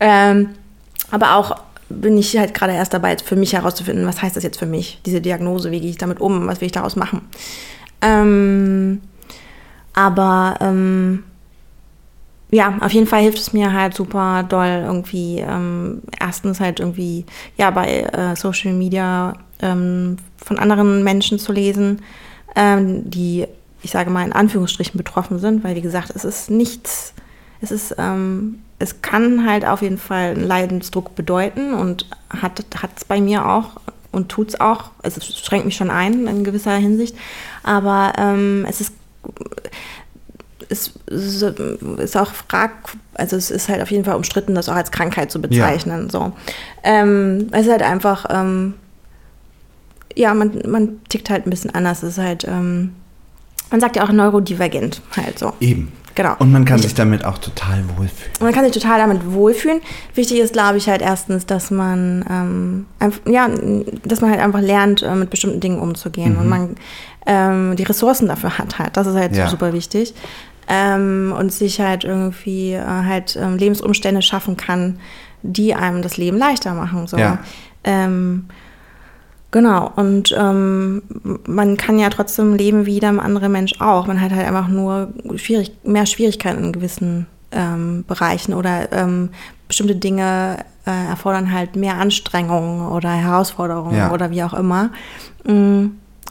Ähm, 0.00 0.50
aber 1.10 1.36
auch 1.36 1.56
bin 1.88 2.18
ich 2.18 2.36
halt 2.36 2.52
gerade 2.52 2.72
erst 2.72 2.92
dabei, 2.94 3.16
für 3.16 3.36
mich 3.36 3.52
herauszufinden, 3.52 4.06
was 4.06 4.20
heißt 4.20 4.36
das 4.36 4.42
jetzt 4.42 4.58
für 4.58 4.66
mich, 4.66 5.00
diese 5.06 5.20
Diagnose, 5.20 5.70
wie 5.70 5.80
gehe 5.80 5.90
ich 5.90 5.98
damit 5.98 6.20
um, 6.20 6.46
was 6.46 6.60
will 6.60 6.66
ich 6.66 6.72
daraus 6.72 6.96
machen. 6.96 7.22
Ähm, 8.02 9.00
aber 9.94 10.56
ähm, 10.60 11.22
ja, 12.50 12.74
auf 12.80 12.92
jeden 12.92 13.06
Fall 13.06 13.22
hilft 13.22 13.38
es 13.38 13.52
mir 13.52 13.72
halt 13.72 13.94
super 13.94 14.44
doll 14.48 14.82
irgendwie, 14.84 15.38
ähm, 15.40 16.02
erstens 16.20 16.60
halt 16.60 16.80
irgendwie, 16.80 17.24
ja, 17.56 17.70
bei 17.70 18.00
äh, 18.02 18.36
Social 18.36 18.72
Media 18.72 19.34
ähm, 19.60 20.16
von 20.44 20.58
anderen 20.58 21.02
Menschen 21.02 21.38
zu 21.38 21.52
lesen, 21.52 22.02
ähm, 22.56 23.08
die, 23.08 23.46
ich 23.82 23.90
sage 23.90 24.10
mal, 24.10 24.24
in 24.24 24.32
Anführungsstrichen 24.32 24.96
betroffen 24.96 25.38
sind, 25.38 25.62
weil 25.62 25.76
wie 25.76 25.82
gesagt, 25.82 26.10
es 26.14 26.24
ist 26.24 26.50
nichts, 26.50 27.14
es 27.60 27.70
ist, 27.70 27.94
ähm, 27.98 28.60
es 28.78 29.00
kann 29.02 29.48
halt 29.48 29.64
auf 29.64 29.82
jeden 29.82 29.98
Fall 29.98 30.30
einen 30.30 30.44
Leidensdruck 30.44 31.14
bedeuten 31.14 31.74
und 31.74 32.08
hat 32.28 32.62
es 32.96 33.04
bei 33.04 33.20
mir 33.20 33.46
auch 33.46 33.72
und 34.12 34.28
tut 34.28 34.48
es 34.48 34.60
auch. 34.60 34.90
Also 35.02 35.18
es 35.18 35.38
schränkt 35.38 35.66
mich 35.66 35.76
schon 35.76 35.90
ein 35.90 36.26
in 36.26 36.44
gewisser 36.44 36.74
Hinsicht, 36.74 37.16
aber 37.62 38.12
ähm, 38.18 38.66
es 38.68 38.80
ist 38.80 38.92
es 40.68 40.92
ist 41.06 41.42
ist 41.42 42.16
auch 42.16 42.32
frag, 42.32 42.72
also 43.14 43.36
es 43.36 43.50
ist 43.50 43.68
halt 43.68 43.82
auf 43.82 43.90
jeden 43.90 44.04
Fall 44.04 44.16
umstritten, 44.16 44.54
das 44.54 44.68
auch 44.68 44.74
als 44.74 44.90
Krankheit 44.90 45.30
zu 45.30 45.40
bezeichnen. 45.40 46.10
So. 46.10 46.32
Ähm, 46.82 47.48
es 47.52 47.66
ist 47.66 47.70
halt 47.70 47.82
einfach, 47.82 48.26
ähm, 48.30 48.74
ja, 50.16 50.34
man, 50.34 50.60
man 50.66 50.98
tickt 51.08 51.30
halt 51.30 51.46
ein 51.46 51.50
bisschen 51.50 51.72
anders. 51.74 52.02
Es 52.02 52.16
ist 52.18 52.24
halt, 52.24 52.44
ähm, 52.48 52.92
man 53.70 53.80
sagt 53.80 53.94
ja 53.96 54.02
auch 54.04 54.10
neurodivergent 54.12 55.02
halt 55.16 55.38
so. 55.38 55.52
Eben. 55.60 55.92
Genau. 56.14 56.34
Und 56.38 56.50
man 56.50 56.64
kann 56.64 56.78
sich 56.78 56.94
damit 56.94 57.26
auch 57.26 57.36
total 57.36 57.84
wohlfühlen. 57.98 58.32
Und 58.40 58.44
man 58.46 58.54
kann 58.54 58.64
sich 58.64 58.72
total 58.72 58.98
damit 58.98 59.30
wohlfühlen. 59.34 59.82
Wichtig 60.14 60.38
ist, 60.38 60.54
glaube 60.54 60.78
ich, 60.78 60.88
halt 60.88 61.02
erstens, 61.02 61.44
dass 61.44 61.70
man, 61.70 62.24
ähm, 62.30 62.86
einf- 62.98 63.30
ja, 63.30 63.48
dass 64.02 64.22
man 64.22 64.30
halt 64.30 64.40
einfach 64.40 64.62
lernt, 64.62 65.02
äh, 65.02 65.14
mit 65.14 65.28
bestimmten 65.28 65.60
Dingen 65.60 65.78
umzugehen 65.78 66.36
und 66.38 66.48
man 66.48 66.76
ähm, 67.26 67.76
die 67.76 67.82
Ressourcen 67.82 68.28
dafür 68.28 68.56
hat 68.56 68.78
halt. 68.78 68.96
Das 68.96 69.06
ist 69.06 69.14
halt 69.16 69.36
Ja. 69.36 69.48
super 69.48 69.74
wichtig. 69.74 70.14
Ähm, 70.68 71.34
und 71.38 71.52
sich 71.52 71.80
halt 71.80 72.04
irgendwie 72.04 72.72
äh, 72.72 72.82
halt 72.84 73.36
ähm, 73.36 73.58
Lebensumstände 73.58 74.22
schaffen 74.22 74.56
kann, 74.56 74.98
die 75.42 75.74
einem 75.74 76.00
das 76.02 76.16
Leben 76.16 76.38
leichter 76.38 76.72
machen. 76.72 77.06
So. 77.08 77.18
Ja. 77.18 77.38
Ähm, 77.84 78.46
Genau, 79.52 79.90
und 79.96 80.34
ähm, 80.36 81.02
man 81.46 81.76
kann 81.76 81.98
ja 81.98 82.10
trotzdem 82.10 82.54
leben 82.56 82.84
wie 82.84 82.94
jeder 82.94 83.08
andere 83.22 83.48
Mensch 83.48 83.80
auch. 83.80 84.06
Man 84.06 84.20
hat 84.20 84.32
halt 84.32 84.46
einfach 84.46 84.68
nur 84.68 85.08
schwierig, 85.36 85.72
mehr 85.84 86.04
Schwierigkeiten 86.04 86.62
in 86.64 86.72
gewissen 86.72 87.26
ähm, 87.52 88.04
Bereichen 88.06 88.54
oder 88.54 88.92
ähm, 88.92 89.30
bestimmte 89.68 89.96
Dinge 89.96 90.58
äh, 90.86 91.08
erfordern 91.10 91.52
halt 91.52 91.76
mehr 91.76 91.96
Anstrengungen 91.96 92.88
oder 92.88 93.10
Herausforderungen 93.10 93.96
Ja. 93.96 94.12
oder 94.12 94.30
wie 94.30 94.42
auch 94.42 94.54
immer. 94.54 94.90
Mm, 95.44 95.86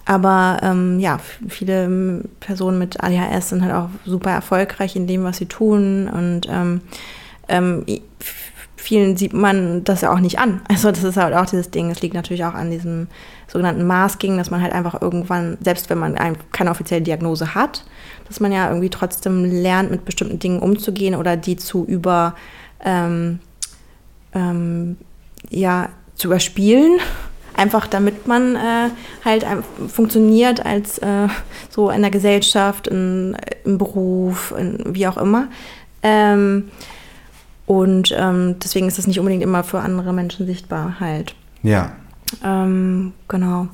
aber 0.05 0.59
ähm, 0.61 0.99
ja, 0.99 1.19
viele 1.47 2.21
Personen 2.39 2.77
mit 2.77 3.03
ADHS 3.03 3.49
sind 3.49 3.63
halt 3.63 3.73
auch 3.73 3.89
super 4.05 4.31
erfolgreich 4.31 4.95
in 4.95 5.07
dem, 5.07 5.23
was 5.23 5.37
sie 5.37 5.47
tun 5.47 6.07
und 6.07 6.47
ähm, 6.49 6.81
ähm, 7.47 7.83
vielen 8.85 9.17
sieht 9.17 9.33
man 9.33 9.83
das 9.83 10.01
ja 10.01 10.13
auch 10.13 10.19
nicht 10.19 10.37
an. 10.37 10.61
Also 10.67 10.91
das 10.91 11.03
ist 11.03 11.17
halt 11.17 11.33
auch 11.33 11.47
dieses 11.47 11.71
Ding. 11.71 11.89
Es 11.89 12.03
liegt 12.03 12.13
natürlich 12.13 12.45
auch 12.45 12.53
an 12.53 12.69
diesem 12.69 13.07
sogenannten 13.47 13.85
Masking, 13.87 14.37
dass 14.37 14.51
man 14.51 14.61
halt 14.61 14.73
einfach 14.73 15.01
irgendwann, 15.01 15.57
selbst 15.59 15.89
wenn 15.89 15.97
man 15.97 16.15
ein, 16.17 16.37
keine 16.51 16.69
offizielle 16.69 17.01
Diagnose 17.01 17.55
hat, 17.55 17.83
dass 18.27 18.39
man 18.39 18.51
ja 18.51 18.67
irgendwie 18.67 18.91
trotzdem 18.91 19.43
lernt, 19.43 19.89
mit 19.89 20.05
bestimmten 20.05 20.37
Dingen 20.37 20.59
umzugehen 20.59 21.15
oder 21.15 21.35
die 21.35 21.57
zu 21.57 21.83
über, 21.83 22.35
ähm, 22.83 23.39
ähm, 24.33 24.97
ja, 25.49 25.89
zu 26.13 26.27
überspielen. 26.27 26.99
Einfach 27.57 27.87
damit 27.87 28.27
man 28.27 28.55
äh, 28.55 28.89
halt 29.23 29.45
funktioniert 29.87 30.63
als 30.63 30.97
äh, 30.99 31.27
so 31.69 31.89
in 31.89 32.01
der 32.01 32.11
Gesellschaft, 32.11 32.87
in, 32.87 33.37
im 33.63 33.77
Beruf, 33.77 34.53
in, 34.55 34.93
wie 34.93 35.07
auch 35.07 35.15
immer. 35.15 35.47
Ähm, 36.03 36.69
und 37.65 38.13
ähm, 38.17 38.55
deswegen 38.63 38.87
ist 38.87 38.97
das 38.97 39.07
nicht 39.07 39.19
unbedingt 39.19 39.43
immer 39.43 39.63
für 39.63 39.79
andere 39.79 40.13
Menschen 40.13 40.45
sichtbar 40.45 40.99
halt. 40.99 41.35
Ja. 41.63 41.93
Ähm, 42.43 43.13
genau. 43.27 43.67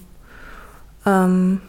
Ähm, 1.05 1.61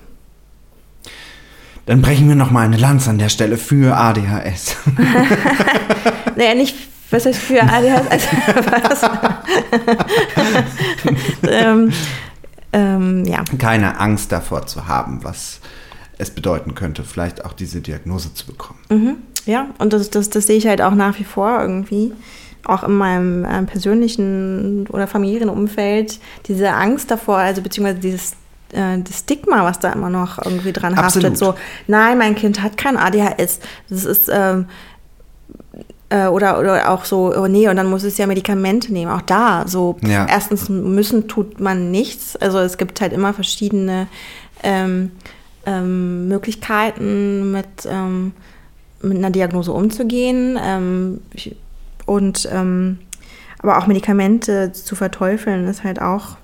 Dann 1.86 2.02
brechen 2.02 2.28
wir 2.28 2.36
noch 2.36 2.50
mal 2.50 2.64
eine 2.64 2.76
Lanze 2.76 3.10
an 3.10 3.18
der 3.18 3.28
Stelle 3.28 3.56
für 3.56 3.96
ADHS. 3.96 4.76
naja, 6.36 6.54
nicht, 6.54 6.76
was 7.10 7.26
heißt 7.26 7.40
für 7.40 7.62
ADHS? 7.62 8.06
Also, 8.10 8.26
was? 8.70 9.02
ähm, 11.48 11.92
ähm, 12.72 13.24
ja. 13.24 13.44
Keine 13.58 13.98
Angst 13.98 14.30
davor 14.32 14.66
zu 14.66 14.86
haben, 14.86 15.24
was 15.24 15.60
es 16.18 16.30
bedeuten 16.30 16.74
könnte, 16.74 17.04
vielleicht 17.04 17.44
auch 17.44 17.52
diese 17.52 17.80
Diagnose 17.80 18.32
zu 18.32 18.46
bekommen. 18.46 18.78
Mhm. 18.90 19.16
Ja, 19.46 19.66
und 19.78 19.92
das, 19.92 20.10
das, 20.10 20.30
das 20.30 20.46
sehe 20.46 20.56
ich 20.56 20.66
halt 20.66 20.80
auch 20.82 20.94
nach 20.94 21.18
wie 21.18 21.24
vor 21.24 21.60
irgendwie. 21.60 22.12
Auch 22.64 22.84
in 22.84 22.94
meinem 22.96 23.44
äh, 23.44 23.62
persönlichen 23.64 24.86
oder 24.90 25.06
familiären 25.08 25.48
Umfeld, 25.48 26.20
diese 26.46 26.70
Angst 26.72 27.10
davor, 27.10 27.38
also 27.38 27.60
beziehungsweise 27.60 27.98
dieses 27.98 28.32
äh, 28.72 28.98
das 29.02 29.18
Stigma, 29.20 29.64
was 29.64 29.80
da 29.80 29.92
immer 29.92 30.10
noch 30.10 30.38
irgendwie 30.44 30.72
dran 30.72 30.94
Absolut. 30.94 31.32
haftet. 31.32 31.38
So, 31.38 31.54
nein, 31.88 32.18
mein 32.18 32.36
Kind 32.36 32.62
hat 32.62 32.76
kein 32.76 32.96
ADHS. 32.96 33.58
Das 33.90 34.04
ist, 34.04 34.30
ähm, 34.32 34.66
äh, 36.08 36.26
oder, 36.28 36.58
oder 36.60 36.90
auch 36.90 37.04
so, 37.04 37.34
oh 37.36 37.46
nee, 37.48 37.68
und 37.68 37.76
dann 37.76 37.88
muss 37.90 38.04
es 38.04 38.18
ja 38.18 38.26
Medikamente 38.26 38.92
nehmen. 38.92 39.10
Auch 39.10 39.22
da, 39.22 39.64
so, 39.66 39.96
Ja. 40.06 40.26
erstens 40.28 40.68
müssen 40.68 41.26
tut 41.26 41.58
man 41.60 41.90
nichts. 41.90 42.36
Also 42.36 42.58
es 42.60 42.76
gibt 42.78 43.00
halt 43.00 43.12
immer 43.12 43.32
verschiedene 43.34 44.06
ähm, 44.62 45.10
ähm, 45.66 46.28
Möglichkeiten, 46.28 47.50
mit, 47.52 47.66
ähm, 47.88 48.32
mit 49.02 49.18
einer 49.18 49.30
Diagnose 49.30 49.72
umzugehen. 49.72 50.58
Ähm, 50.62 51.20
und 52.06 52.48
ähm, 52.52 52.98
aber 53.58 53.78
auch 53.78 53.86
Medikamente 53.86 54.72
zu 54.72 54.96
verteufeln, 54.96 55.66
ist 55.68 55.84
halt 55.84 56.00
auch 56.02 56.36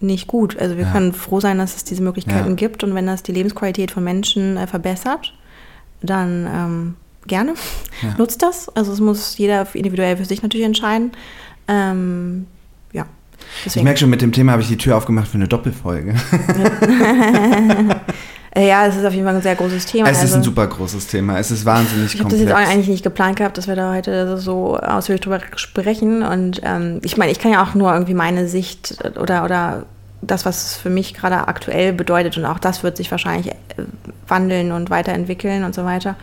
nicht 0.00 0.26
gut. 0.26 0.58
Also 0.58 0.76
wir 0.78 0.84
Ja. 0.84 0.92
können 0.92 1.12
froh 1.12 1.40
sein, 1.40 1.58
dass 1.58 1.76
es 1.76 1.84
diese 1.84 2.02
Möglichkeiten 2.02 2.48
Ja. 2.50 2.54
gibt 2.54 2.82
und 2.82 2.94
wenn 2.94 3.06
das 3.06 3.22
die 3.22 3.32
Lebensqualität 3.32 3.90
von 3.90 4.02
Menschen 4.02 4.56
äh, 4.56 4.66
verbessert, 4.66 5.34
dann 6.00 6.48
ähm, 6.50 6.94
gerne. 7.26 7.52
Ja. 8.02 8.14
Nutzt 8.18 8.42
das. 8.42 8.74
Also 8.74 8.92
es 8.92 9.00
muss 9.00 9.36
jeder 9.36 9.66
individuell 9.74 10.16
für 10.16 10.24
sich 10.24 10.42
natürlich 10.42 10.64
entscheiden. 10.64 11.12
Ähm, 11.68 12.46
ja. 12.94 13.04
Ich 13.66 13.76
merke 13.82 13.98
schon, 14.00 14.08
mit 14.10 14.22
dem 14.22 14.32
Thema 14.32 14.52
habe 14.52 14.62
ich 14.62 14.68
die 14.68 14.78
Tür 14.78 14.96
aufgemacht 14.96 15.28
für 15.28 15.34
eine 15.36 15.48
Doppelfolge. 15.48 16.14
Äh, 18.52 18.66
ja, 18.68 18.86
es 18.86 18.96
ist 18.96 19.04
auf 19.04 19.12
jeden 19.12 19.26
Fall 19.26 19.36
ein 19.36 19.42
sehr 19.42 19.54
großes 19.54 19.86
Thema. 19.86 20.08
es 20.08 20.18
ist 20.18 20.22
Also, 20.24 20.36
ein 20.36 20.42
super 20.42 20.66
großes 20.66 21.06
Thema. 21.06 21.38
Es 21.38 21.50
ist 21.50 21.64
wahnsinnig 21.64 22.14
ich 22.14 22.20
habe 22.20 22.30
das 22.30 22.38
komplex. 22.40 22.60
jetzt 22.60 22.68
eigentlich 22.70 22.88
nicht 22.88 23.04
geplant 23.04 23.36
gehabt, 23.36 23.56
dass 23.58 23.68
wir 23.68 23.76
da 23.76 23.94
heute 23.94 24.38
so 24.38 24.76
ausführlich 24.76 25.20
drüber 25.20 25.40
sprechen. 25.54 26.22
Und 26.22 26.60
ähm, 26.64 27.00
ich 27.04 27.16
meine, 27.16 27.30
ich 27.30 27.38
kann 27.38 27.52
ja 27.52 27.62
auch 27.62 27.74
nur 27.74 27.92
irgendwie 27.92 28.14
meine 28.14 28.48
Sicht 28.48 28.98
oder, 29.20 29.44
oder 29.44 29.84
das, 30.22 30.44
was 30.44 30.64
es 30.64 30.76
für 30.76 30.90
mich 30.90 31.14
gerade 31.14 31.46
aktuell 31.48 31.92
bedeutet. 31.92 32.36
Und 32.38 32.44
auch 32.44 32.58
das 32.58 32.82
wird 32.82 32.96
sich 32.96 33.10
wahrscheinlich 33.10 33.48
äh, 33.48 33.54
wandeln 34.26 34.72
und 34.72 34.90
weiterentwickeln 34.90 35.62
und 35.62 35.74
so 35.74 35.84
weiter. 35.84 36.16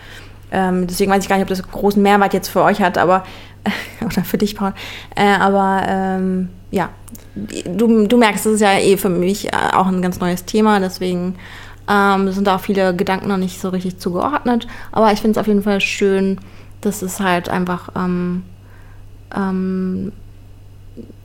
Ähm, 0.51 0.86
deswegen 0.88 1.11
weiß 1.11 1.23
ich 1.23 1.30
gar 1.30 1.38
nicht, 1.38 1.43
ob 1.43 1.49
das 1.49 1.63
großen 1.63 2.01
Mehrwert 2.01 2.34
jetzt 2.34 2.49
für 2.49 2.61
euch 2.63 2.82
hat, 2.82 2.97
aber 2.97 3.23
oder 4.05 4.23
für 4.23 4.38
dich, 4.38 4.55
Paul. 4.55 4.73
Äh, 5.15 5.25
aber 5.39 5.84
ähm, 5.88 6.49
ja, 6.71 6.89
du, 7.36 8.05
du 8.07 8.17
merkst, 8.17 8.45
das 8.45 8.53
ist 8.53 8.61
ja 8.61 8.78
eh 8.78 8.97
für 8.97 9.09
mich 9.09 9.47
äh, 9.47 9.57
auch 9.73 9.88
ein 9.88 10.01
ganz 10.01 10.19
neues 10.19 10.45
Thema, 10.45 10.80
deswegen 10.80 11.36
ähm, 11.89 12.31
sind 12.31 12.49
auch 12.49 12.61
viele 12.61 12.95
Gedanken 12.95 13.27
noch 13.27 13.38
nicht 13.38 13.59
so 13.59 13.69
richtig 13.69 13.99
zugeordnet. 13.99 14.67
Aber 14.91 15.11
ich 15.11 15.19
finde 15.21 15.31
es 15.31 15.38
auf 15.38 15.47
jeden 15.47 15.63
Fall 15.63 15.81
schön, 15.81 16.39
dass 16.81 17.01
es 17.01 17.19
halt 17.19 17.49
einfach 17.49 17.89
ähm, 17.95 18.43
ähm, 19.35 20.11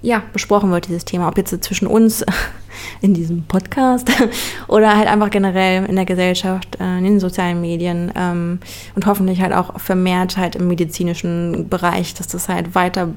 ja, 0.02 0.22
besprochen 0.32 0.70
wird, 0.70 0.88
dieses 0.88 1.04
Thema. 1.04 1.28
Ob 1.28 1.38
jetzt 1.38 1.62
zwischen 1.62 1.86
uns 1.86 2.24
in 3.00 3.14
diesem 3.14 3.44
Podcast 3.44 4.10
oder 4.68 4.96
halt 4.96 5.08
einfach 5.08 5.30
generell 5.30 5.84
in 5.86 5.96
der 5.96 6.04
Gesellschaft, 6.04 6.78
äh, 6.80 6.98
in 6.98 7.04
den 7.04 7.20
sozialen 7.20 7.60
Medien 7.60 8.12
ähm, 8.16 8.58
und 8.94 9.06
hoffentlich 9.06 9.40
halt 9.40 9.52
auch 9.52 9.78
vermehrt 9.80 10.36
halt 10.36 10.56
im 10.56 10.68
medizinischen 10.68 11.68
Bereich, 11.68 12.14
dass 12.14 12.26
das 12.26 12.48
halt 12.48 12.74
weiter 12.74 13.08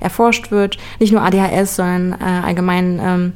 erforscht 0.00 0.50
wird. 0.50 0.76
Nicht 1.00 1.12
nur 1.12 1.22
ADHS, 1.22 1.76
sondern 1.76 2.20
äh, 2.20 2.46
allgemein 2.46 3.00
ähm, 3.02 3.32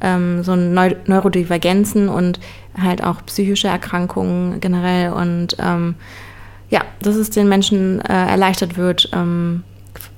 ähm, 0.00 0.42
so 0.42 0.56
Neu 0.56 0.96
Neurodivergenzen 1.06 2.08
und 2.08 2.40
halt 2.80 3.02
auch 3.04 3.24
psychische 3.26 3.68
Erkrankungen 3.68 4.60
generell 4.60 5.12
und 5.12 5.56
ähm, 5.58 5.94
ja, 6.70 6.80
dass 7.00 7.16
es 7.16 7.30
den 7.30 7.48
Menschen 7.48 8.00
äh, 8.00 8.12
erleichtert 8.12 8.76
wird, 8.76 9.10
ähm, 9.12 9.62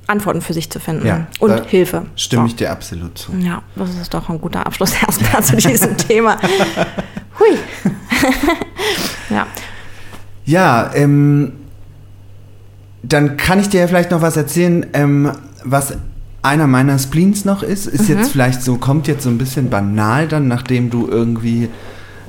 Antworten 0.07 0.41
für 0.43 0.53
sich 0.53 0.71
zu 0.71 0.79
finden 0.81 1.07
Ja, 1.07 1.27
und 1.41 1.65
Hilfe. 1.67 2.05
Stimme 2.15 2.43
So. 2.43 2.47
ich 2.49 2.57
dir 2.57 2.71
absolut 2.71 3.17
zu. 3.19 3.33
Ja, 3.41 3.63
das 3.75 3.91
ist 3.97 4.13
doch 4.13 4.29
ein 4.29 4.41
guter 4.41 4.65
Abschluss 4.67 4.93
erstmal 5.03 5.43
zu 5.43 5.57
diesem 5.57 5.97
Thema. 5.97 6.39
Hui. 7.41 7.57
ja. 9.31 9.47
Ja, 10.45 10.91
ähm, 10.95 11.53
dann 13.03 13.37
kann 13.37 13.61
ich 13.61 13.69
dir 13.71 13.81
ja 13.81 13.87
vielleicht 13.89 14.11
noch 14.11 14.23
was 14.23 14.37
erzählen, 14.37 14.87
ähm, 14.93 15.33
was 15.65 15.95
einer 16.43 16.67
meiner 16.67 16.99
Spleens 16.99 17.45
noch 17.47 17.63
ist. 17.63 17.87
Ist 17.87 18.09
Mhm. 18.09 18.19
jetzt 18.19 18.31
vielleicht 18.33 18.63
so, 18.63 18.77
kommt 18.77 19.09
jetzt 19.09 19.25
so 19.25 19.31
ein 19.31 19.39
bisschen 19.39 19.71
banal 19.71 20.29
dann, 20.29 20.49
nachdem 20.49 20.91
du 20.91 21.09
irgendwie 21.09 21.71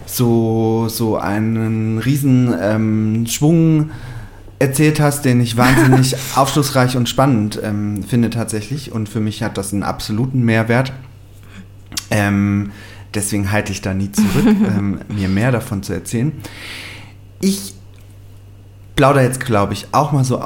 so, 0.05 0.87
so 0.89 1.17
einen 1.17 1.97
riesen 1.97 2.53
ähm, 2.59 3.25
Schwung 3.27 3.91
erzählt 4.59 4.99
hast, 4.99 5.25
den 5.25 5.41
ich 5.41 5.57
wahnsinnig 5.57 6.15
aufschlussreich 6.35 6.95
und 6.95 7.09
spannend 7.09 7.59
ähm, 7.61 8.03
finde 8.03 8.29
tatsächlich. 8.29 8.91
Und 8.91 9.09
für 9.09 9.19
mich 9.19 9.43
hat 9.43 9.57
das 9.57 9.73
einen 9.73 9.83
absoluten 9.83 10.43
Mehrwert. 10.43 10.93
Ähm, 12.11 12.71
deswegen 13.13 13.51
halte 13.51 13.71
ich 13.71 13.81
da 13.81 13.93
nie 13.93 14.11
zurück, 14.11 14.45
ähm, 14.45 14.99
mir 15.09 15.27
mehr 15.27 15.51
davon 15.51 15.83
zu 15.83 15.93
erzählen. 15.93 16.31
Ich 17.41 17.75
plauder 18.95 19.23
jetzt, 19.23 19.39
glaube 19.39 19.73
ich, 19.73 19.87
auch 19.91 20.11
mal 20.11 20.23
so 20.23 20.41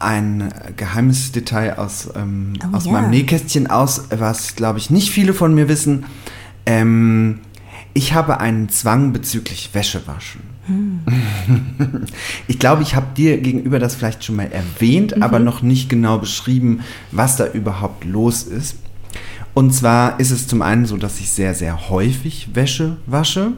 ein 0.00 0.52
geheimes 0.76 1.32
Detail 1.32 1.78
aus, 1.78 2.08
ähm, 2.14 2.54
Oh 2.62 2.76
aus 2.76 2.86
ja. 2.86 2.92
meinem 2.92 3.10
Nähkästchen 3.10 3.68
aus, 3.68 4.04
was, 4.10 4.56
glaube 4.56 4.78
ich, 4.78 4.90
nicht 4.90 5.10
viele 5.10 5.32
von 5.32 5.54
mir 5.54 5.68
wissen. 5.68 6.04
Ähm, 6.66 7.40
ich 7.94 8.12
habe 8.12 8.40
einen 8.40 8.68
Zwang 8.68 9.12
bezüglich 9.12 9.70
Wäschewaschen. 9.72 10.42
Hm. 10.66 11.00
Ich 12.46 12.58
glaube, 12.58 12.82
ich 12.82 12.94
habe 12.94 13.06
dir 13.16 13.38
gegenüber 13.38 13.78
das 13.78 13.94
vielleicht 13.94 14.24
schon 14.24 14.36
mal 14.36 14.50
erwähnt, 14.50 15.22
aber 15.22 15.38
Mhm. 15.38 15.44
noch 15.44 15.62
nicht 15.62 15.88
genau 15.88 16.18
beschrieben, 16.18 16.80
was 17.12 17.36
da 17.36 17.46
überhaupt 17.46 18.04
los 18.04 18.42
ist. 18.42 18.76
Und 19.54 19.72
zwar 19.72 20.18
ist 20.20 20.30
es 20.30 20.46
zum 20.48 20.62
einen 20.62 20.84
so, 20.86 20.96
dass 20.96 21.20
ich 21.20 21.30
sehr, 21.30 21.54
sehr 21.54 21.88
häufig 21.90 22.48
Wäsche 22.54 22.96
wasche, 23.06 23.52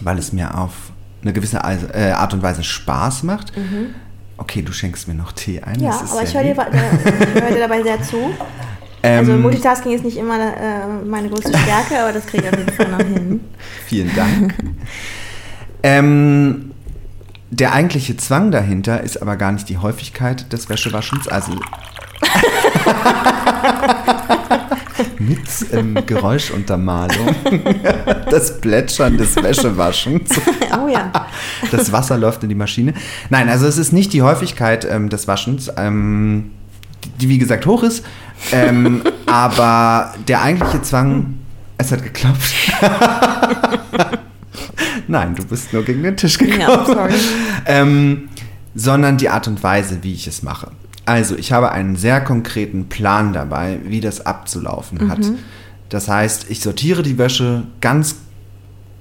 weil 0.00 0.18
es 0.18 0.32
mir 0.32 0.56
auf 0.58 0.72
eine 1.22 1.32
gewisse 1.32 1.58
äh, 1.58 2.10
Art 2.10 2.34
und 2.34 2.42
Weise 2.42 2.62
Spaß 2.62 3.22
macht. 3.22 3.52
Okay, 4.36 4.62
du 4.62 4.72
schenkst 4.72 5.08
mir 5.08 5.14
noch 5.14 5.32
Tee 5.32 5.60
ein. 5.62 5.78
Mhm. 5.78 5.84
Ja, 5.84 6.00
aber 6.10 6.22
ich 6.22 6.34
höre 6.34 6.42
dir, 6.42 6.56
höre 6.56 7.50
dir 7.52 7.60
dabei 7.60 7.82
sehr 7.82 8.02
zu. 8.02 8.16
Also 9.04 9.32
Ähm, 9.32 9.42
Multitasking 9.42 9.92
ist 9.92 10.02
nicht 10.02 10.16
immer 10.16 10.38
äh, 10.40 10.86
meine 11.04 11.28
größte 11.28 11.56
Stärke, 11.58 12.00
aber 12.00 12.12
das 12.12 12.26
kriege 12.26 12.44
ich 12.44 12.52
auf 12.52 12.58
jeden 12.58 12.72
Fall 12.72 12.88
noch 12.88 12.98
hin. 12.98 13.40
Vielen 13.86 14.10
Dank. 14.16 14.54
ähm, 15.82 16.70
der 17.50 17.74
eigentliche 17.74 18.16
Zwang 18.16 18.50
dahinter 18.50 19.02
ist 19.02 19.20
aber 19.20 19.36
gar 19.36 19.52
nicht 19.52 19.68
die 19.68 19.76
Häufigkeit 19.76 20.50
des 20.52 20.70
Wäschewaschens, 20.70 21.28
also 21.28 21.52
mit 25.18 25.38
ähm, 25.72 25.98
Geräuschuntermalung, 26.06 27.34
das 28.30 28.58
Plätschern 28.60 29.18
des 29.18 29.36
Wäschewaschens. 29.36 30.30
Oh 30.82 30.88
ja. 30.88 31.12
Das 31.70 31.92
Wasser 31.92 32.16
läuft 32.16 32.42
in 32.42 32.48
die 32.48 32.54
Maschine. 32.54 32.94
Nein, 33.28 33.50
also 33.50 33.66
es 33.66 33.76
ist 33.76 33.92
nicht 33.92 34.14
die 34.14 34.22
Häufigkeit 34.22 34.86
ähm, 34.90 35.10
des 35.10 35.28
Waschens, 35.28 35.70
ähm, 35.76 36.52
die, 37.04 37.10
die 37.20 37.28
wie 37.28 37.38
gesagt 37.38 37.66
hoch 37.66 37.82
ist, 37.82 38.04
ähm, 38.52 39.02
aber 39.26 40.14
der 40.28 40.42
eigentliche 40.42 40.82
Zwang, 40.82 41.38
es 41.78 41.92
hat 41.92 42.02
geklopft. 42.02 42.54
Nein, 45.08 45.34
du 45.34 45.44
bist 45.44 45.72
nur 45.72 45.82
gegen 45.84 46.02
den 46.02 46.16
Tisch 46.16 46.38
gekommen. 46.38 46.60
Ja, 46.60 46.84
sorry. 46.84 47.14
Ähm, 47.66 48.28
sondern 48.74 49.16
die 49.16 49.28
Art 49.28 49.48
und 49.48 49.62
Weise, 49.62 49.98
wie 50.02 50.12
ich 50.12 50.26
es 50.26 50.42
mache. 50.42 50.70
Also, 51.06 51.36
ich 51.36 51.52
habe 51.52 51.70
einen 51.72 51.96
sehr 51.96 52.20
konkreten 52.22 52.88
Plan 52.88 53.32
dabei, 53.32 53.78
wie 53.84 54.00
das 54.00 54.24
abzulaufen 54.24 55.10
hat. 55.10 55.20
Das 55.90 56.08
heißt, 56.08 56.46
ich 56.48 56.60
sortiere 56.60 57.02
die 57.02 57.18
Wäsche 57.18 57.64
ganz, 57.80 58.16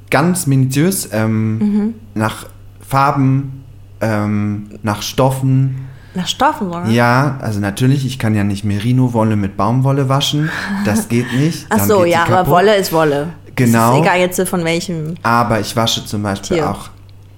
ganz 0.09 0.45
minutiös 0.47 1.09
ähm, 1.13 1.95
nach 2.13 2.47
Farben, 2.87 3.63
ähm, 4.01 4.69
nach 4.83 5.01
Stoffen. 5.01 5.87
Nach 6.15 6.27
Stoffen, 6.27 6.67
oder? 6.69 6.85
Ja, 6.87 7.37
also 7.41 7.59
natürlich, 7.59 8.05
ich 8.05 8.19
kann 8.19 8.35
ja 8.35 8.43
nicht 8.43 8.63
Merino-Wolle 8.63 9.35
mit 9.35 9.57
Baumwolle 9.57 10.09
waschen. 10.09 10.49
Das 10.85 11.07
geht 11.09 11.33
nicht. 11.33 11.65
Ach 11.69 11.79
so, 11.79 12.05
ja, 12.05 12.25
aber. 12.25 12.47
Wolle 12.47 12.75
ist 12.75 12.93
Wolle. 12.93 13.29
Genau. 13.55 13.91
Es 13.93 13.95
ist 13.99 14.01
egal 14.03 14.19
jetzt 14.19 14.49
von 14.49 14.63
welchem. 14.63 15.15
Aber 15.23 15.59
ich 15.59 15.75
wasche 15.75 16.05
zum 16.05 16.23
Beispiel 16.23 16.57
Tier. 16.57 16.69
auch 16.69 16.89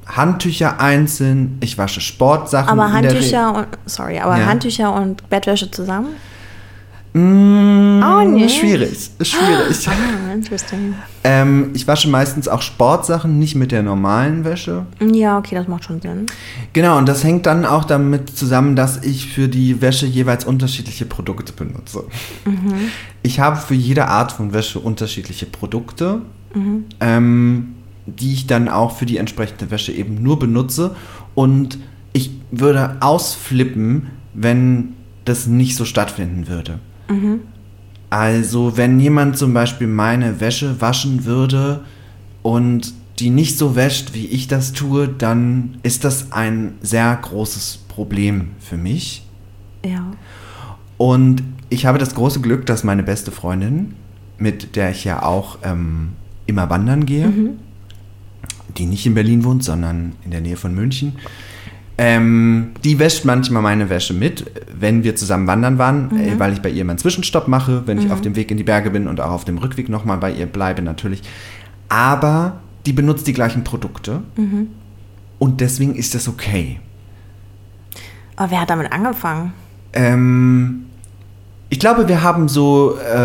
Handtücher 0.08 0.80
einzeln. 0.80 1.58
Ich 1.62 1.78
wasche 1.78 2.00
Sportsachen. 2.02 2.70
Aber. 2.70 2.92
Handtücher 2.92 3.54
und 3.56 3.68
sorry, 3.86 4.20
aber 4.20 4.38
Ja. 4.38 4.46
Handtücher 4.46 4.94
und 4.94 5.28
Bettwäsche 5.30 5.72
zusammen? 5.72 6.10
Mm, 7.18 8.04
Auch 8.04 8.26
nicht. 8.26 8.60
Schwierig, 8.60 9.10
schwierig. 9.22 9.88
Ah, 9.88 10.34
interesting. 10.34 10.96
ähm, 11.24 11.70
ich 11.74 11.88
wasche 11.88 12.10
meistens 12.10 12.50
auch 12.50 12.62
Sportsachen, 12.62 13.40
nicht 13.40 13.56
mit 13.56 13.72
der 13.72 13.84
normalen 13.84 14.44
Wäsche. 14.44 14.86
Ja, 15.00 15.38
okay, 15.38 15.56
das 15.56 15.70
macht 15.70 15.86
schon 15.86 16.02
Sinn. 16.02 16.26
Genau, 16.74 16.98
und 16.98 17.08
das 17.08 17.24
hängt 17.24 17.46
dann 17.46 17.66
auch 17.66 17.86
damit 17.86 18.36
zusammen, 18.38 18.76
dass 18.76 19.02
ich 19.02 19.28
für 19.28 19.48
die 19.48 19.82
Wäsche 19.82 20.06
jeweils 20.06 20.44
unterschiedliche 20.44 21.06
Produkte 21.06 21.54
benutze. 21.54 22.04
Ich 23.22 23.40
habe 23.40 23.56
für 23.56 23.76
jede 23.76 24.10
Art 24.10 24.34
von 24.34 24.52
Wäsche 24.52 24.80
unterschiedliche 24.80 25.46
Produkte, 25.46 26.20
ähm, 27.00 27.76
die 28.08 28.34
ich 28.34 28.46
dann 28.46 28.68
auch 28.68 28.92
für 28.98 29.06
die 29.06 29.16
entsprechende 29.18 29.72
Wäsche 29.72 29.94
eben 29.94 30.22
nur 30.22 30.38
benutze. 30.38 30.94
Und 31.34 31.78
ich 32.12 32.32
würde 32.52 32.98
ausflippen, 33.00 34.08
wenn 34.34 34.96
das 35.24 35.48
nicht 35.48 35.78
so 35.78 35.86
stattfinden 35.86 36.50
würde. 36.50 36.80
Also 38.10 38.78
wenn 38.78 39.00
jemand 39.00 39.38
zum 39.38 39.54
Beispiel 39.54 39.88
meine 39.88 40.40
Wäsche 40.40 40.80
waschen 40.82 41.26
würde 41.26 41.84
und 42.42 42.94
die 43.20 43.30
nicht 43.30 43.58
so 43.58 43.76
wäscht, 43.76 44.14
wie 44.14 44.26
ich 44.26 44.48
das 44.48 44.74
tue, 44.74 45.08
dann 45.08 45.78
ist 45.84 46.04
das 46.04 46.32
ein 46.32 46.76
sehr 46.82 47.16
großes 47.16 47.80
Problem 47.88 48.50
für 48.60 48.78
mich. 48.78 49.26
Ja. 49.86 50.12
Und 50.98 51.44
ich 51.70 51.86
habe 51.86 51.98
das 51.98 52.16
große 52.16 52.42
Glück, 52.42 52.66
dass 52.66 52.84
meine 52.84 53.04
beste 53.04 53.32
Freundin, 53.32 53.96
mit 54.38 54.76
der 54.76 54.92
ich 54.92 55.04
ja 55.04 55.24
auch 55.24 55.60
ähm, 55.64 56.10
immer 56.46 56.70
wandern 56.70 57.06
gehe, 57.06 57.32
die 58.78 58.86
nicht 58.86 59.06
in 59.06 59.14
Berlin 59.14 59.44
wohnt, 59.44 59.64
sondern 59.64 60.14
in 60.24 60.32
der 60.32 60.42
Nähe 60.42 60.58
von 60.58 60.76
München, 60.76 61.14
ähm, 61.98 62.72
die 62.84 63.00
wäscht 63.00 63.24
manchmal 63.24 63.62
meine 63.62 63.90
Wäsche 63.90 64.14
mit, 64.14 64.52
wenn 64.78 65.04
wir 65.04 65.16
zusammen 65.16 65.48
wandern 65.48 65.78
waren, 65.78 66.20
äh, 66.20 66.38
weil 66.38 66.54
ich 66.54 66.62
bei 66.62 66.70
ihr 66.70 66.84
meinen 66.84 66.98
Zwischenstopp 66.98 67.48
mache, 67.48 67.84
wenn 67.86 68.00
ich 68.00 68.12
auf 68.12 68.22
dem 68.22 68.36
Weg 68.36 68.52
in 68.52 68.58
die 68.58 68.64
Berge 68.64 68.90
bin 68.90 69.08
und 69.08 69.22
auch 69.22 69.32
auf 69.32 69.46
dem 69.46 69.58
Rückweg 69.58 69.88
nochmal 69.88 70.18
bei 70.18 70.32
ihr 70.32 70.46
bleibe 70.46 70.82
natürlich. 70.82 71.22
Aber 71.88 72.60
die 72.86 72.94
benutzt 72.94 73.28
die 73.28 73.34
gleichen 73.34 73.64
Produkte 73.64 74.22
und 75.40 75.62
deswegen 75.62 75.96
ist 75.96 76.16
das 76.16 76.28
okay. 76.28 76.80
Aber 78.36 78.52
wer 78.52 78.62
hat 78.62 78.70
damit 78.70 78.92
angefangen? 78.92 79.54
Ähm, 79.94 80.86
ich 81.70 81.80
glaube, 81.80 82.08
wir 82.08 82.22
haben 82.22 82.48
so 82.48 82.98
äh, 82.98 83.16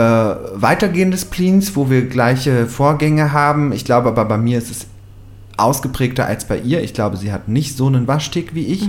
weitergehende 0.55 1.19
Spleens, 1.19 1.77
wo 1.77 1.91
wir 1.91 2.09
gleiche 2.09 2.67
Vorgänge 2.67 3.33
haben. 3.33 3.73
Ich 3.73 3.85
glaube 3.85 4.09
aber 4.09 4.25
bei 4.25 4.39
mir 4.39 4.59
ist 4.59 4.71
es 4.71 4.87
ausgeprägter 5.61 6.27
als 6.27 6.47
bei 6.47 6.59
ihr. 6.59 6.83
Ich 6.83 6.95
glaube, 6.95 7.17
sie 7.17 7.33
hat 7.33 7.49
nicht 7.49 7.77
so 7.77 7.87
einen 7.87 8.07
Waschtick 8.09 8.55
wie 8.55 8.65
ich. 8.67 8.89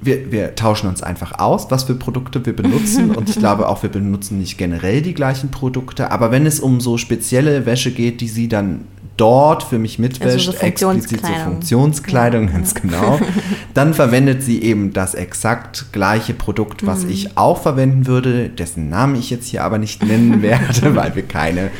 Wir, 0.00 0.30
wir 0.30 0.54
tauschen 0.54 0.88
uns 0.88 1.02
einfach 1.02 1.38
aus, 1.40 1.70
was 1.70 1.84
für 1.84 1.94
Produkte 1.94 2.44
wir 2.46 2.54
benutzen. 2.54 3.10
Und 3.16 3.28
ich 3.28 3.36
glaube 3.36 3.68
auch, 3.68 3.82
wir 3.82 3.90
benutzen 3.90 4.38
nicht 4.38 4.56
generell 4.56 5.02
die 5.02 5.14
gleichen 5.14 5.50
Produkte. 5.50 6.10
Aber 6.12 6.30
wenn 6.30 6.46
es 6.46 6.60
um 6.60 6.80
so 6.80 6.98
spezielle 6.98 7.66
Wäsche 7.66 7.90
geht, 7.90 8.20
die 8.20 8.28
sie 8.28 8.46
dann 8.48 8.84
dort 9.16 9.64
für 9.64 9.80
mich 9.80 9.98
mitwäscht, 9.98 10.48
Also 10.48 10.52
so 10.52 10.58
explizit 10.58 11.20
so 11.22 11.26
Funktionskleidung. 11.26 11.44
Funktionskleidung, 11.54 12.52
ganz 12.52 12.74
genau, 12.74 13.18
dann 13.74 13.92
verwendet 13.92 14.44
sie 14.44 14.62
eben 14.62 14.92
das 14.92 15.14
exakt 15.16 15.86
gleiche 15.90 16.34
Produkt, 16.34 16.86
was 16.86 17.02
Mhm. 17.02 17.10
ich 17.10 17.36
auch 17.36 17.60
verwenden 17.60 18.06
würde, 18.06 18.48
dessen 18.48 18.88
Namen 18.88 19.16
ich 19.16 19.30
jetzt 19.30 19.48
hier 19.48 19.64
aber 19.64 19.78
nicht 19.78 20.04
nennen 20.04 20.40
werde, 20.42 20.94
weil 20.94 21.16
wir 21.16 21.24
keine 21.24 21.70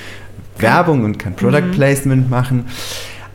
Werbung 0.59 1.05
und 1.05 1.21
kein 1.21 1.37
Product 1.37 1.67
Mhm. 1.69 1.71
Placement 1.71 2.29
machen. 2.29 2.65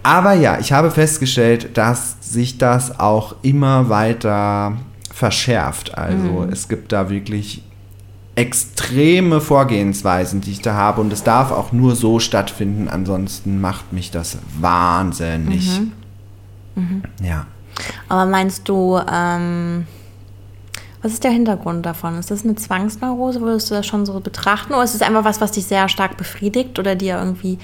Aber 0.04 0.34
ja, 0.34 0.60
ich 0.60 0.74
habe 0.74 0.92
festgestellt, 0.92 1.78
dass 1.78 2.18
sich 2.20 2.58
das 2.58 3.00
auch 3.00 3.36
immer 3.42 3.90
weiter 3.90 4.74
verschärft. 5.14 5.98
Also 5.98 6.28
Mhm. 6.46 6.50
es 6.52 6.68
gibt 6.68 6.92
da 6.92 7.10
wirklich 7.10 7.64
extreme 8.36 9.40
Vorgehensweisen, 9.42 10.42
die 10.42 10.52
ich 10.52 10.62
da 10.62 10.74
habe 10.74 11.02
und 11.02 11.14
es 11.14 11.24
darf 11.24 11.52
auch 11.52 11.72
nur 11.72 11.96
so 11.96 12.20
stattfinden, 12.20 12.88
ansonsten 12.90 13.62
macht 13.62 13.94
mich 13.94 14.10
das 14.12 14.38
wahnsinnig. 14.60 15.80
Mhm. 16.76 17.04
Ja. 17.22 17.46
Aber 18.10 18.26
meinst 18.26 18.68
du, 18.68 19.00
ähm, 19.12 19.86
was 21.04 21.14
ist 21.14 21.24
der 21.24 21.32
Hintergrund 21.32 21.86
davon? 21.86 22.18
Ist 22.18 22.32
das 22.32 22.44
eine 22.44 22.56
Zwangsneurose? 22.56 23.40
Würdest 23.42 23.70
du 23.70 23.76
das 23.76 23.86
schon 23.86 24.06
so 24.06 24.20
betrachten? 24.20 24.74
Oder 24.74 24.84
ist 24.84 24.96
es 24.96 25.02
einfach 25.02 25.26
was, 25.26 25.40
was 25.42 25.52
dich 25.52 25.66
sehr 25.66 25.88
stark 25.90 26.18
befriedigt 26.18 26.80
oder 26.80 26.96
dir 26.96 27.18
irgendwie 27.20 27.60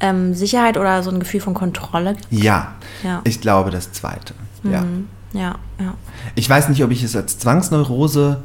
ähm, 0.00 0.34
Sicherheit 0.34 0.76
oder 0.76 1.02
so 1.02 1.10
ein 1.10 1.20
Gefühl 1.20 1.40
von 1.40 1.54
Kontrolle 1.54 2.14
gibt? 2.14 2.26
Ja, 2.32 2.72
Ja. 3.02 3.20
ich 3.24 3.40
glaube 3.40 3.70
das 3.70 3.92
Zweite. 3.92 4.34
Ja. 4.64 4.82
Mhm. 4.82 5.06
Ja, 5.32 5.54
ja. 5.78 5.94
Ich 6.34 6.48
weiß 6.50 6.68
nicht, 6.70 6.82
ob 6.82 6.90
ich 6.90 7.02
es 7.04 7.14
als 7.14 7.38
Zwangsneurose 7.38 8.38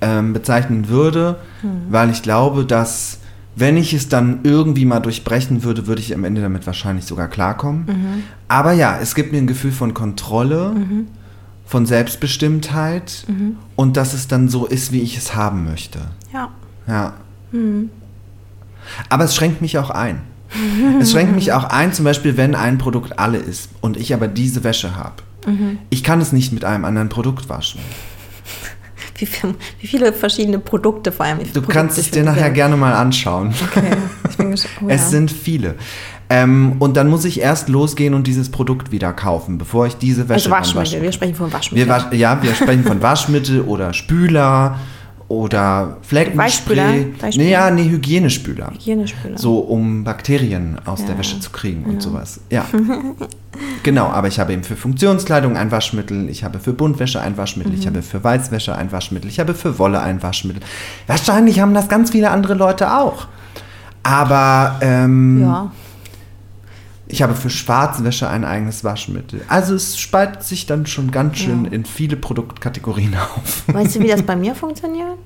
ähm, 0.00 0.32
bezeichnen 0.32 0.88
würde, 0.88 1.40
weil 1.90 2.10
ich 2.10 2.22
glaube, 2.22 2.64
dass 2.64 3.18
wenn 3.56 3.76
ich 3.76 3.92
es 3.92 4.08
dann 4.08 4.40
irgendwie 4.44 4.84
mal 4.84 5.00
durchbrechen 5.00 5.64
würde, 5.64 5.88
würde 5.88 6.00
ich 6.00 6.14
am 6.14 6.22
Ende 6.22 6.40
damit 6.40 6.64
wahrscheinlich 6.68 7.06
sogar 7.06 7.26
klarkommen. 7.26 8.22
Aber 8.46 8.70
ja, 8.72 8.96
es 9.02 9.16
gibt 9.16 9.32
mir 9.32 9.38
ein 9.38 9.48
Gefühl 9.48 9.72
von 9.72 9.94
Kontrolle, 9.94 10.76
von 11.66 11.84
Selbstbestimmtheit 11.84 13.26
und 13.74 13.96
dass 13.96 14.14
es 14.14 14.28
dann 14.28 14.48
so 14.48 14.66
ist, 14.66 14.92
wie 14.92 15.00
ich 15.00 15.16
es 15.18 15.34
haben 15.34 15.64
möchte. 15.64 15.98
Ja. 16.32 16.50
Ja. 16.86 17.14
Aber 19.08 19.24
es 19.24 19.34
schränkt 19.34 19.60
mich 19.60 19.76
auch 19.78 19.90
ein. 19.90 20.20
Es 21.00 21.12
schränkt 21.12 21.34
mich 21.34 21.52
auch 21.52 21.64
ein, 21.64 21.92
zum 21.92 22.04
Beispiel, 22.04 22.36
wenn 22.36 22.54
ein 22.54 22.78
Produkt 22.78 23.18
alle 23.18 23.38
ist 23.38 23.70
und 23.80 23.96
ich 23.96 24.14
aber 24.14 24.28
diese 24.28 24.64
Wäsche 24.64 24.96
habe. 24.96 25.22
Ich 25.88 26.04
kann 26.04 26.20
es 26.20 26.32
nicht 26.32 26.52
mit 26.52 26.64
einem 26.64 26.84
anderen 26.84 27.08
Produkt 27.08 27.48
waschen. 27.48 27.80
Wie, 29.16 29.26
viel, 29.26 29.54
wie 29.80 29.86
viele 29.86 30.12
verschiedene 30.12 30.58
Produkte 30.58 31.10
vor 31.10 31.26
allem? 31.26 31.38
Du 31.38 31.44
Produkte 31.44 31.72
kannst 31.72 31.98
es 31.98 32.10
dir 32.10 32.22
nachher 32.22 32.50
gerne 32.50 32.76
mal 32.76 32.92
anschauen. 32.92 33.54
Okay, 33.64 33.96
ich 34.30 34.36
bin 34.36 34.50
gespannt. 34.52 34.76
Oh, 34.82 34.88
Es 34.88 35.02
ja. 35.02 35.08
sind 35.08 35.30
viele. 35.30 35.74
Ähm, 36.30 36.76
und 36.78 36.96
dann 36.96 37.08
muss 37.08 37.24
ich 37.24 37.40
erst 37.40 37.68
losgehen 37.68 38.14
und 38.14 38.26
dieses 38.26 38.50
Produkt 38.50 38.92
wieder 38.92 39.12
kaufen, 39.12 39.58
bevor 39.58 39.86
ich 39.86 39.96
diese 39.96 40.28
Wäsche 40.28 40.52
also 40.52 40.74
Waschmittel, 40.74 41.02
wir 41.02 41.12
sprechen 41.12 41.34
von 41.34 41.52
Waschmittel. 41.52 41.86
Wir 41.86 41.92
wasch, 41.92 42.12
ja, 42.12 42.42
wir 42.42 42.54
sprechen 42.54 42.84
von 42.84 43.00
Waschmittel 43.02 43.62
oder 43.62 43.92
Spüler 43.94 44.78
oder 45.28 45.98
Fleckenspray. 46.02 47.12
Nee, 47.36 47.50
ja, 47.50 47.70
nee, 47.70 47.84
Hygienespüler. 47.90 48.70
Hygienespüler. 48.72 49.36
So, 49.36 49.58
um 49.58 50.02
Bakterien 50.04 50.78
aus 50.86 51.00
der 51.04 51.10
Ja. 51.14 51.18
Wäsche 51.18 51.38
zu 51.40 51.50
kriegen 51.50 51.84
und 51.84 52.00
sowas. 52.02 52.40
Ja. 52.50 52.64
genau, 53.82 54.06
aber 54.06 54.28
ich 54.28 54.40
habe 54.40 54.54
eben 54.54 54.64
für 54.64 54.76
Funktionskleidung 54.76 55.56
ein 55.56 55.70
Waschmittel, 55.70 56.30
ich 56.30 56.44
habe 56.44 56.58
für 56.58 56.72
Buntwäsche 56.72 57.20
ein 57.20 57.36
Waschmittel, 57.36 57.72
Mhm. 57.72 57.78
ich 57.78 57.86
habe 57.86 58.00
für 58.02 58.24
Weißwäsche 58.24 58.74
ein 58.74 58.90
Waschmittel, 58.90 59.28
ich 59.28 59.38
habe 59.38 59.52
für 59.54 59.78
Wolle 59.78 60.00
ein 60.00 60.22
Waschmittel. 60.22 60.62
Wahrscheinlich 61.06 61.60
haben 61.60 61.74
das 61.74 61.88
ganz 61.88 62.10
viele 62.10 62.30
andere 62.30 62.54
Leute 62.54 62.96
auch. 62.96 63.26
Aber 64.02 64.76
ähm, 64.80 65.42
ja. 65.42 65.70
Ich 67.08 67.22
habe 67.22 67.34
für 67.34 67.50
Schwarzwäsche 67.50 68.28
ein 68.28 68.44
eigenes 68.44 68.84
Waschmittel. 68.84 69.40
Also 69.48 69.74
es 69.74 69.98
spaltet 69.98 70.42
sich 70.44 70.66
dann 70.66 70.86
schon 70.86 71.10
ganz 71.10 71.38
schön 71.38 71.64
Ja. 71.64 71.70
in 71.72 71.84
viele 71.84 72.16
Produktkategorien 72.16 73.14
auf. 73.16 73.64
Weißt 73.66 73.96
du, 73.96 74.00
wie 74.00 74.08
das 74.08 74.22
bei 74.22 74.36
mir 74.44 74.54
funktioniert? 74.54 75.16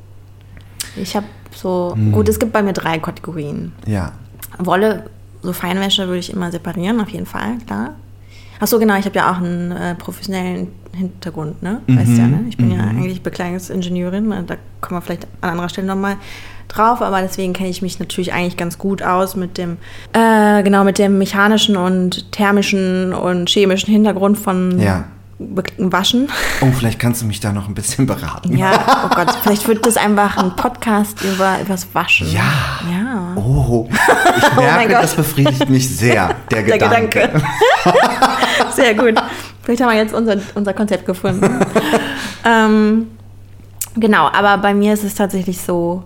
Ich 0.96 1.16
habe 1.16 1.26
so, 1.54 1.92
Hm. 1.94 2.12
gut, 2.12 2.28
es 2.28 2.38
gibt 2.38 2.52
bei 2.52 2.62
mir 2.62 2.72
drei 2.72 2.98
Kategorien. 2.98 3.72
ja. 3.86 4.12
Wolle, 4.58 5.08
so 5.40 5.54
Feinwäsche 5.54 6.06
würde 6.08 6.18
ich 6.18 6.30
immer 6.30 6.50
separieren, 6.52 7.00
auf 7.00 7.08
jeden 7.08 7.24
Fall, 7.24 7.56
klar. 7.66 7.94
Ach 8.60 8.66
so, 8.66 8.78
genau, 8.78 8.96
ich 8.96 9.06
habe 9.06 9.16
ja 9.16 9.32
auch 9.32 9.38
einen 9.38 9.72
äh, 9.72 9.94
professionellen 9.94 10.68
Hintergrund, 10.94 11.62
ne? 11.62 11.80
Weißt 11.88 12.10
Mhm, 12.10 12.16
ja, 12.18 12.26
ne? 12.28 12.44
Ich 12.50 12.56
bin 12.58 12.70
ja 12.70 12.82
mhm. 12.82 12.88
eigentlich 12.98 13.22
Bekleidungsingenieurin, 13.22 14.30
äh, 14.30 14.44
da 14.44 14.56
kommen 14.82 14.98
wir 14.98 15.02
vielleicht 15.02 15.26
an 15.40 15.50
anderer 15.50 15.70
Stelle 15.70 15.86
nochmal 15.86 16.16
drauf, 16.74 17.02
aber 17.02 17.20
deswegen 17.20 17.52
kenne 17.52 17.68
ich 17.70 17.82
mich 17.82 17.98
natürlich 17.98 18.32
eigentlich 18.32 18.56
ganz 18.56 18.78
gut 18.78 19.02
aus 19.02 19.36
mit 19.36 19.58
dem, 19.58 19.76
äh, 20.12 20.62
genau, 20.62 20.84
mit 20.84 20.98
dem 20.98 21.18
mechanischen 21.18 21.76
und 21.76 22.30
thermischen 22.32 23.12
und 23.12 23.48
chemischen 23.48 23.92
Hintergrund 23.92 24.38
von 24.38 24.78
Ja. 24.80 25.04
Waschen. 25.78 26.28
Oh, 26.60 26.66
vielleicht 26.78 27.00
kannst 27.00 27.20
du 27.22 27.26
mich 27.26 27.40
da 27.40 27.52
noch 27.52 27.66
ein 27.66 27.74
bisschen 27.74 28.06
beraten. 28.06 28.56
Ja, 28.56 29.06
oh 29.06 29.14
Gott, 29.14 29.34
vielleicht 29.42 29.66
wird 29.66 29.84
das 29.84 29.96
einfach 29.96 30.36
ein 30.36 30.54
Podcast 30.54 31.20
über 31.24 31.58
übers 31.60 31.88
Waschen. 31.94 32.30
Ja. 32.30 32.44
Ja. 32.88 33.34
Oh, 33.34 33.88
ich 33.90 34.56
merke, 34.56 34.92
Gott. 34.92 35.02
das 35.02 35.14
befriedigt 35.16 35.68
mich 35.68 35.88
sehr, 35.96 36.36
der, 36.50 36.62
Der 36.62 36.78
Gedanke. 36.78 37.20
Gedanke. 37.20 37.42
Sehr 38.74 38.94
gut. 38.94 39.14
Vielleicht 39.62 39.82
haben 39.82 39.90
wir 39.90 39.96
jetzt 39.96 40.14
unser, 40.14 40.36
unser 40.54 40.72
Konzept 40.74 41.06
gefunden. 41.06 41.60
ähm, 42.44 43.08
genau, 43.96 44.28
aber 44.32 44.58
bei 44.58 44.74
mir 44.74 44.92
ist 44.94 45.04
es 45.04 45.14
tatsächlich 45.14 45.60
so, 45.60 46.02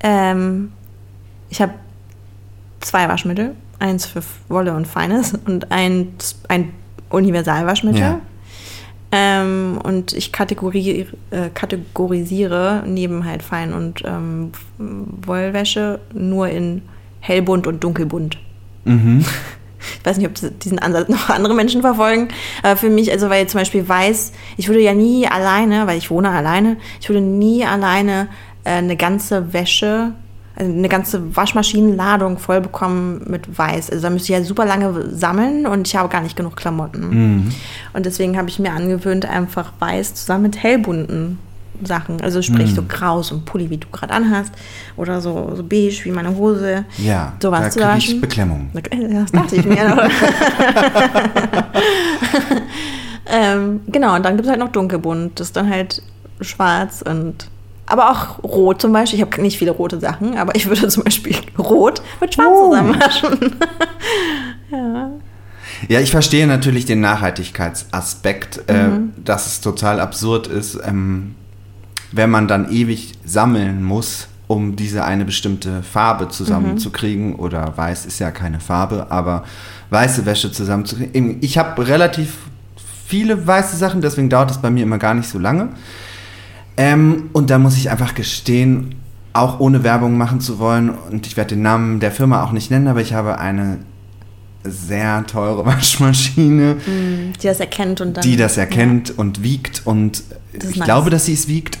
ähm, 0.00 0.72
ich 1.50 1.60
habe 1.62 1.72
zwei 2.80 3.08
Waschmittel. 3.08 3.54
Eins 3.78 4.06
für 4.06 4.22
Wolle 4.48 4.74
und 4.74 4.86
Feines 4.86 5.34
und 5.46 5.70
ein, 5.72 6.14
ein 6.48 6.70
Universalwaschmittel. 7.10 8.00
Ja. 8.00 8.20
Ähm, 9.12 9.78
und 9.82 10.12
ich 10.12 10.32
kategori 10.32 11.06
äh, 11.30 11.48
kategorisiere 11.52 12.82
neben 12.86 13.24
halt 13.24 13.42
Fein- 13.42 13.72
und 13.72 14.02
ähm, 14.04 14.52
Wollwäsche 14.78 16.00
nur 16.12 16.48
in 16.48 16.82
hellbunt 17.20 17.66
und 17.66 17.82
dunkelbunt. 17.84 18.38
Mhm. 18.84 19.24
Ich 20.00 20.06
weiß 20.06 20.16
nicht, 20.16 20.26
ob 20.26 20.34
das- 20.34 20.50
diesen 20.62 20.78
Ansatz 20.78 21.10
noch 21.10 21.28
andere 21.28 21.54
Menschen 21.54 21.82
verfolgen. 21.82 22.28
Aber 22.62 22.74
für 22.78 22.88
mich, 22.88 23.12
also 23.12 23.28
weil 23.28 23.46
zum 23.48 23.60
Beispiel 23.60 23.86
weiß, 23.86 24.32
ich 24.56 24.68
würde 24.68 24.80
ja 24.80 24.94
nie 24.94 25.26
alleine, 25.28 25.86
weil 25.86 25.98
ich 25.98 26.10
wohne 26.10 26.30
alleine, 26.30 26.78
ich 27.02 27.08
würde 27.10 27.20
nie 27.20 27.66
alleine 27.66 28.28
eine 28.64 28.96
ganze 28.96 29.52
Wäsche, 29.52 30.12
also 30.56 30.72
eine 30.72 30.88
ganze 30.88 31.36
Waschmaschinenladung 31.36 32.38
voll 32.38 32.60
bekommen 32.60 33.22
mit 33.26 33.58
Weiß. 33.58 33.90
Also 33.90 34.02
da 34.02 34.10
müsste 34.10 34.32
ich 34.32 34.38
ja 34.38 34.44
super 34.44 34.64
lange 34.64 35.10
sammeln 35.10 35.66
und 35.66 35.86
ich 35.88 35.96
habe 35.96 36.08
gar 36.08 36.22
nicht 36.22 36.36
genug 36.36 36.56
Klamotten. 36.56 37.08
Mhm. 37.10 37.52
Und 37.92 38.06
deswegen 38.06 38.36
habe 38.36 38.48
ich 38.48 38.58
mir 38.58 38.72
angewöhnt, 38.72 39.26
einfach 39.26 39.72
Weiß 39.80 40.14
zusammen 40.14 40.42
mit 40.44 40.62
hellbunten 40.62 41.38
Sachen. 41.82 42.20
Also 42.20 42.40
sprich 42.40 42.70
Mhm. 42.70 42.74
so 42.76 42.82
grau, 42.88 43.20
so 43.22 43.34
ein 43.34 43.44
Pulli, 43.44 43.68
wie 43.68 43.78
du 43.78 43.88
gerade 43.90 44.14
anhast. 44.14 44.52
Oder 44.96 45.20
so, 45.20 45.52
so 45.56 45.64
beige, 45.64 46.04
wie 46.04 46.12
meine 46.12 46.34
Hose. 46.36 46.84
Ja, 46.98 47.32
Sowas 47.42 47.74
da 47.74 47.96
ich. 47.96 48.20
Beklemmung. 48.20 48.70
Das 48.72 49.32
dachte 49.32 49.56
ich 49.56 49.66
mir. 49.66 49.76
ähm, 53.26 53.80
genau, 53.88 54.14
und 54.14 54.24
dann 54.24 54.36
gibt 54.36 54.46
es 54.46 54.50
halt 54.50 54.60
noch 54.60 54.70
dunkelbunt. 54.72 55.38
Das 55.40 55.48
ist 55.48 55.56
dann 55.56 55.68
halt 55.68 56.00
schwarz 56.40 57.02
und. 57.02 57.48
Aber 57.86 58.10
auch 58.10 58.42
rot 58.42 58.80
zum 58.80 58.92
Beispiel. 58.92 59.18
Ich 59.20 59.24
habe 59.26 59.42
nicht 59.42 59.58
viele 59.58 59.70
rote 59.72 60.00
Sachen, 60.00 60.36
aber 60.38 60.54
ich 60.54 60.66
würde 60.66 60.88
zum 60.88 61.04
Beispiel 61.04 61.36
rot 61.58 62.00
mit 62.20 62.34
schwarz 62.34 62.48
Oh. 62.50 62.70
zusammenwaschen. 62.70 63.56
ja. 64.70 65.10
Ja, 65.88 66.00
ich 66.00 66.10
verstehe 66.10 66.46
natürlich 66.46 66.86
den 66.86 67.00
Nachhaltigkeitsaspekt, 67.00 68.62
Mhm. 68.68 68.74
äh, 68.74 69.22
dass 69.24 69.46
es 69.46 69.60
total 69.60 70.00
absurd 70.00 70.46
ist, 70.46 70.78
ähm, 70.84 71.34
wenn 72.12 72.30
man 72.30 72.48
dann 72.48 72.70
ewig 72.70 73.12
sammeln 73.24 73.82
muss, 73.82 74.28
um 74.46 74.76
diese 74.76 75.04
eine 75.04 75.24
bestimmte 75.24 75.82
Farbe 75.82 76.28
zusammenzukriegen. 76.28 77.30
Mhm. 77.30 77.38
Oder 77.40 77.76
weiß 77.76 78.06
ist 78.06 78.18
ja 78.18 78.30
keine 78.30 78.60
Farbe, 78.60 79.06
aber 79.10 79.44
weiße 79.90 80.24
Wäsche 80.26 80.52
zusammenzukriegen. 80.52 81.38
Ich 81.40 81.58
habe 81.58 81.86
relativ 81.86 82.34
viele 83.06 83.46
weiße 83.46 83.76
Sachen, 83.76 84.00
deswegen 84.00 84.28
dauert 84.30 84.50
es 84.52 84.58
bei 84.58 84.70
mir 84.70 84.82
immer 84.84 84.98
gar 84.98 85.14
nicht 85.14 85.28
so 85.28 85.38
lange. 85.38 85.70
Ähm, 86.76 87.30
und 87.32 87.50
da 87.50 87.58
muss 87.58 87.76
ich 87.76 87.90
einfach 87.90 88.14
gestehen, 88.14 88.96
auch 89.32 89.60
ohne 89.60 89.82
Werbung 89.84 90.16
machen 90.16 90.40
zu 90.40 90.58
wollen, 90.58 90.90
und 90.90 91.26
ich 91.26 91.36
werde 91.36 91.54
den 91.54 91.62
Namen 91.62 92.00
der 92.00 92.10
Firma 92.12 92.42
auch 92.44 92.52
nicht 92.52 92.70
nennen, 92.70 92.88
aber 92.88 93.00
ich 93.00 93.14
habe 93.14 93.38
eine 93.38 93.78
sehr 94.64 95.24
teure 95.26 95.64
Waschmaschine, 95.66 96.76
Die 97.40 97.46
das 97.46 97.60
erkennt 97.60 98.00
und 98.00 98.16
dann. 98.16 98.22
die 98.22 98.36
das 98.36 98.56
erkennt 98.56 99.16
und 99.16 99.42
wiegt 99.42 99.82
und 99.84 100.22
ich 100.52 100.76
nice. 100.76 100.84
glaube, 100.84 101.10
dass 101.10 101.26
sie 101.26 101.34
es 101.34 101.48
wiegt. 101.48 101.78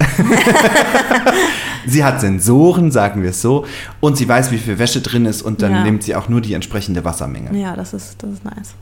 sie 1.86 2.04
hat 2.04 2.20
Sensoren, 2.20 2.90
sagen 2.90 3.22
wir 3.22 3.30
es 3.30 3.40
so, 3.40 3.64
und 4.00 4.16
sie 4.16 4.28
weiß, 4.28 4.50
wie 4.50 4.58
viel 4.58 4.78
Wäsche 4.78 5.00
drin 5.00 5.26
ist 5.26 5.42
und 5.42 5.62
dann 5.62 5.72
Ja. 5.72 5.84
nimmt 5.84 6.02
sie 6.02 6.14
auch 6.14 6.28
nur 6.28 6.40
die 6.40 6.54
entsprechende 6.54 7.04
Wassermenge. 7.04 7.56
Ja, 7.58 7.74
das 7.76 7.94
ist, 7.94 8.22
das 8.22 8.30
ist 8.32 8.44
nice. 8.44 8.74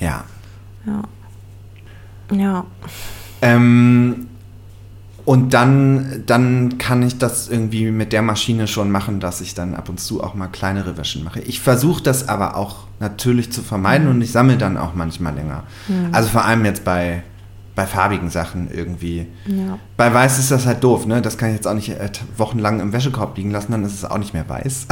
Ja. 0.00 0.24
Ja. 0.86 1.02
Ja. 2.36 2.64
Ähm, 3.42 4.26
und 5.28 5.52
dann, 5.52 6.22
dann 6.24 6.78
kann 6.78 7.02
ich 7.02 7.18
das 7.18 7.50
irgendwie 7.50 7.90
mit 7.90 8.14
der 8.14 8.22
Maschine 8.22 8.66
schon 8.66 8.90
machen, 8.90 9.20
dass 9.20 9.42
ich 9.42 9.52
dann 9.52 9.74
ab 9.74 9.90
und 9.90 10.00
zu 10.00 10.24
auch 10.24 10.32
mal 10.32 10.46
kleinere 10.46 10.96
Wäschen 10.96 11.22
mache. 11.22 11.40
Ich 11.40 11.60
versuche 11.60 12.02
das 12.02 12.30
aber 12.30 12.56
auch 12.56 12.86
natürlich 12.98 13.52
zu 13.52 13.60
vermeiden 13.60 14.08
und 14.08 14.22
ich 14.22 14.32
sammle 14.32 14.56
dann 14.56 14.78
auch 14.78 14.94
manchmal 14.94 15.34
länger. 15.34 15.64
Also 16.12 16.30
vor 16.30 16.46
allem 16.46 16.64
jetzt 16.64 16.82
bei, 16.82 17.24
bei 17.78 17.86
farbigen 17.86 18.28
Sachen 18.28 18.68
irgendwie. 18.74 19.28
Ja. 19.46 19.78
Bei 19.96 20.12
weiß 20.12 20.40
ist 20.40 20.50
das 20.50 20.66
halt 20.66 20.82
doof, 20.82 21.06
ne? 21.06 21.22
Das 21.22 21.38
kann 21.38 21.50
ich 21.50 21.54
jetzt 21.54 21.66
auch 21.68 21.74
nicht 21.74 21.90
äh, 21.90 22.10
wochenlang 22.36 22.80
im 22.80 22.92
Wäschekorb 22.92 23.36
liegen 23.36 23.52
lassen, 23.52 23.70
dann 23.70 23.84
ist 23.84 23.94
es 23.94 24.04
auch 24.04 24.18
nicht 24.18 24.34
mehr 24.34 24.48
weiß. 24.48 24.88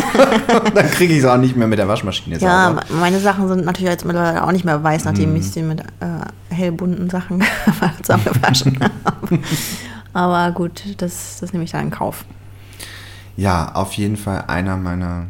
dann 0.74 0.90
kriege 0.92 1.12
ich 1.12 1.18
es 1.18 1.26
auch 1.26 1.36
nicht 1.36 1.56
mehr 1.56 1.68
mit 1.68 1.78
der 1.78 1.88
Waschmaschine 1.88 2.38
Ja, 2.38 2.68
sauber. 2.68 2.84
meine 2.98 3.20
Sachen 3.20 3.48
sind 3.48 3.66
natürlich 3.66 3.90
jetzt 3.90 4.06
mittlerweile 4.06 4.42
auch 4.44 4.50
nicht 4.52 4.64
mehr 4.64 4.82
weiß, 4.82 5.04
nachdem 5.04 5.32
Mhm. 5.32 5.36
ich 5.36 5.50
sie 5.50 5.62
mit 5.62 5.80
äh, 5.80 5.84
hellbunten 6.54 7.10
Sachen 7.10 7.42
zusammengewaschen 8.02 8.78
habe. 9.04 9.38
Aber 10.14 10.52
gut, 10.52 10.82
das, 11.02 11.36
das 11.40 11.52
nehme 11.52 11.64
ich 11.66 11.70
dann 11.72 11.82
in 11.84 11.90
Kauf. 11.90 12.24
Ja, 13.36 13.72
auf 13.74 13.92
jeden 13.92 14.16
Fall 14.16 14.44
einer 14.46 14.78
meiner 14.78 15.26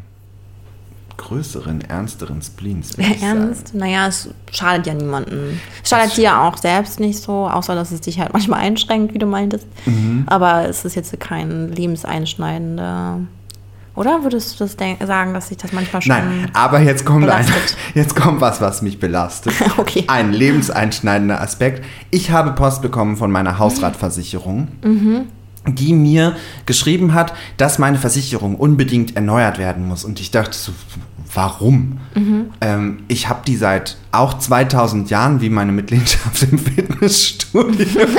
größeren, 1.17 1.83
ernsteren 1.83 2.43
Spleens. 2.43 2.97
ich 2.99 3.07
sagen. 3.21 3.23
Ernst? 3.23 3.75
Naja, 3.75 4.07
es 4.09 4.29
schadet 4.51 4.87
ja 4.87 4.95
niemandem. 4.95 5.61
Es 5.83 5.91
schadet 5.91 6.17
dir 6.17 6.39
auch 6.41 6.57
selbst 6.57 7.01
nicht 7.01 7.19
so, 7.19 7.49
außer 7.49 7.75
dass 7.75 7.91
es 7.93 8.01
dich 8.01 8.19
halt 8.21 8.33
manchmal 8.33 8.61
einschränkt, 8.61 9.15
wie 9.15 9.19
du 9.19 9.27
meintest. 9.27 9.67
Mhm. 9.87 10.25
Aber 10.27 10.69
es 10.69 10.85
ist 10.85 10.95
jetzt 10.95 11.19
kein 11.21 11.71
lebenseinschneidender. 11.73 13.21
Oder 13.95 14.23
würdest 14.23 14.59
du 14.59 14.65
das 14.65 14.77
sagen, 15.07 15.35
dass 15.35 15.49
sich 15.49 15.59
das 15.59 15.73
manchmal 15.73 16.01
schon. 16.01 16.15
Nein, 16.15 16.51
aber 16.55 16.81
jetzt 16.81 17.05
kommt, 17.05 17.29
ein, 17.29 17.45
jetzt 17.95 18.17
kommt 18.17 18.41
was, 18.41 18.61
was 18.61 18.81
mich 18.83 18.99
belastet. 18.99 19.53
Okay. 19.77 20.05
Ein 20.07 20.33
lebenseinschneidender 20.33 21.41
Aspekt. 21.41 21.85
Ich 22.11 22.31
habe 22.31 22.53
Post 22.53 22.81
bekommen 22.83 23.17
von 23.17 23.31
meiner 23.31 23.59
Hausratversicherung, 23.59 24.69
Mhm. 24.83 25.27
Die 25.67 25.93
mir 25.93 26.37
geschrieben 26.67 27.15
hat, 27.15 27.35
dass 27.57 27.79
meine 27.79 27.99
Versicherung 27.99 28.57
unbedingt 28.57 29.17
erneuert 29.17 29.59
werden 29.59 29.87
muss. 29.87 30.05
Und 30.05 30.21
ich 30.21 30.31
dachte 30.31 30.57
so, 30.57 30.73
warum? 31.35 31.99
Mhm. 32.15 32.47
Ähm, 32.61 33.03
ich 33.09 33.29
habe 33.29 33.43
die 33.47 33.57
seit 33.57 33.97
auch 34.11 34.39
2000 34.39 35.11
Jahren, 35.11 35.41
wie 35.41 35.51
meine 35.51 35.73
Mitgliedschaft 35.73 36.43
im 36.51 36.59
Fitnessstudio. 36.59 37.87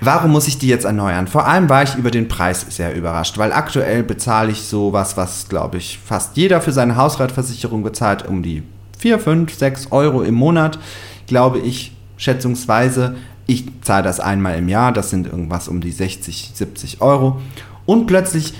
Warum 0.00 0.30
muss 0.30 0.46
ich 0.46 0.58
die 0.58 0.68
jetzt 0.68 0.84
erneuern? 0.84 1.26
Vor 1.26 1.46
allem 1.46 1.68
war 1.68 1.82
ich 1.82 1.96
über 1.96 2.12
den 2.12 2.28
Preis 2.28 2.64
sehr 2.68 2.94
überrascht, 2.94 3.36
weil 3.36 3.52
aktuell 3.52 4.04
bezahle 4.04 4.52
ich 4.52 4.62
sowas, 4.62 5.16
was, 5.16 5.48
glaube 5.48 5.78
ich, 5.78 5.98
fast 6.04 6.36
jeder 6.36 6.60
für 6.60 6.70
seine 6.70 6.94
Hausratversicherung 6.94 7.82
bezahlt, 7.82 8.26
um 8.26 8.44
die 8.44 8.62
4, 8.98 9.18
5, 9.18 9.52
6 9.52 9.90
Euro 9.90 10.22
im 10.22 10.34
Monat, 10.34 10.78
glaube 11.26 11.58
ich, 11.58 11.96
schätzungsweise. 12.16 13.16
Ich 13.50 13.64
zahle 13.80 14.04
das 14.04 14.20
einmal 14.20 14.58
im 14.58 14.68
Jahr, 14.68 14.92
das 14.92 15.08
sind 15.08 15.26
irgendwas 15.26 15.68
um 15.68 15.80
die 15.80 15.90
60, 15.90 16.50
70 16.52 17.00
Euro. 17.00 17.40
Und 17.86 18.06
plötzlich 18.06 18.52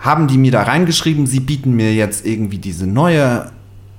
haben 0.00 0.26
die 0.26 0.36
mir 0.36 0.50
da 0.50 0.64
reingeschrieben, 0.64 1.26
sie 1.28 1.38
bieten 1.38 1.74
mir 1.74 1.94
jetzt 1.94 2.26
irgendwie 2.26 2.58
diese 2.58 2.88
neue 2.88 3.52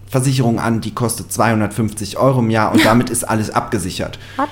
Versicherung 0.05 0.59
an, 0.59 0.81
die 0.81 0.93
kostet 0.93 1.31
250 1.31 2.17
Euro 2.17 2.39
im 2.39 2.49
Jahr 2.49 2.73
und 2.73 2.83
damit 2.85 3.09
ist 3.09 3.23
alles 3.23 3.51
abgesichert. 3.51 4.19
What? 4.35 4.49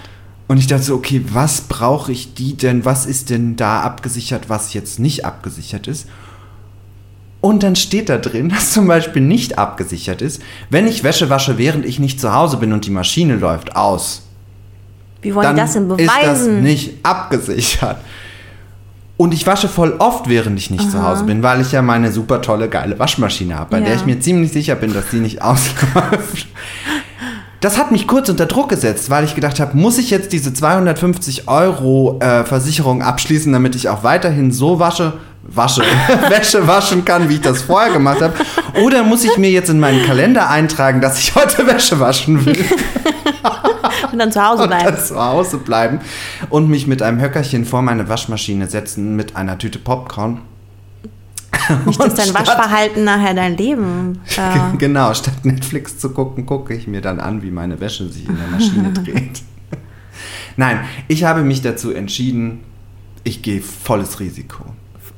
Und 0.48 0.60
ich 0.60 0.68
dachte 0.68 0.84
so, 0.84 0.96
okay, 0.96 1.24
was 1.32 1.62
brauche 1.62 2.12
ich 2.14 2.36
die 2.36 2.56
denn? 2.56 2.86
Was 2.86 3.06
ist 3.06 3.30
denn 3.30 3.58
da 3.58 3.82
abgesichert, 3.82 4.50
was 4.50 4.74
jetzt 4.74 4.98
nicht 4.98 5.26
abgesichert 5.26 5.88
ist? 5.88 6.08
Und 7.42 7.64
dann 7.64 7.76
steht 7.76 8.08
da 8.08 8.18
drin, 8.18 8.48
dass 8.56 8.72
zum 8.72 8.88
Beispiel 8.88 9.22
nicht 9.22 9.58
abgesichert 9.58 10.22
ist, 10.22 10.42
wenn 10.70 10.88
ich 10.88 11.04
Wäsche 11.04 11.30
wasche, 11.30 11.58
während 11.58 11.86
ich 11.86 12.00
nicht 12.00 12.22
zu 12.22 12.34
Hause 12.34 12.58
bin 12.58 12.72
und 12.72 12.86
die 12.86 12.92
Maschine 12.92 13.36
läuft 13.36 13.76
aus. 13.76 14.24
Wie 15.22 15.34
wollen 15.36 15.46
Dann 15.46 15.56
die 15.56 15.62
das 15.62 15.74
denn 15.74 15.90
ist 15.92 16.08
das 16.10 16.16
beweisen? 16.18 16.62
nicht 16.64 16.94
abgesichert. 17.04 17.98
Und 19.18 19.36
ich 19.36 19.46
wasche 19.46 19.68
voll 19.68 19.96
oft, 20.00 20.28
während 20.28 20.58
ich 20.58 20.72
nicht 20.72 20.90
zu 20.90 21.04
Hause 21.04 21.26
bin, 21.26 21.44
weil 21.44 21.62
ich 21.62 21.72
ja 21.72 21.84
meine 21.84 22.12
super 22.12 22.42
tolle, 22.42 22.70
geile 22.70 22.98
Waschmaschine 22.98 23.56
habe, 23.56 23.70
bei 23.70 23.78
Ja. 23.80 23.86
der 23.86 23.96
ich 23.98 24.06
mir 24.06 24.20
ziemlich 24.20 24.52
sicher 24.52 24.74
bin, 24.76 24.94
dass 24.94 25.10
die 25.12 25.18
nicht 25.20 25.42
ausläuft. 25.44 26.48
Das 27.60 27.78
hat 27.78 27.92
mich 27.92 28.08
kurz 28.08 28.28
unter 28.30 28.48
Druck 28.48 28.70
gesetzt, 28.70 29.12
weil 29.12 29.24
ich 29.24 29.36
gedacht 29.36 29.60
habe, 29.60 29.78
muss 29.78 30.00
ich 30.00 30.10
jetzt 30.10 30.34
diese 30.34 30.52
250 30.52 31.48
Euro 31.48 32.18
äh, 32.20 32.44
Versicherung 32.44 33.04
abschließen, 33.04 33.54
damit 33.54 33.76
ich 33.76 33.90
auch 33.90 34.04
weiterhin 34.04 34.52
so 34.52 34.80
wasche, 34.80 35.14
wasche, 35.44 35.84
Wäsche 36.30 36.66
waschen 36.68 37.06
kann, 37.06 37.30
wie 37.30 37.36
ich 37.36 37.42
das 37.42 37.62
vorher 37.62 37.94
gemacht 37.94 38.24
habe? 38.24 38.34
Oder 38.84 39.04
muss 39.04 39.24
ich 39.24 39.38
mir 39.38 39.52
jetzt 39.52 39.70
in 39.70 39.80
meinen 39.80 40.04
Kalender 40.04 40.50
eintragen, 40.50 41.00
dass 41.02 41.20
ich 41.20 41.36
heute 41.36 41.68
Wäsche 41.68 42.00
waschen 42.00 42.44
will? 42.44 42.58
Und 44.12 44.20
dann 44.20 44.32
zu 44.32 44.44
Hause 44.44 44.64
und 44.64 44.70
bleiben. 44.70 44.86
dann 44.86 45.00
zu 45.06 45.16
Hause 45.24 45.58
bleiben 45.58 46.00
und 46.50 46.70
mich 46.70 46.88
mit 46.88 47.02
einem 47.02 47.22
Höckerchen 47.22 47.66
vor 47.66 47.82
meine 47.82 48.08
Waschmaschine 48.10 48.68
setzen 48.68 49.16
mit 49.16 49.36
einer 49.36 49.58
Tüte 49.58 49.80
Popcorn. 49.80 50.42
Nicht, 51.86 52.00
dass 52.00 52.16
dein 52.16 52.28
Und 52.30 52.36
statt- 52.38 52.48
Waschverhalten 52.48 53.04
nachher 53.04 53.34
dein 53.34 53.56
Leben. 53.58 54.20
Äh, 54.38 54.78
Genau, 54.78 55.14
statt 55.14 55.44
Netflix 55.46 55.98
zu 56.00 56.10
gucken, 56.12 56.46
gucke 56.46 56.74
ich 56.74 56.88
mir 56.88 57.02
dann 57.02 57.20
an, 57.20 57.44
wie 57.44 57.52
meine 57.52 57.80
Wäsche 57.80 58.08
sich 58.10 58.28
in 58.28 58.36
der 58.38 58.48
Maschine 58.48 58.92
dreht. 58.94 59.42
Nein, 60.58 60.82
ich 61.08 61.24
habe 61.24 61.42
mich 61.44 61.62
dazu 61.62 61.92
entschieden, 61.92 62.64
ich 63.24 63.42
gehe 63.42 63.62
volles 63.62 64.20
Risiko. 64.20 64.66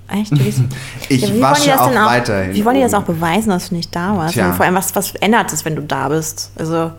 echt? 0.10 0.32
Ich 1.10 1.26
die 1.26 1.42
wasche 1.42 1.80
auch 1.80 1.90
denn 1.90 2.04
weiterhin. 2.04 2.54
Wie 2.54 2.64
wollen 2.66 2.76
die 2.76 2.82
das 2.84 2.94
um. 2.94 3.00
auch 3.00 3.06
beweisen, 3.06 3.50
dass 3.50 3.70
du 3.70 3.76
nicht 3.76 3.96
da 3.96 4.16
warst? 4.18 4.38
Und 4.38 4.54
vor 4.54 4.66
allem, 4.66 4.76
was, 4.76 4.96
was 4.96 5.16
ändert 5.16 5.52
es, 5.54 5.66
wenn 5.66 5.76
du 5.76 5.82
da 5.82 6.10
bist? 6.10 6.52
Also, 6.58 6.92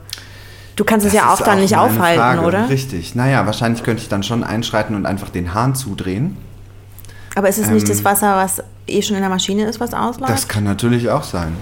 du 0.76 0.84
kannst 0.84 1.06
es 1.06 1.12
Das 1.12 1.20
ja 1.22 1.32
auch 1.32 1.40
dann 1.40 1.60
nicht 1.60 1.72
meine 1.72 1.82
aufhalten, 1.82 2.20
Frage. 2.20 2.40
oder? 2.42 2.68
Richtig. 2.68 3.14
Naja, 3.14 3.46
wahrscheinlich 3.46 3.82
könnte 3.82 4.02
ich 4.02 4.08
dann 4.08 4.22
schon 4.22 4.44
einschreiten 4.44 4.94
und 4.96 5.06
einfach 5.06 5.28
den 5.30 5.54
Hahn 5.54 5.74
zudrehen. 5.74 6.36
Aber 7.36 7.48
ist 7.48 7.58
es 7.58 7.68
nicht 7.68 7.82
Ähm, 7.84 7.88
das 7.88 8.04
Wasser, 8.04 8.36
was 8.36 8.62
eh 8.86 9.02
schon 9.02 9.16
in 9.16 9.22
der 9.22 9.30
Maschine 9.30 9.64
ist, 9.64 9.80
was 9.80 9.92
ausläuft? 9.94 10.30
Das 10.32 10.46
kann 10.48 10.64
natürlich 10.64 11.10
auch 11.10 11.24
sein. 11.24 11.52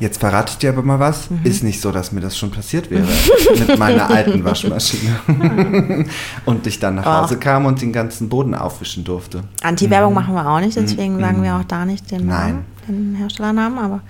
Jetzt 0.00 0.18
verrate 0.18 0.50
ich 0.52 0.58
dir 0.58 0.70
aber 0.70 0.82
mal 0.82 0.98
was. 0.98 1.30
Mhm. 1.30 1.40
Ist 1.44 1.62
nicht 1.62 1.80
so, 1.80 1.92
dass 1.92 2.10
mir 2.10 2.20
das 2.20 2.36
schon 2.36 2.50
passiert 2.50 2.90
wäre 2.90 3.06
mit 3.58 3.78
meiner 3.78 4.10
alten 4.10 4.42
Waschmaschine. 4.44 5.14
und 6.44 6.66
ich 6.66 6.80
dann 6.80 6.96
nach 6.96 7.06
Oh. 7.06 7.22
Hause 7.22 7.38
kam 7.38 7.66
und 7.66 7.80
den 7.80 7.92
ganzen 7.92 8.28
Boden 8.28 8.54
aufwischen 8.56 9.04
durfte. 9.04 9.44
Anti-Werbung 9.62 10.12
machen 10.12 10.34
wir 10.34 10.46
auch 10.48 10.58
nicht, 10.60 10.76
deswegen 10.76 11.20
sagen 11.20 11.42
wir 11.42 11.54
auch 11.54 11.64
da 11.64 11.84
nicht 11.84 12.10
den 12.10 12.22
Mhm. 12.22 12.28
Namen, 12.28 12.64
den 12.88 13.14
Herstellernamen, 13.14 13.78
aber 13.78 14.00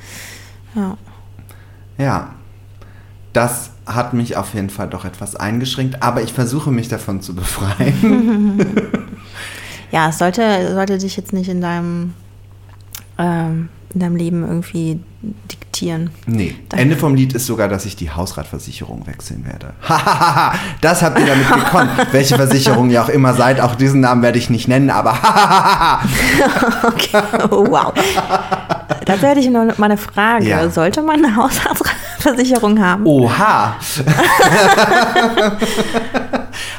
ja. 0.75 0.97
Ja, 1.99 2.29
das 3.35 3.71
hat 3.85 4.15
mich 4.15 4.39
auf 4.39 4.55
jeden 4.55 4.71
Fall 4.71 4.89
doch 4.89 5.05
etwas 5.05 5.37
eingeschränkt, 5.37 6.03
aber 6.03 6.23
ich 6.23 6.33
versuche 6.33 6.71
mich 6.71 6.89
davon 6.89 7.21
zu 7.21 7.35
befreien. 7.35 8.65
Ja, 9.95 10.09
es 10.09 10.19
sollte, 10.19 10.75
sollte 10.75 10.99
dich 10.99 11.17
jetzt 11.17 11.33
nicht 11.33 11.49
in 11.49 11.61
deinem, 11.61 12.15
ähm, 13.17 13.69
in 13.95 14.01
deinem 14.01 14.17
Leben 14.17 14.43
irgendwie 14.43 14.99
diktieren. 15.23 16.11
Nee, 16.27 16.57
Danke. 16.69 16.83
Ende 16.83 16.97
vom 16.97 17.15
Lied 17.15 17.33
ist 17.33 17.47
sogar, 17.47 17.69
dass 17.69 17.87
ich 17.87 17.95
die 17.95 18.11
Hausratversicherung 18.11 19.07
wechseln 19.07 19.47
werde. 19.47 19.73
Hahaha, 19.89 20.59
das 20.81 21.01
habt 21.01 21.21
ihr 21.21 21.27
damit 21.27 21.49
gekonnt. 21.49 21.91
Welche 22.11 22.35
Versicherung 22.35 22.91
ihr 22.91 23.05
auch 23.05 23.09
immer 23.09 23.35
seid, 23.35 23.61
auch 23.61 23.77
diesen 23.77 24.01
Namen 24.01 24.23
werde 24.23 24.37
ich 24.37 24.51
nicht 24.51 24.67
nennen, 24.67 24.91
aber 24.91 25.13
Okay, 26.83 27.23
oh, 27.53 27.65
wow. 27.69 27.93
Dazu 29.07 29.27
hätte 29.27 29.41
ich 29.41 29.51
noch 29.51 29.77
mal 29.79 29.87
eine 29.87 29.97
Frage. 29.97 30.47
Ja. 30.47 30.69
Sollte 30.71 31.03
man 31.03 31.25
eine 31.25 31.37
Haushaltsversicherung 31.37 31.95
Versicherung 32.19 32.81
haben. 32.81 33.05
Oha! 33.07 33.77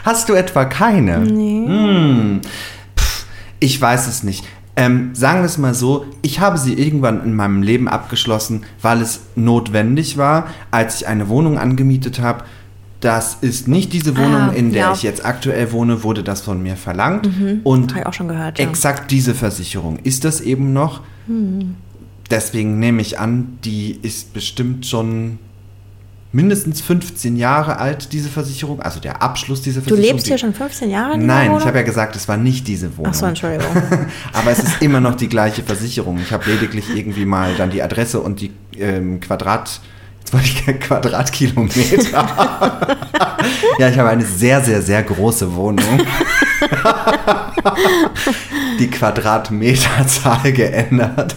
Hast 0.03 0.29
du 0.29 0.33
etwa 0.33 0.65
keine? 0.65 1.19
Nee. 1.19 1.65
Hm. 1.67 2.41
Pff, 2.97 3.25
ich 3.59 3.79
weiß 3.79 4.07
es 4.07 4.23
nicht. 4.23 4.45
Ähm, 4.77 5.11
sagen 5.13 5.39
wir 5.39 5.45
es 5.45 5.57
mal 5.57 5.73
so, 5.73 6.05
ich 6.21 6.39
habe 6.41 6.57
sie 6.57 6.73
irgendwann 6.73 7.23
in 7.23 7.33
meinem 7.33 7.61
Leben 7.61 7.87
abgeschlossen, 7.87 8.65
weil 8.81 9.01
es 9.01 9.21
notwendig 9.35 10.17
war, 10.17 10.47
als 10.71 10.95
ich 11.01 11.07
eine 11.07 11.29
Wohnung 11.29 11.57
angemietet 11.57 12.19
habe. 12.19 12.43
Das 12.99 13.37
ist 13.41 13.67
nicht 13.67 13.93
diese 13.93 14.17
Wohnung, 14.17 14.49
Ah, 14.49 14.53
in 14.53 14.71
der 14.73 14.81
ja. 14.81 14.93
ich 14.93 15.03
jetzt 15.03 15.23
aktuell 15.25 15.71
wohne, 15.71 16.03
wurde 16.03 16.23
das 16.23 16.41
von 16.41 16.61
mir 16.61 16.75
verlangt. 16.75 17.29
Und 17.63 17.91
Habe 17.91 17.99
ich 18.01 18.05
auch 18.07 18.13
schon 18.13 18.27
gehört, 18.27 18.57
ja. 18.57 18.65
exakt 18.67 19.11
diese 19.11 19.35
Versicherung 19.35 19.97
ist 20.03 20.25
das 20.25 20.41
eben 20.41 20.73
noch. 20.73 21.01
Hm. 21.27 21.75
Deswegen 22.31 22.79
nehme 22.79 23.01
ich 23.01 23.19
an, 23.19 23.59
die 23.63 23.99
ist 24.01 24.33
bestimmt 24.33 24.85
schon 24.85 25.37
mindestens 26.31 26.81
15 26.81 27.37
Jahre 27.37 27.77
alt, 27.77 28.11
diese 28.11 28.29
Versicherung. 28.29 28.81
Also 28.81 28.99
der 28.99 29.21
Abschluss 29.21 29.61
dieser 29.61 29.81
Du 29.81 29.89
Versicherung. 29.89 30.15
lebst 30.15 30.27
hier 30.27 30.37
schon 30.37 30.53
15 30.53 30.89
Jahre 30.89 31.17
Nein, 31.17 31.45
ich 31.45 31.51
Wohnung? 31.53 31.65
habe 31.65 31.77
ja 31.77 31.83
gesagt, 31.83 32.15
es 32.15 32.27
war 32.27 32.35
nicht 32.35 32.67
diese 32.67 32.97
Wohnung. 32.97 33.11
Ach 33.13 33.17
so, 33.17 33.25
Entschuldigung. 33.25 33.67
Aber 34.33 34.51
es 34.51 34.59
ist 34.59 34.81
immer 34.81 34.99
noch 34.99 35.15
die 35.15 35.29
gleiche 35.29 35.63
Versicherung. 35.63 36.19
Ich 36.19 36.31
habe 36.31 36.49
lediglich 36.49 36.89
irgendwie 36.93 37.25
mal 37.25 37.55
dann 37.55 37.69
die 37.69 37.81
Adresse 37.81 38.19
und 38.19 38.41
die 38.41 38.51
ähm, 38.77 39.19
Quadrat. 39.21 39.79
Jetzt 40.25 40.33
wollte 40.33 40.71
ich 40.71 40.79
Quadratkilometer. 40.79 42.11
ja, 43.77 43.89
ich 43.89 43.99
habe 43.99 44.09
eine 44.09 44.25
sehr, 44.25 44.63
sehr, 44.63 44.81
sehr 44.81 45.03
große 45.03 45.55
Wohnung. 45.55 46.01
die 48.79 48.89
Quadratmeterzahl 48.89 50.51
geändert. 50.51 51.35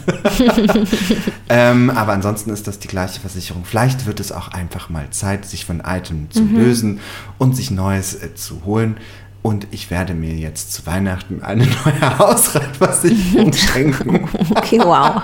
ähm, 1.50 1.90
aber 1.90 2.14
ansonsten 2.14 2.48
ist 2.48 2.66
das 2.66 2.78
die 2.78 2.88
gleiche 2.88 3.20
Versicherung. 3.20 3.66
Vielleicht 3.66 4.06
wird 4.06 4.20
es 4.20 4.32
auch 4.32 4.48
einfach 4.48 4.88
mal 4.88 5.10
Zeit, 5.10 5.44
sich 5.44 5.66
von 5.66 5.82
Item 5.86 6.30
zu 6.30 6.44
lösen 6.44 7.00
und 7.36 7.54
sich 7.56 7.70
Neues 7.70 8.14
äh, 8.14 8.34
zu 8.34 8.64
holen. 8.64 8.96
Und 9.42 9.66
ich 9.70 9.90
werde 9.90 10.14
mir 10.14 10.34
jetzt 10.34 10.72
zu 10.72 10.86
Weihnachten 10.86 11.42
eine 11.42 11.66
neue 11.66 12.18
Hausratversicherung 12.18 13.52
schenken. 13.52 14.28
Okay, 14.54 14.80
wow. 14.82 15.22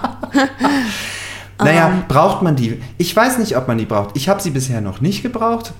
Naja, 1.59 2.05
braucht 2.09 2.43
man 2.43 2.57
die? 2.57 2.81
Ich 2.99 3.15
weiß 3.15 3.39
nicht, 3.39 3.57
ob 3.57 3.69
man 3.69 3.79
die 3.79 3.85
braucht. 3.87 4.17
Ich 4.17 4.29
habe 4.29 4.43
sie 4.43 4.51
bisher 4.51 4.81
noch 4.81 5.01
nicht 5.01 5.23
gebraucht. 5.23 5.73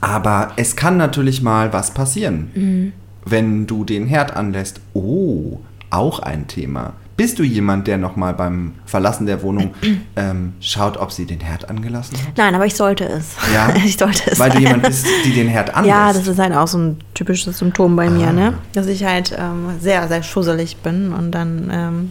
Aber 0.00 0.52
es 0.56 0.76
kann 0.76 0.96
natürlich 0.96 1.42
mal 1.42 1.72
was 1.72 1.92
passieren, 1.92 2.92
wenn 3.24 3.66
du 3.66 3.84
den 3.84 4.06
Herd 4.06 4.36
anlässt. 4.36 4.80
Oh, 4.94 5.58
auch 5.90 6.18
ein 6.20 6.46
Thema. 6.48 6.92
Bist 7.16 7.38
du 7.40 7.42
jemand, 7.42 7.88
der 7.88 7.98
nochmal 7.98 8.32
beim 8.32 8.74
Verlassen 8.86 9.26
der 9.26 9.42
Wohnung 9.42 9.74
ähm, 10.16 10.52
schaut, 10.60 10.98
ob 10.98 11.10
sie 11.10 11.24
den 11.26 11.40
Herd 11.40 11.68
angelassen 11.68 12.16
hat? 12.18 12.36
Nein, 12.36 12.54
aber 12.54 12.64
ich 12.66 12.76
sollte 12.76 13.04
es. 13.08 13.34
Ja, 13.52 13.74
ich 13.84 13.96
sollte 13.96 14.30
es. 14.30 14.38
Weil 14.38 14.50
du 14.50 14.58
jemand 14.60 14.84
bist, 14.84 15.04
die 15.24 15.32
den 15.32 15.48
Herd 15.48 15.74
anlässt. 15.74 15.96
Ja, 15.96 16.12
das 16.12 16.28
ist 16.28 16.38
halt 16.38 16.54
auch 16.54 16.68
so 16.68 16.78
ein 16.78 16.98
typisches 17.14 17.58
Symptom 17.58 17.96
bei 17.96 18.06
Ah. 18.06 18.10
mir, 18.10 18.32
ne? 18.32 18.52
Dass 18.72 18.86
ich 18.86 19.04
halt 19.04 19.36
ähm, 19.36 19.70
sehr, 19.80 20.06
sehr 20.06 20.22
schusselig 20.22 20.76
bin 20.76 21.12
und 21.12 21.32
dann. 21.32 22.10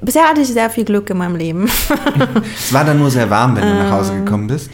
Ähm, 0.00 0.04
bisher 0.06 0.24
hatte 0.28 0.40
ich 0.40 0.48
sehr 0.48 0.70
viel 0.70 0.84
Glück 0.84 1.08
in 1.10 1.18
meinem 1.18 1.36
Leben. 1.36 1.68
es 2.56 2.72
war 2.72 2.84
dann 2.84 2.98
nur 2.98 3.10
sehr 3.10 3.28
warm, 3.30 3.56
wenn 3.56 3.62
du 3.62 3.74
nach 3.74 3.90
Hause 3.92 4.14
gekommen 4.16 4.46
bist. 4.46 4.70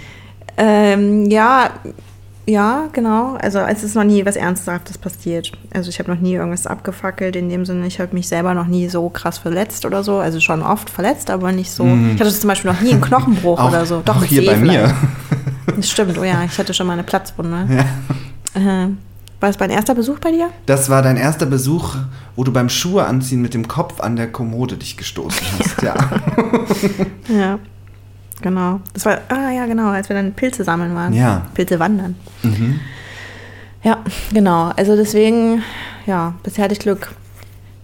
ähm, 0.56 1.26
ja, 1.30 1.70
ja, 2.48 2.84
genau. 2.92 3.34
Also 3.40 3.58
es 3.58 3.82
ist 3.82 3.96
noch 3.96 4.04
nie 4.04 4.24
was 4.24 4.36
Ernsthaftes 4.36 4.98
passiert. 4.98 5.50
Also 5.74 5.88
ich 5.90 5.98
habe 5.98 6.12
noch 6.14 6.20
nie 6.20 6.34
irgendwas 6.34 6.66
abgefackelt. 6.68 7.34
In 7.34 7.48
dem 7.48 7.66
Sinne, 7.66 7.86
ich 7.88 7.98
habe 7.98 8.14
mich 8.14 8.28
selber 8.28 8.54
noch 8.54 8.68
nie 8.68 8.88
so 8.88 9.08
krass 9.08 9.38
verletzt 9.38 9.84
oder 9.84 10.04
so. 10.04 10.18
Also 10.18 10.38
schon 10.38 10.62
oft 10.62 10.88
verletzt, 10.88 11.28
aber 11.30 11.50
nicht 11.50 11.72
so. 11.72 11.84
Ich 12.14 12.20
hatte 12.20 12.32
zum 12.32 12.46
Beispiel 12.48 12.70
noch 12.70 12.80
nie 12.80 12.92
einen 12.92 13.00
Knochenbruch 13.00 13.58
Mhm. 13.58 13.64
Auch, 13.64 13.70
oder 13.70 13.84
so. 13.84 14.02
auch 14.08 14.16
ein 14.22 14.28
hier 14.28 14.46
bei 14.46 14.56
mir. 14.56 14.70
vielleicht. 14.70 15.76
Das 15.78 15.90
stimmt, 15.90 16.18
oh 16.18 16.24
ja, 16.24 16.44
ich 16.44 16.56
hatte 16.56 16.72
schon 16.72 16.86
mal 16.86 16.92
eine 16.92 17.02
Platzwunde. 17.02 17.84
Äh, 18.54 18.86
war 19.46 19.50
es 19.50 19.60
mein 19.60 19.70
erster 19.70 19.94
Besuch 19.94 20.18
bei 20.18 20.32
dir? 20.32 20.50
Das 20.66 20.90
war 20.90 21.02
dein 21.02 21.16
erster 21.16 21.46
Besuch, 21.46 21.94
wo 22.34 22.42
du 22.42 22.52
beim 22.52 22.68
Schuhe 22.68 23.06
anziehen 23.06 23.40
mit 23.40 23.54
dem 23.54 23.68
Kopf 23.68 24.00
an 24.00 24.16
der 24.16 24.26
Kommode 24.26 24.76
dich 24.76 24.96
gestoßen 24.96 25.46
hast. 25.58 25.82
Ja. 25.82 25.94
Ja, 27.28 27.58
genau. 28.40 28.80
Das 28.92 29.04
war, 29.04 29.18
ah 29.28 29.50
ja, 29.50 29.66
genau, 29.66 29.88
als 29.88 30.08
wir 30.08 30.16
dann 30.16 30.32
Pilze 30.32 30.64
sammeln 30.64 30.94
waren. 30.94 31.12
Ja. 31.12 31.46
Pilze 31.54 31.78
wandern. 31.78 32.16
Mhm. 32.42 32.80
Ja, 33.82 33.98
genau. 34.32 34.72
Also 34.76 34.96
deswegen, 34.96 35.62
ja, 36.06 36.34
bisher 36.42 36.64
hatte 36.64 36.74
ich 36.74 36.80
Glück, 36.80 37.14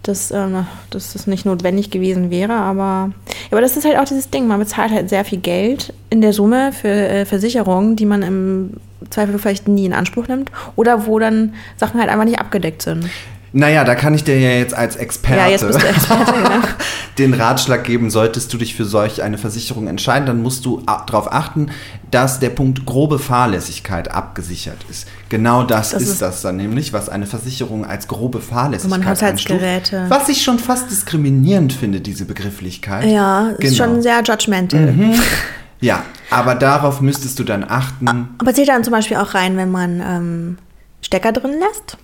dass, 0.01 0.31
ähm, 0.31 0.65
dass 0.89 1.13
das 1.13 1.27
nicht 1.27 1.45
notwendig 1.45 1.91
gewesen 1.91 2.29
wäre. 2.29 2.53
Aber, 2.53 3.11
aber 3.51 3.61
das 3.61 3.77
ist 3.77 3.85
halt 3.85 3.97
auch 3.97 4.05
dieses 4.05 4.29
Ding. 4.29 4.47
Man 4.47 4.59
bezahlt 4.59 4.91
halt 4.91 5.09
sehr 5.09 5.23
viel 5.23 5.39
Geld 5.39 5.93
in 6.09 6.21
der 6.21 6.33
Summe 6.33 6.73
für 6.73 6.89
äh, 6.89 7.25
Versicherungen, 7.25 7.95
die 7.95 8.05
man 8.05 8.21
im 8.21 8.71
Zweifel 9.09 9.37
vielleicht 9.39 9.67
nie 9.67 9.85
in 9.85 9.93
Anspruch 9.93 10.27
nimmt. 10.27 10.51
Oder 10.75 11.05
wo 11.05 11.19
dann 11.19 11.53
Sachen 11.77 11.99
halt 11.99 12.09
einfach 12.09 12.25
nicht 12.25 12.39
abgedeckt 12.39 12.81
sind. 12.81 13.09
Naja, 13.55 13.83
da 13.83 13.93
kann 13.93 14.15
ich 14.15 14.23
dir 14.23 14.39
ja 14.39 14.49
jetzt 14.57 14.73
als 14.73 14.95
Experte, 14.95 15.37
Ja, 15.37 15.47
jetzt 15.47 15.61
Experte, 15.61 16.33
genau. 16.33 16.49
den 17.19 17.35
Ratschlag 17.35 17.83
geben, 17.83 18.09
solltest 18.09 18.51
du 18.51 18.57
dich 18.57 18.73
für 18.73 18.83
solch 18.83 19.21
eine 19.21 19.37
Versicherung 19.37 19.85
entscheiden, 19.85 20.25
dann 20.25 20.41
musst 20.41 20.65
du 20.65 20.81
darauf 20.87 21.31
achten, 21.31 21.67
dass 22.09 22.39
der 22.39 22.49
Punkt 22.49 22.83
grobe 22.87 23.19
Fahrlässigkeit 23.19 24.09
abgesichert 24.09 24.79
ist. 24.89 25.07
Genau 25.29 25.61
das, 25.61 25.91
Das 25.91 26.01
ist, 26.01 26.09
ist- 26.13 26.21
das 26.23 26.41
dann 26.41 26.57
nämlich, 26.57 26.93
was 26.93 27.09
eine 27.09 27.27
Versicherung 27.27 27.85
als 27.85 28.07
grobe 28.07 28.41
Fahrlässigkeit 28.41 28.99
man 29.01 29.07
Haushaltsgeräte- 29.07 29.97
einstuft. 29.99 30.09
Was 30.09 30.29
ich 30.29 30.41
schon 30.41 30.57
fast 30.57 30.89
diskriminierend 30.89 31.73
finde, 31.73 32.01
diese 32.01 32.25
Begrifflichkeit. 32.25 33.05
Ja, 33.07 33.49
ist 33.49 33.59
Genau. 33.59 33.75
schon 33.75 34.01
sehr 34.01 34.23
judgmental. 34.23 34.95
Ja, 35.83 36.03
aber 36.29 36.55
darauf 36.55 37.01
müsstest 37.01 37.37
du 37.39 37.43
dann 37.43 37.63
achten. 37.67 38.29
Aber 38.37 38.53
zählt 38.53 38.69
dann 38.69 38.83
zum 38.83 38.91
Beispiel 38.93 39.17
auch 39.17 39.33
rein, 39.33 39.57
wenn 39.57 39.69
man 39.69 39.99
ähm, 39.99 40.57
Stecker 41.01 41.31
drin 41.33 41.59
lässt? 41.59 41.97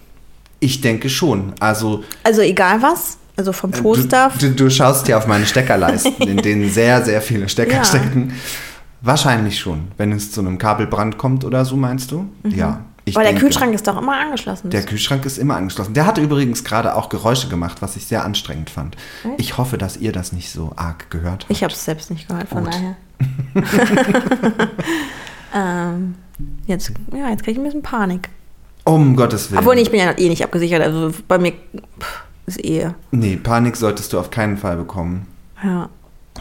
Ich 0.60 0.82
denke 0.82 1.10
schon. 1.10 1.54
Also 1.62 2.04
Also 2.24 2.42
egal 2.42 2.82
was. 2.82 3.18
Also 3.38 3.54
vom 3.54 3.72
Äh, 3.72 3.78
Toaster. 3.78 4.32
Du, 4.38 4.48
du, 4.50 4.56
du 4.56 4.70
schaust 4.70 5.08
dir 5.08 5.18
auf 5.18 5.28
meine 5.28 5.46
Steckerleisten, 5.46 6.14
in 6.28 6.38
denen 6.38 6.70
sehr, 6.70 7.06
sehr 7.06 7.22
viele 7.22 7.48
Stecker 7.48 7.78
Ja. 7.78 7.84
stecken. 7.86 8.34
Wahrscheinlich 9.02 9.58
schon. 9.60 9.88
Wenn 9.96 10.12
es 10.12 10.34
zu 10.34 10.42
einem 10.42 10.58
Kabelbrand 10.58 11.18
kommt 11.18 11.46
oder 11.46 11.64
so, 11.64 11.78
meinst 11.78 12.12
du? 12.12 12.28
Ja. 12.44 12.82
Ich 13.10 13.16
Aber 13.16 13.24
der 13.24 13.34
denke. 13.34 13.46
Kühlschrank 13.48 13.74
ist 13.74 13.88
doch 13.88 13.98
immer 14.02 14.18
angeschlossen. 14.20 14.70
Der 14.70 14.84
Kühlschrank 14.84 15.26
ist 15.26 15.38
immer 15.38 15.56
angeschlossen. 15.56 15.94
Der 15.94 16.06
hatte 16.06 16.22
übrigens 16.22 16.64
gerade 16.64 16.96
auch 16.96 17.10
Geräusche 17.10 17.50
gemacht, 17.50 17.82
was 17.82 17.96
ich 17.96 18.06
sehr 18.06 18.24
anstrengend 18.24 18.70
fand. 18.70 18.96
Ich 19.38 19.58
hoffe, 19.58 19.78
dass 19.78 19.98
ihr 19.98 20.12
das 20.12 20.32
nicht 20.32 20.52
so 20.52 20.72
arg 20.76 21.10
gehört 21.10 21.44
habt. 21.44 21.52
ich 21.52 21.64
habe 21.64 21.74
es 21.74 21.84
selbst 21.84 22.12
nicht 22.12 22.28
gehört, 22.28 22.48
von 22.50 22.64
Gut. 22.66 22.74
daher. 22.74 22.96
ähm, 25.54 26.16
jetzt 26.68 26.92
ja, 27.14 27.30
jetzt 27.30 27.44
kriege 27.44 27.52
ich 27.52 27.58
ein 27.58 27.64
bisschen 27.64 27.82
Panik. 27.82 28.30
um 28.86 29.16
Gottes 29.16 29.50
Willen. 29.52 29.60
Obwohl, 29.60 29.76
nee, 29.76 29.82
ich 29.82 29.92
bin 29.92 30.00
ja 30.00 30.18
eh 30.18 30.30
nicht 30.30 30.44
abgesichert. 30.44 30.82
Also 30.82 31.12
bei 31.28 31.38
mir 31.38 31.52
pff, 32.00 32.24
ist 32.46 32.64
eh. 32.64 32.90
Nee, 33.12 33.36
Panik 33.38 33.76
solltest 33.76 34.14
du 34.14 34.20
auf 34.20 34.30
keinen 34.32 34.58
Fall 34.58 34.78
bekommen. 34.78 35.28
Ja. 35.64 35.90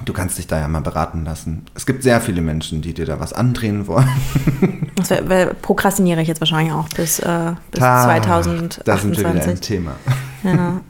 Du 0.05 0.13
kannst 0.13 0.39
dich 0.39 0.47
da 0.47 0.59
ja 0.59 0.69
mal 0.69 0.81
beraten 0.81 1.25
lassen. 1.25 1.67
Es 1.75 1.87
gibt 1.87 2.03
sehr 2.03 2.21
viele 2.21 2.41
Menschen, 2.41 2.83
die 2.83 2.95
dir 2.95 3.07
da 3.07 3.21
was 3.21 3.33
andrehen 3.33 3.87
wollen. 3.87 4.09
Das 4.99 5.11
wär, 5.11 5.55
prokrastiniere 5.55 6.21
ich 6.21 6.27
jetzt 6.27 6.41
wahrscheinlich 6.41 6.73
auch 6.73 6.89
bis, 6.89 7.21
äh, 7.21 7.53
bis 7.71 7.79
Ta, 7.79 8.03
2028. 8.03 8.83
Da 8.85 8.99
sind 8.99 9.17
wir 9.17 9.33
wieder 9.33 9.45
im 9.45 9.61
Thema. 9.61 9.93
Ja. 10.43 10.81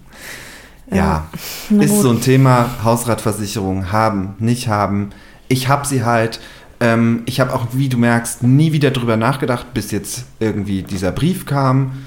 Ja, 0.90 1.26
Na 1.68 1.82
ist 1.82 2.00
so 2.00 2.10
ein 2.10 2.22
Thema, 2.22 2.70
Hausratversicherung 2.82 3.92
haben, 3.92 4.34
nicht 4.38 4.68
haben. 4.68 5.10
Ich 5.48 5.68
habe 5.68 5.86
sie 5.86 6.04
halt. 6.04 6.40
Ähm, 6.80 7.22
ich 7.26 7.40
habe 7.40 7.54
auch, 7.54 7.66
wie 7.72 7.88
du 7.88 7.98
merkst, 7.98 8.42
nie 8.42 8.72
wieder 8.72 8.90
drüber 8.90 9.16
nachgedacht, 9.16 9.74
bis 9.74 9.90
jetzt 9.90 10.24
irgendwie 10.38 10.82
dieser 10.82 11.12
Brief 11.12 11.44
kam. 11.44 12.04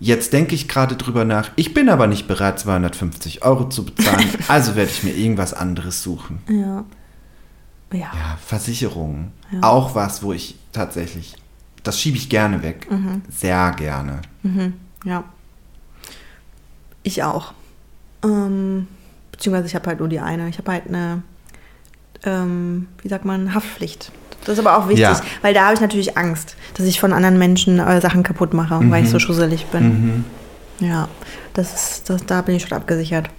Jetzt 0.00 0.32
denke 0.32 0.54
ich 0.54 0.68
gerade 0.68 0.96
drüber 0.96 1.24
nach. 1.24 1.50
Ich 1.56 1.72
bin 1.72 1.88
aber 1.88 2.06
nicht 2.06 2.26
bereit, 2.26 2.58
250 2.58 3.44
Euro 3.44 3.68
zu 3.68 3.84
bezahlen. 3.84 4.28
also 4.48 4.76
werde 4.76 4.90
ich 4.90 5.02
mir 5.02 5.14
irgendwas 5.14 5.54
anderes 5.54 6.02
suchen. 6.02 6.40
Ja. 6.48 6.84
Ja. 7.92 8.10
Ja, 8.12 8.38
Versicherungen. 8.44 9.32
Ja. 9.52 9.62
Auch 9.62 9.94
was, 9.94 10.22
wo 10.22 10.32
ich 10.32 10.56
tatsächlich, 10.72 11.36
das 11.84 12.00
schiebe 12.00 12.16
ich 12.16 12.28
gerne 12.28 12.62
weg. 12.62 12.90
Mhm. 12.90 13.22
Sehr 13.30 13.72
gerne. 13.72 14.20
Ja. 15.04 15.24
Ich 17.04 17.22
auch. 17.22 17.52
Ähm, 18.24 18.88
beziehungsweise 19.30 19.66
ich 19.68 19.74
habe 19.74 19.86
halt 19.86 20.00
nur 20.00 20.08
die 20.08 20.20
eine. 20.20 20.48
Ich 20.48 20.58
habe 20.58 20.72
halt 20.72 20.88
eine, 20.88 21.22
ähm, 22.24 22.88
wie 23.02 23.08
sagt 23.08 23.24
man, 23.24 23.54
Haftpflicht. 23.54 24.10
Das 24.44 24.58
ist 24.58 24.66
aber 24.66 24.76
auch 24.78 24.88
wichtig, 24.88 25.02
Ja. 25.02 25.20
weil 25.42 25.54
da 25.54 25.64
habe 25.64 25.74
ich 25.74 25.80
natürlich 25.80 26.16
Angst, 26.18 26.56
dass 26.74 26.86
ich 26.86 27.00
von 27.00 27.12
anderen 27.12 27.38
Menschen 27.38 27.78
äh, 27.78 28.00
Sachen 28.00 28.22
kaputt 28.22 28.52
mache, 28.54 28.78
weil 28.90 29.04
ich 29.04 29.10
so 29.10 29.18
schusselig 29.18 29.66
bin. 29.66 30.24
Mhm. 30.80 30.86
Ja, 30.86 31.08
das 31.54 31.72
ist, 31.74 32.10
das, 32.10 32.26
da 32.26 32.42
bin 32.42 32.54
ich 32.56 32.62
schon 32.66 32.76
abgesichert. 32.76 33.30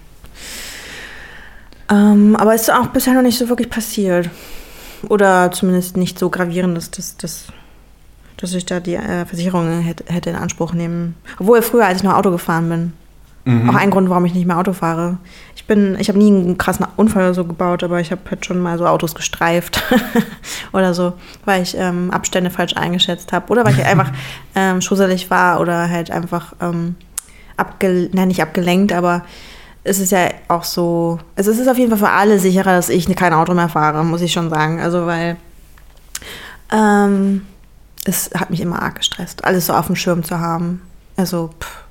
Ähm, 1.90 2.34
aber 2.36 2.54
es 2.54 2.62
ist 2.62 2.70
auch 2.72 2.88
bisher 2.88 3.14
noch 3.14 3.22
nicht 3.22 3.38
so 3.38 3.48
wirklich 3.48 3.70
passiert. 3.70 4.28
Oder 5.08 5.52
zumindest 5.52 5.96
nicht 5.96 6.18
so 6.18 6.30
gravierend, 6.30 6.76
dass, 6.76 6.90
dass, 6.90 7.16
dass, 7.16 7.44
dass 8.38 8.54
ich 8.54 8.66
da 8.66 8.80
die 8.80 8.94
äh, 8.96 9.24
Versicherung 9.26 9.80
hätte, 9.82 10.04
hätte 10.12 10.30
in 10.30 10.36
Anspruch 10.36 10.72
nehmen. 10.72 11.14
Obwohl 11.38 11.62
früher, 11.62 11.86
als 11.86 11.98
ich 11.98 12.02
noch 12.04 12.14
Auto 12.14 12.30
gefahren 12.30 12.68
bin, 12.68 12.92
Auch 13.68 13.76
ein 13.76 13.90
Grund, 13.90 14.10
warum 14.10 14.24
ich 14.24 14.34
nicht 14.34 14.46
mehr 14.46 14.58
Auto 14.58 14.72
fahre. 14.72 15.18
Ich 15.54 15.66
bin, 15.66 15.96
ich 16.00 16.08
habe 16.08 16.18
nie 16.18 16.28
einen 16.28 16.58
krassen 16.58 16.84
Unfall 16.96 17.22
oder 17.22 17.34
so 17.34 17.44
gebaut, 17.44 17.84
aber 17.84 18.00
ich 18.00 18.10
habe 18.10 18.22
halt 18.28 18.44
schon 18.44 18.58
mal 18.60 18.76
so 18.76 18.86
Autos 18.86 19.14
gestreift 19.14 19.82
oder 20.72 20.94
so, 20.94 21.12
weil 21.44 21.62
ich 21.62 21.76
ähm, 21.78 22.10
Abstände 22.10 22.50
falsch 22.50 22.76
eingeschätzt 22.76 23.32
habe 23.32 23.50
oder 23.52 23.64
weil 23.64 23.74
ich 23.74 23.84
einfach 23.84 24.10
ähm, 24.56 24.80
schusselig 24.80 25.30
war 25.30 25.60
oder 25.60 25.88
halt 25.88 26.10
einfach 26.10 26.54
ähm, 26.60 26.96
abge, 27.56 28.10
nein, 28.12 28.28
nicht 28.28 28.42
abgelenkt, 28.42 28.92
aber 28.92 29.22
es 29.84 30.00
ist 30.00 30.10
ja 30.10 30.28
auch 30.48 30.64
so, 30.64 31.20
also 31.36 31.52
es 31.52 31.58
ist 31.58 31.68
auf 31.68 31.78
jeden 31.78 31.90
Fall 31.90 31.98
für 31.98 32.10
alle 32.10 32.40
sicherer, 32.40 32.72
dass 32.72 32.88
ich 32.88 33.06
kein 33.14 33.32
Auto 33.32 33.54
mehr 33.54 33.68
fahre, 33.68 34.04
muss 34.04 34.22
ich 34.22 34.32
schon 34.32 34.50
sagen. 34.50 34.80
Also 34.80 35.06
weil 35.06 35.36
ähm, 36.72 37.46
es 38.04 38.30
hat 38.34 38.50
mich 38.50 38.60
immer 38.60 38.82
arg 38.82 38.96
gestresst, 38.96 39.44
alles 39.44 39.66
so 39.66 39.72
auf 39.72 39.86
dem 39.86 39.94
Schirm 39.94 40.24
zu 40.24 40.40
haben. 40.40 40.82
Also 41.16 41.50
pff, 41.60 41.85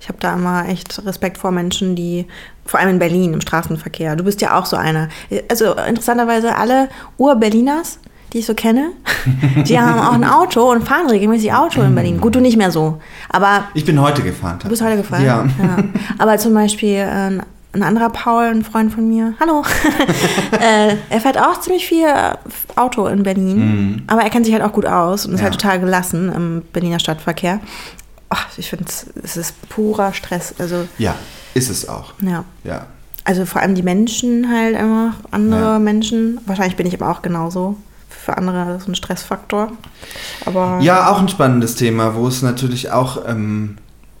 ich 0.00 0.08
habe 0.08 0.18
da 0.18 0.34
immer 0.34 0.66
echt 0.68 1.04
Respekt 1.04 1.36
vor 1.36 1.50
Menschen, 1.50 1.94
die, 1.94 2.26
vor 2.64 2.80
allem 2.80 2.88
in 2.90 2.98
Berlin 2.98 3.34
im 3.34 3.40
Straßenverkehr. 3.42 4.16
Du 4.16 4.24
bist 4.24 4.40
ja 4.40 4.58
auch 4.58 4.64
so 4.64 4.76
einer. 4.76 5.08
Also 5.50 5.74
interessanterweise 5.74 6.56
alle 6.56 6.88
Ur-Berliners, 7.18 7.98
die 8.32 8.38
ich 8.38 8.46
so 8.46 8.54
kenne, 8.54 8.92
die 9.66 9.78
haben 9.78 10.00
auch 10.00 10.12
ein 10.12 10.24
Auto 10.24 10.70
und 10.70 10.88
fahren 10.88 11.08
regelmäßig 11.10 11.52
Auto 11.52 11.82
in 11.82 11.94
Berlin. 11.94 12.18
Gut, 12.20 12.34
du 12.34 12.40
nicht 12.40 12.56
mehr 12.56 12.70
so. 12.70 12.98
Aber 13.28 13.64
Ich 13.74 13.84
bin 13.84 14.00
heute 14.00 14.22
gefahren. 14.22 14.58
du 14.62 14.68
bist 14.70 14.82
heute 14.82 14.96
gefahren. 14.96 15.24
Ja. 15.24 15.46
Aber 16.18 16.38
zum 16.38 16.54
Beispiel 16.54 16.96
äh, 16.96 17.38
ein 17.72 17.82
anderer 17.82 18.08
Paul, 18.10 18.44
ein 18.44 18.64
Freund 18.64 18.92
von 18.92 19.06
mir, 19.06 19.34
hallo, 19.38 19.62
äh, 20.60 20.96
er 21.10 21.20
fährt 21.20 21.38
auch 21.38 21.60
ziemlich 21.60 21.86
viel 21.86 22.06
Auto 22.74 23.06
in 23.06 23.22
Berlin. 23.22 24.02
Aber 24.06 24.22
er 24.22 24.30
kennt 24.30 24.46
sich 24.46 24.54
halt 24.54 24.64
auch 24.64 24.72
gut 24.72 24.86
aus 24.86 25.26
und 25.26 25.34
ist. 25.34 25.40
Ja. 25.40 25.44
halt 25.44 25.60
total 25.60 25.78
gelassen 25.78 26.32
im 26.34 26.62
Berliner 26.72 26.98
Stadtverkehr. 26.98 27.60
Ach, 28.30 28.46
ich 28.56 28.70
finde, 28.70 28.84
es 29.22 29.36
ist 29.36 29.68
purer 29.68 30.12
Stress. 30.14 30.54
Also, 30.58 30.86
Ja, 30.98 31.14
ist 31.54 31.68
es 31.68 31.88
auch. 31.88 32.14
ja. 32.22 32.44
Ja. 32.64 32.86
Also 33.24 33.44
vor 33.44 33.60
allem 33.60 33.74
die 33.74 33.82
Menschen 33.82 34.48
halt 34.50 34.74
einfach, 34.76 35.14
andere 35.30 35.60
Ja. 35.72 35.78
Menschen. 35.78 36.40
Wahrscheinlich 36.46 36.76
bin 36.76 36.86
ich 36.86 36.94
aber 37.00 37.10
auch 37.10 37.20
genauso. 37.22 37.76
Für 38.08 38.36
andere 38.38 38.80
so 38.80 38.90
ein 38.90 38.94
Stressfaktor. 38.94 39.72
Aber 40.46 40.78
Ja, 40.80 41.10
auch 41.10 41.18
ein 41.20 41.28
spannendes 41.28 41.74
Thema, 41.74 42.14
wo 42.14 42.26
es 42.28 42.40
natürlich 42.42 42.90
auch 42.90 43.22
ähm, 43.28 43.76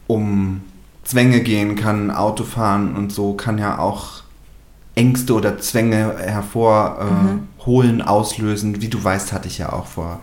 um 0.06 0.60
Zwänge 1.04 1.40
gehen 1.40 1.76
kann. 1.76 2.10
Autofahren 2.10 2.94
und 2.94 3.10
so 3.12 3.34
kann 3.34 3.58
ja 3.58 3.78
auch 3.78 4.22
Ängste 4.94 5.34
oder 5.34 5.58
Zwänge 5.58 6.14
hervorholen, 6.18 8.02
auslösen. 8.02 8.80
Wie 8.82 8.88
du 8.88 9.02
weißt, 9.02 9.32
hatte 9.32 9.48
ich 9.48 9.58
ja 9.58 9.72
auch 9.72 9.86
vor 9.86 10.20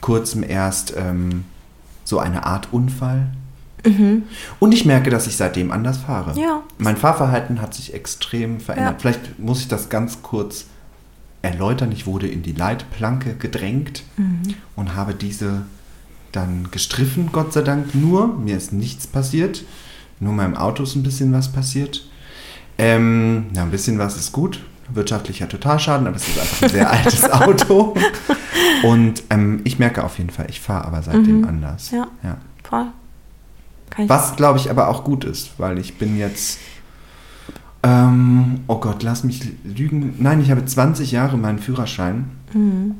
kurzem 0.00 0.42
erst 0.42 0.94
ähm, 0.96 1.44
so 2.04 2.18
eine 2.18 2.44
Art 2.44 2.72
Unfall. 2.72 3.28
Und 4.60 4.72
ich 4.72 4.84
merke, 4.84 5.10
dass 5.10 5.26
ich 5.26 5.36
seitdem 5.36 5.72
anders 5.72 5.98
fahre. 5.98 6.38
Ja. 6.38 6.62
Mein 6.78 6.96
Fahrverhalten 6.96 7.60
hat 7.60 7.74
sich 7.74 7.94
extrem 7.94 8.60
verändert. 8.60 8.94
Ja. 8.94 8.98
Vielleicht 9.00 9.38
muss 9.38 9.60
ich 9.60 9.68
das 9.68 9.88
ganz 9.88 10.22
kurz 10.22 10.66
erläutern. 11.42 11.90
Ich 11.90 12.06
wurde 12.06 12.28
in 12.28 12.42
die 12.42 12.52
Leitplanke 12.52 13.34
gedrängt 13.34 14.04
und 14.76 14.94
habe 14.94 15.14
diese 15.14 15.62
dann 16.30 16.68
gestriffen, 16.70 17.30
Gott 17.32 17.52
sei 17.52 17.62
Dank 17.62 17.94
nur. 17.94 18.28
Mir 18.28 18.56
ist 18.56 18.72
nichts 18.72 19.06
passiert. 19.06 19.64
Nur 20.20 20.32
meinem 20.32 20.56
Auto 20.56 20.84
ist 20.84 20.94
ein 20.94 21.02
bisschen 21.02 21.32
was 21.32 21.52
passiert. 21.52 22.06
Ähm, 22.78 23.46
ja, 23.54 23.62
ein 23.62 23.70
bisschen 23.70 23.98
was 23.98 24.16
ist 24.16 24.32
gut. 24.32 24.60
Wirtschaftlicher 24.88 25.48
Totalschaden, 25.48 26.06
aber 26.06 26.16
es 26.16 26.28
ist 26.28 26.38
einfach 26.38 26.62
ein 26.62 26.68
sehr 26.68 26.90
altes 26.90 27.30
Auto. 27.32 27.94
Und 28.82 29.22
ähm, 29.30 29.60
ich 29.64 29.78
merke 29.78 30.04
auf 30.04 30.18
jeden 30.18 30.30
Fall, 30.30 30.46
ich 30.48 30.60
fahre 30.60 30.86
aber 30.86 31.02
seitdem 31.02 31.46
anders. 31.46 31.90
Ja. 31.90 32.08
ja. 32.22 32.36
voll. 32.62 32.86
Was, 34.06 34.36
glaube 34.36 34.58
ich, 34.58 34.70
aber 34.70 34.88
auch 34.88 35.04
gut 35.04 35.24
ist, 35.24 35.58
weil 35.58 35.78
ich 35.78 35.98
bin 35.98 36.16
jetzt. 36.16 36.58
Ähm, 37.82 38.60
oh 38.68 38.76
Gott, 38.76 39.02
lass 39.02 39.24
mich 39.24 39.42
lügen. 39.64 40.14
Nein, 40.18 40.40
ich 40.40 40.50
habe 40.50 40.64
20 40.64 41.10
Jahre 41.12 41.36
meinen 41.36 41.58
Führerschein. 41.58 42.30
Mhm. 42.52 42.94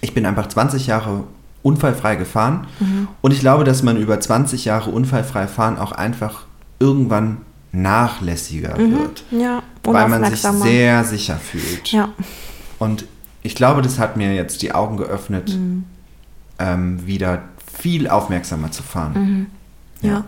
Ich 0.00 0.14
bin 0.14 0.26
einfach 0.26 0.48
20 0.48 0.86
Jahre 0.86 1.24
unfallfrei 1.62 2.16
gefahren. 2.16 2.66
Mhm. 2.80 3.08
Und 3.20 3.32
ich 3.32 3.40
glaube, 3.40 3.64
dass 3.64 3.82
man 3.82 3.96
über 3.96 4.18
20 4.20 4.64
Jahre 4.64 4.90
unfallfrei 4.90 5.46
fahren 5.46 5.78
auch 5.78 5.92
einfach 5.92 6.46
irgendwann 6.78 7.38
nachlässiger 7.72 8.76
wird. 8.78 9.24
Ja, 9.30 9.62
Weil 9.82 10.08
man 10.08 10.24
sich 10.26 10.40
sehr 10.42 11.04
sicher 11.04 11.36
fühlt. 11.36 11.88
Ja, 11.90 12.10
Und 12.78 13.06
ich 13.42 13.54
glaube, 13.54 13.82
das 13.82 13.98
hat 13.98 14.16
mir 14.16 14.34
jetzt 14.34 14.62
die 14.62 14.72
Augen 14.74 14.96
geöffnet, 14.96 15.48
Mhm. 15.56 15.84
ähm, 16.58 17.06
wieder 17.06 17.42
viel 17.80 18.08
aufmerksamer 18.08 18.70
zu 18.70 18.82
fahren. 18.82 19.46
ja. 20.00 20.24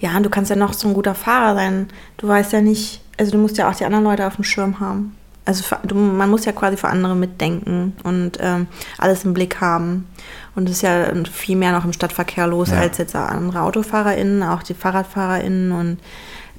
Ja, 0.00 0.16
und 0.16 0.22
du 0.22 0.30
kannst 0.30 0.48
ja 0.48 0.54
noch 0.54 0.74
so 0.74 0.86
ein 0.86 0.94
guter 0.94 1.16
Fahrer 1.16 1.56
sein. 1.56 1.88
Du 2.18 2.28
weißt 2.28 2.52
ja 2.52 2.60
nicht, 2.60 3.00
also 3.18 3.32
du 3.32 3.38
musst 3.38 3.58
ja 3.58 3.68
auch 3.68 3.74
die 3.74 3.84
anderen 3.84 4.04
Leute 4.04 4.28
auf 4.28 4.36
dem 4.36 4.44
Schirm 4.44 4.78
haben. 4.78 5.16
Also 5.44 5.64
für, 5.64 5.80
du, 5.82 5.96
man 5.96 6.30
muss 6.30 6.44
ja 6.44 6.52
quasi 6.52 6.76
für 6.76 6.86
andere 6.86 7.16
mitdenken 7.16 7.94
und 8.04 8.38
ähm, 8.38 8.68
alles 8.98 9.24
im 9.24 9.34
Blick 9.34 9.60
haben. 9.60 10.06
Und 10.54 10.68
es 10.68 10.76
ist 10.76 10.82
ja 10.82 11.06
viel 11.32 11.56
mehr 11.56 11.72
noch 11.72 11.84
im 11.84 11.92
Stadtverkehr 11.92 12.46
los 12.46 12.70
Ja. 12.70 12.78
als 12.78 12.98
jetzt 12.98 13.16
andere 13.16 13.62
AutofahrerInnen, 13.62 14.44
auch 14.44 14.62
die 14.62 14.74
FahrradfahrerInnen 14.74 15.72
und 15.72 15.98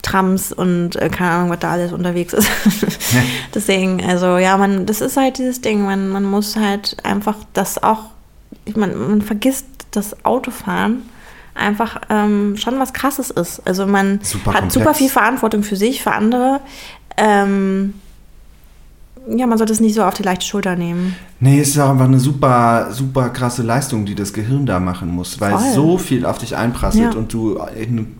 Trams 0.01 0.51
und 0.51 0.95
äh, 0.95 1.09
keine 1.09 1.31
Ahnung, 1.31 1.49
was 1.49 1.59
da 1.59 1.71
alles 1.71 1.91
unterwegs 1.93 2.33
ist. 2.33 2.49
Deswegen, 3.53 4.03
also 4.05 4.37
ja, 4.37 4.57
man, 4.57 4.85
das 4.85 5.01
ist 5.01 5.17
halt 5.17 5.37
dieses 5.37 5.61
Ding, 5.61 5.83
man, 5.83 6.09
man 6.09 6.23
muss 6.23 6.55
halt 6.55 6.97
einfach 7.03 7.35
das 7.53 7.81
auch, 7.83 8.05
ich 8.65 8.75
meine, 8.75 8.95
man 8.95 9.21
vergisst 9.21 9.65
das 9.91 10.23
Autofahren 10.25 11.03
einfach 11.55 11.99
ähm, 12.09 12.55
schon 12.57 12.79
was 12.79 12.93
krasses 12.93 13.29
ist. 13.31 13.61
Also 13.67 13.85
man 13.85 14.19
Super 14.21 14.53
hat 14.53 14.61
komplex. 14.61 14.73
super 14.73 14.93
viel 14.93 15.09
Verantwortung 15.09 15.63
für 15.63 15.75
sich, 15.75 16.01
für 16.01 16.11
andere. 16.11 16.61
Ähm, 17.17 17.95
ja, 19.27 19.45
man 19.45 19.57
sollte 19.57 19.73
es 19.73 19.79
nicht 19.79 19.93
so 19.95 20.03
auf 20.03 20.13
die 20.13 20.23
leichte 20.23 20.45
Schulter 20.45 20.75
nehmen. 20.75 21.15
Nee, 21.39 21.59
es 21.59 21.69
ist 21.69 21.79
auch 21.79 21.89
einfach 21.89 22.05
eine 22.05 22.19
super, 22.19 22.87
super 22.91 23.29
krasse 23.29 23.61
Leistung, 23.63 24.05
die 24.05 24.15
das 24.15 24.33
Gehirn 24.33 24.65
da 24.65 24.79
machen 24.79 25.09
muss, 25.09 25.39
weil 25.41 25.51
Voll. 25.51 25.73
so 25.73 25.97
viel 25.97 26.25
auf 26.25 26.37
dich 26.37 26.55
einprasselt 26.55 27.13
Ja. 27.13 27.19
und 27.19 27.31
du 27.33 27.59
in 27.77 28.15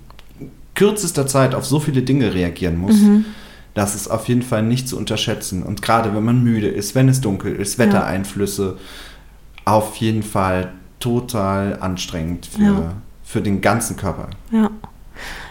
kürzester 0.79 1.27
Zeit 1.27 1.53
auf 1.55 1.65
so 1.65 1.79
viele 1.81 2.01
Dinge 2.03 2.33
reagieren 2.33 2.77
musst. 2.77 3.03
Mhm. 3.03 3.25
Das 3.73 3.95
ist 3.95 4.07
auf 4.07 4.27
jeden 4.29 4.41
Fall 4.41 4.63
nicht 4.63 4.87
zu 4.87 4.97
unterschätzen. 4.97 5.61
Und 5.63 5.81
gerade 5.81 6.15
wenn 6.15 6.23
man 6.23 6.41
müde 6.43 6.67
ist, 6.67 6.95
wenn 6.95 7.09
es 7.09 7.19
dunkel 7.21 7.53
ist, 7.55 7.77
Wettereinflüsse, 7.77 8.77
auf 9.65 9.97
jeden 9.97 10.23
Fall 10.23 10.71
total 10.99 11.77
anstrengend 11.81 12.45
für, 12.45 12.61
Ja. 12.63 12.93
für 13.23 13.41
den 13.41 13.59
ganzen 13.61 13.95
Körper. 13.97 14.29
Ja. 14.51 14.69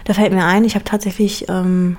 Da 0.05 0.14
fällt 0.14 0.33
mir 0.33 0.45
ein, 0.47 0.64
ich 0.64 0.74
habe 0.74 0.85
tatsächlich, 0.85 1.47
ähm, 1.49 1.97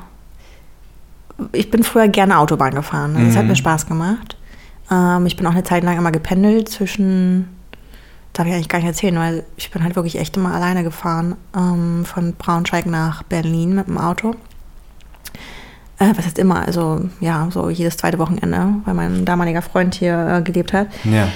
ich 1.51 1.69
bin 1.71 1.83
früher 1.83 2.07
gerne 2.07 2.39
Autobahn 2.39 2.73
gefahren. 2.73 3.15
Es 3.27 3.35
hat 3.35 3.43
Mhm. 3.43 3.49
mir 3.49 3.55
Spaß 3.55 3.85
gemacht. 3.87 4.35
Ähm, 4.91 5.25
ich 5.27 5.37
bin 5.37 5.45
auch 5.45 5.51
eine 5.51 5.63
Zeit 5.63 5.83
lang 5.83 5.97
immer 5.97 6.11
gependelt 6.11 6.67
zwischen, 6.67 7.47
darf 8.33 8.47
ich 8.47 8.53
eigentlich 8.53 8.69
gar 8.69 8.79
nicht 8.79 8.87
erzählen, 8.87 9.17
weil 9.17 9.43
ich 9.57 9.71
bin 9.71 9.83
halt 9.83 9.95
wirklich 9.95 10.17
echt 10.17 10.37
immer 10.37 10.53
alleine 10.53 10.83
gefahren. 10.83 11.35
Ähm, 11.55 12.05
von 12.05 12.33
Braunschweig 12.33 12.85
nach 12.85 13.23
Berlin 13.23 13.75
mit 13.75 13.87
dem 13.87 13.97
Auto. 13.97 14.35
Äh, 15.99 16.13
was 16.15 16.25
heißt 16.25 16.39
immer? 16.39 16.65
Also 16.65 17.01
ja, 17.19 17.49
so 17.51 17.69
jedes 17.69 17.97
zweite 17.97 18.19
Wochenende, 18.19 18.75
weil 18.85 18.93
mein 18.93 19.25
damaliger 19.25 19.61
Freund 19.61 19.95
hier 19.95 20.37
äh, 20.37 20.41
gelebt 20.41 20.73
hat. 20.73 20.87
Ja. 21.03 21.27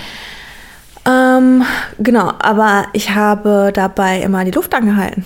Ähm, 1.05 1.63
genau, 1.99 2.31
aber 2.39 2.85
ich 2.93 3.13
habe 3.13 3.71
dabei 3.73 4.21
immer 4.21 4.45
die 4.45 4.51
Luft 4.51 4.73
angehalten. 4.73 5.25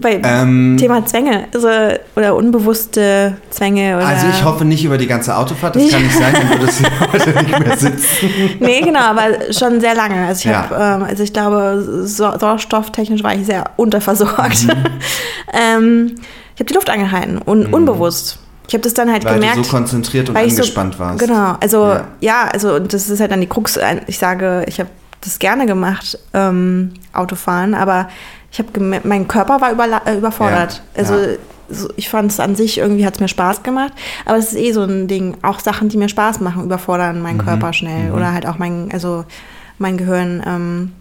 Bei 0.00 0.20
Ähm, 0.22 0.76
Thema 0.78 1.04
Zwänge 1.06 1.44
also, 1.54 1.68
oder 2.16 2.34
unbewusste 2.36 3.36
Zwänge. 3.50 3.96
Oder 3.96 4.06
Also 4.06 4.26
ich 4.28 4.44
hoffe 4.44 4.64
nicht 4.64 4.84
über 4.84 4.98
die 4.98 5.06
ganze 5.06 5.36
Autofahrt, 5.36 5.76
das 5.76 5.90
kann 5.90 6.02
nicht 6.02 6.16
sein, 6.16 6.32
dann 6.34 6.60
würdest 6.60 6.80
du 6.80 6.84
heute 7.12 7.44
nicht 7.44 7.58
mehr 7.58 7.76
sitzen. 7.76 8.28
Nee, 8.60 8.80
genau, 8.80 9.00
aber 9.00 9.52
schon 9.52 9.80
sehr 9.80 9.94
lange. 9.94 10.26
Also 10.26 10.40
ich 10.40 10.44
Ja. 10.46 10.68
habe, 10.70 10.74
ähm, 11.02 11.08
also 11.08 11.22
ich 11.22 11.32
glaube, 11.32 11.82
sau 12.04 12.38
sauerstofftechnisch 12.38 13.22
war 13.22 13.34
ich 13.34 13.46
sehr 13.46 13.64
unterversorgt. 13.76 14.64
Mhm. 14.64 14.70
ähm, 15.52 16.14
ich 16.54 16.60
habe 16.60 16.64
die 16.66 16.74
Luft 16.74 16.90
angehalten, 16.90 17.40
un 17.44 17.66
unbewusst. 17.66 18.38
Ich 18.68 18.74
habe 18.74 18.82
das 18.84 18.94
dann 18.94 19.10
halt 19.10 19.24
Weil 19.24 19.34
gemerkt. 19.34 19.56
du 19.58 19.64
so 19.64 19.70
konzentriert 19.70 20.28
und 20.28 20.34
weil 20.34 20.46
ich 20.46 20.54
so- 20.54 20.60
angespannt 20.62 20.98
warst. 20.98 21.18
Genau, 21.18 21.56
also 21.60 21.84
Ja. 21.88 22.04
ja. 22.20 22.48
also 22.52 22.78
das 22.78 23.08
ist 23.10 23.20
halt 23.20 23.30
dann 23.32 23.40
die 23.40 23.46
Krux. 23.48 23.78
Ich 24.06 24.18
sage, 24.18 24.64
ich 24.66 24.78
habe 24.80 24.88
das 25.20 25.38
gerne 25.38 25.66
gemacht, 25.66 26.18
ähm, 26.32 26.92
Autofahren, 27.12 27.74
aber 27.74 28.08
ich 28.52 28.58
habe 28.58 29.00
mein 29.04 29.26
Körper 29.28 29.60
war 29.60 29.70
überla- 29.72 30.06
äh, 30.06 30.18
überfordert. 30.18 30.82
Ja, 30.94 31.00
Also 31.00 31.14
ja. 31.16 31.36
so, 31.70 31.88
ich 31.96 32.08
fand 32.10 32.30
es 32.30 32.38
an 32.38 32.54
sich 32.54 32.78
irgendwie 32.78 33.06
hat 33.06 33.14
es 33.14 33.20
mir 33.20 33.28
Spaß 33.28 33.62
gemacht, 33.62 33.92
aber 34.26 34.36
es 34.36 34.52
ist 34.52 34.58
eh 34.58 34.72
so 34.72 34.82
ein 34.82 35.08
Ding. 35.08 35.36
Auch 35.42 35.58
Sachen, 35.58 35.88
die 35.88 35.96
mir 35.96 36.08
Spaß 36.10 36.40
machen, 36.40 36.64
überfordern 36.64 37.16
Mhm. 37.16 37.22
meinen 37.22 37.38
Körper 37.38 37.72
schnell 37.72 38.12
oder 38.12 38.32
halt 38.32 38.46
auch 38.46 38.58
mein, 38.58 38.90
also 38.92 39.24
mein 39.78 39.96
Gehirn. 39.96 40.42
Ähm, 40.46 40.92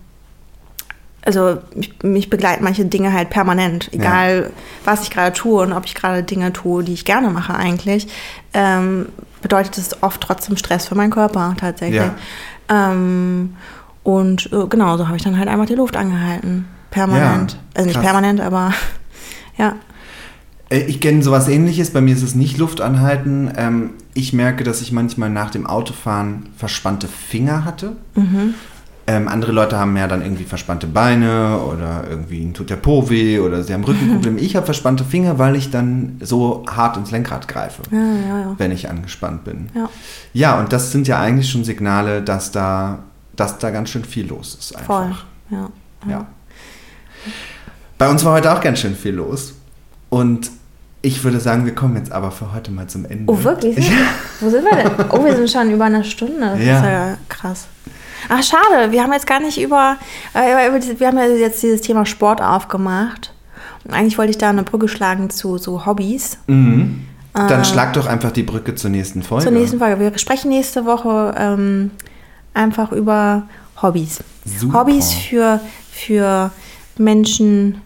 also 1.24 1.60
mich, 1.76 1.94
mich 2.02 2.30
begleiten 2.32 2.64
manche 2.64 2.84
Dinge 2.86 3.14
halt 3.14 3.30
permanent, 3.30 3.90
egal 3.94 4.50
was 4.86 5.04
ich 5.04 5.12
gerade 5.12 5.34
tue 5.34 5.62
und 5.62 5.72
ob 5.72 5.86
ich 5.86 5.94
gerade 5.94 6.24
Dinge 6.24 6.52
tue, 6.52 6.84
die 6.84 6.94
ich 6.94 7.06
gerne 7.06 7.30
mache 7.30 7.54
eigentlich, 7.54 8.08
ähm, 8.56 9.08
bedeutet 9.44 9.78
es 9.78 10.02
oft 10.02 10.20
trotzdem 10.22 10.58
Stress 10.58 10.88
für 10.88 10.96
meinen 10.96 11.12
Körper 11.12 11.54
tatsächlich. 11.60 12.02
Ja. 12.02 12.92
Ähm, 12.92 13.56
und 14.04 14.52
äh, 14.52 14.66
genau, 14.68 14.98
so 14.98 15.06
habe 15.08 15.18
ich 15.18 15.24
dann 15.24 15.38
halt 15.38 15.48
einfach 15.48 15.68
die 15.68 15.76
Luft 15.76 15.96
angehalten. 15.96 16.66
Permanent. 16.92 17.54
Ja, 17.54 17.60
also 17.76 17.88
nicht 17.88 17.96
krass. 17.96 18.06
permanent, 18.06 18.40
aber 18.42 18.74
ja. 19.58 19.76
Äh, 20.70 20.82
Ich 20.84 21.00
kenne 21.02 21.24
sowas 21.24 21.48
ähnliches. 21.48 21.90
Bei 21.92 22.02
mir 22.02 22.14
ist 22.14 22.22
es 22.24 22.36
nicht 22.36 22.58
Luft 22.58 22.80
anhalten. 22.82 23.52
Ähm, 23.58 23.90
ich 24.14 24.34
merke, 24.34 24.64
dass 24.64 24.82
ich 24.82 24.92
manchmal 24.92 25.30
nach 25.30 25.50
dem 25.52 25.66
Autofahren 25.66 26.50
verspannte 26.58 27.08
Finger 27.08 27.66
hatte. 27.66 27.94
Ähm, 29.08 29.28
andere 29.28 29.52
Leute 29.52 29.80
haben 29.80 29.98
ja 29.98 30.08
dann 30.08 30.22
irgendwie 30.22 30.44
verspannte 30.44 30.86
Beine 30.86 31.58
oder 31.60 32.04
irgendwie 32.10 32.40
ihnen 32.42 32.54
tut 32.54 32.70
der 32.70 32.76
Po 32.76 33.10
weh 33.10 33.40
oder 33.40 33.64
sie 33.64 33.74
haben 33.74 33.84
Rückenprobleme. 33.84 34.40
Ich 34.42 34.56
habe 34.56 34.66
verspannte 34.66 35.04
Finger, 35.04 35.40
weil 35.40 35.56
ich 35.56 35.72
dann 35.72 36.18
so 36.22 36.64
hart 36.70 36.98
ins 36.98 37.10
Lenkrad 37.10 37.48
greife, 37.48 37.82
Ja, 37.92 37.98
ja, 37.98 38.40
ja. 38.42 38.56
wenn 38.58 38.72
ich 38.72 38.90
angespannt 38.90 39.44
bin. 39.44 39.70
Ja. 39.74 39.90
Ja, 40.34 40.60
und 40.60 40.72
das 40.72 40.92
sind 40.92 41.08
ja 41.08 41.20
eigentlich 41.20 41.50
schon 41.50 41.64
Signale, 41.64 42.22
dass 42.22 42.52
da, 42.52 43.00
dass 43.36 43.58
da 43.58 43.72
ganz 43.72 43.90
schön 43.90 44.04
viel 44.06 44.28
los 44.28 44.56
ist. 44.60 44.76
Einfach. 44.78 44.86
Voll. 44.86 45.16
Ja. 46.08 46.28
Ja. 47.26 47.32
Bei 47.98 48.10
uns 48.10 48.26
war 48.26 48.34
heute 48.34 48.52
auch 48.52 48.62
ganz 48.62 48.80
schön 48.80 48.96
viel 48.96 49.14
los. 49.14 49.54
Und 50.10 50.50
ich 51.04 51.24
würde 51.24 51.40
sagen, 51.40 51.66
wir 51.66 51.74
kommen 51.76 51.96
jetzt 51.96 52.12
aber 52.12 52.32
für 52.32 52.54
heute 52.54 52.72
mal 52.72 52.88
zum 52.88 53.06
Ende. 53.06 53.32
Oh, 53.32 53.44
wirklich? 53.44 53.92
Wo 54.40 54.50
sind 54.50 54.64
wir 54.66 54.76
denn? 54.76 54.92
Oh, 55.10 55.24
wir 55.24 55.36
sind 55.36 55.50
schon 55.50 55.72
über 55.72 55.86
eine 55.86 56.04
Stunde. 56.04 56.40
Das 56.40 56.60
Ja. 56.60 56.78
ist 56.80 56.84
ja 56.86 57.18
krass. 57.30 57.68
Ach, 58.30 58.44
schade. 58.44 58.92
Wir 58.92 59.02
haben 59.04 59.14
jetzt 59.14 59.26
gar 59.28 59.40
nicht 59.40 59.60
über, 59.60 59.98
äh, 60.34 60.68
über 60.68 61.00
wir 61.00 61.08
haben 61.08 61.18
ja 61.18 61.26
jetzt 61.26 61.64
dieses 61.64 61.82
Thema 61.82 62.06
Sport 62.06 62.42
aufgemacht. 62.42 63.34
Und 63.84 63.94
eigentlich 63.94 64.18
wollte 64.18 64.32
ich 64.32 64.38
da 64.38 64.50
eine 64.50 64.64
Brücke 64.64 64.88
schlagen 64.88 65.30
zu 65.30 65.58
so 65.58 65.86
Hobbys. 65.86 66.38
Mhm. 66.48 67.08
Dann 67.34 67.64
schlag 67.66 67.94
doch 67.94 68.08
einfach 68.08 68.32
die 68.32 68.44
Brücke 68.44 68.76
zur 68.76 68.90
nächsten 68.90 69.24
Folge. 69.24 69.46
Äh. 69.46 69.50
Zur 69.50 69.58
nächsten 69.58 69.80
Folge. 69.80 70.00
Wir 70.00 70.18
sprechen 70.18 70.50
nächste 70.50 70.86
Woche 70.86 71.34
ähm, 71.38 71.92
einfach 72.54 72.92
über 72.92 73.44
Hobbys. 73.82 74.20
Super. 74.46 74.82
Hobbys 74.82 75.14
für, 75.14 75.60
für 75.92 76.52
Menschen 77.02 77.82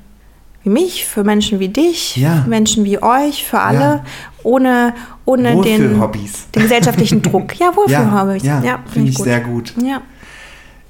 wie 0.63 0.70
mich, 0.70 1.05
für 1.05 1.24
Menschen 1.24 1.59
wie 1.59 1.70
dich, 1.70 2.16
Ja. 2.18 2.41
für 2.43 2.49
Menschen 2.49 2.86
wie 2.86 3.01
euch, 3.01 3.45
für 3.45 3.59
alle, 3.59 3.80
Ja. 3.80 4.03
ohne, 4.43 4.93
ohne 5.26 5.61
den, 5.61 5.99
den 6.55 6.61
gesellschaftlichen 6.61 7.22
Druck. 7.22 7.55
Ja, 7.59 7.76
Wohlfühl-Hobbys. 7.76 8.43
ja, 8.43 8.61
Ja, 8.63 8.80
finde 8.91 9.09
ich 9.11 9.18
sehr 9.18 9.39
gut. 9.41 9.74
Ja. 9.84 10.01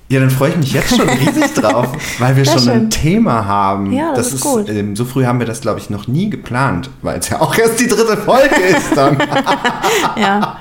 Ja, 0.08 0.20
dann 0.20 0.30
freue 0.30 0.52
ich 0.52 0.58
mich 0.58 0.72
jetzt 0.72 0.96
schon 0.96 1.10
riesig 1.10 1.52
drauf, 1.56 1.88
weil 2.20 2.38
wir 2.38 2.46
Sehr 2.46 2.60
schon 2.60 2.70
ein 2.70 2.80
schön. 2.82 2.90
Thema 2.92 3.44
haben. 3.46 3.92
Ja, 3.92 4.14
das 4.14 4.34
ist 4.34 4.42
gut. 4.42 4.70
Ähm, 4.70 4.96
so 4.96 5.04
früh 5.04 5.26
haben 5.26 5.40
wir 5.40 5.48
das, 5.48 5.62
glaube 5.62 5.80
ich, 5.80 5.90
noch 5.90 6.08
nie 6.08 6.30
geplant, 6.30 6.92
weil 7.02 7.18
es 7.18 7.28
ja 7.30 7.42
auch 7.42 7.58
erst 7.58 7.80
die 7.80 7.88
dritte 7.88 8.16
Folge 8.16 8.54
ist 8.56 8.96
dann. 8.96 9.18
ja. 10.16 10.60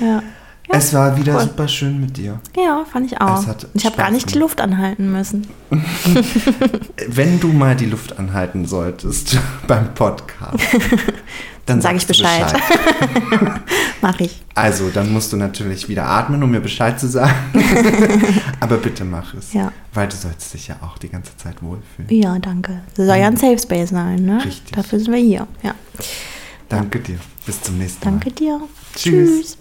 ja. 0.00 0.22
Es 0.72 0.94
war 0.94 1.16
wieder 1.16 1.34
cool. 1.34 1.42
super 1.42 1.68
schön 1.68 2.00
mit 2.00 2.16
dir. 2.16 2.40
Ja, 2.56 2.84
fand 2.90 3.06
ich 3.06 3.20
auch. 3.20 3.44
Ich 3.74 3.86
habe 3.86 3.96
gar 3.96 4.10
nicht 4.10 4.34
die. 4.34 4.38
Luft 4.38 4.60
anhalten 4.60 5.10
müssen. 5.12 5.46
Wenn 7.08 7.40
du 7.40 7.48
mal 7.48 7.76
die 7.76 7.86
Luft 7.86 8.18
anhalten 8.18 8.66
solltest 8.66 9.38
beim 9.66 9.92
Podcast, 9.94 10.58
dann 11.66 11.80
Sag 11.80 11.96
ich 11.96 12.02
du 12.02 12.08
Bescheid. 12.08 12.52
Mach 14.02 14.18
ich. 14.20 14.42
Also, 14.54 14.88
dann 14.88 15.12
musst 15.12 15.32
du 15.32 15.36
natürlich 15.36 15.88
wieder 15.88 16.06
atmen, 16.06 16.42
um 16.42 16.50
mir 16.50 16.60
Bescheid 16.60 16.98
zu 16.98 17.08
sagen. 17.08 17.34
Aber 18.60 18.78
bitte 18.78 19.04
mach 19.04 19.34
es. 19.34 19.52
Ja. 19.52 19.72
Weil 19.92 20.08
du 20.08 20.16
sollst 20.16 20.54
dich 20.54 20.68
ja 20.68 20.76
auch 20.82 20.98
die 20.98 21.08
ganze 21.08 21.36
Zeit 21.36 21.62
wohlfühlen. 21.62 22.08
Ja, 22.10 22.38
danke. 22.38 22.80
Das 22.96 23.06
soll 23.06 23.16
ja 23.16 23.26
ein 23.26 23.36
Safe 23.36 23.58
Space 23.58 23.90
sein, 23.90 24.24
ne? 24.24 24.44
Richtig. 24.44 24.72
Dafür 24.72 24.98
sind 24.98 25.12
wir 25.12 25.20
hier. 25.20 25.46
Ja. 25.62 25.74
Danke 26.68 27.00
dir. 27.00 27.18
Bis 27.46 27.60
zum 27.62 27.78
nächsten 27.78 28.02
Danke 28.02 28.30
Mal. 28.30 28.34
dir. 28.34 28.60
Tschüss. 28.94 29.30
Tschüss. 29.30 29.59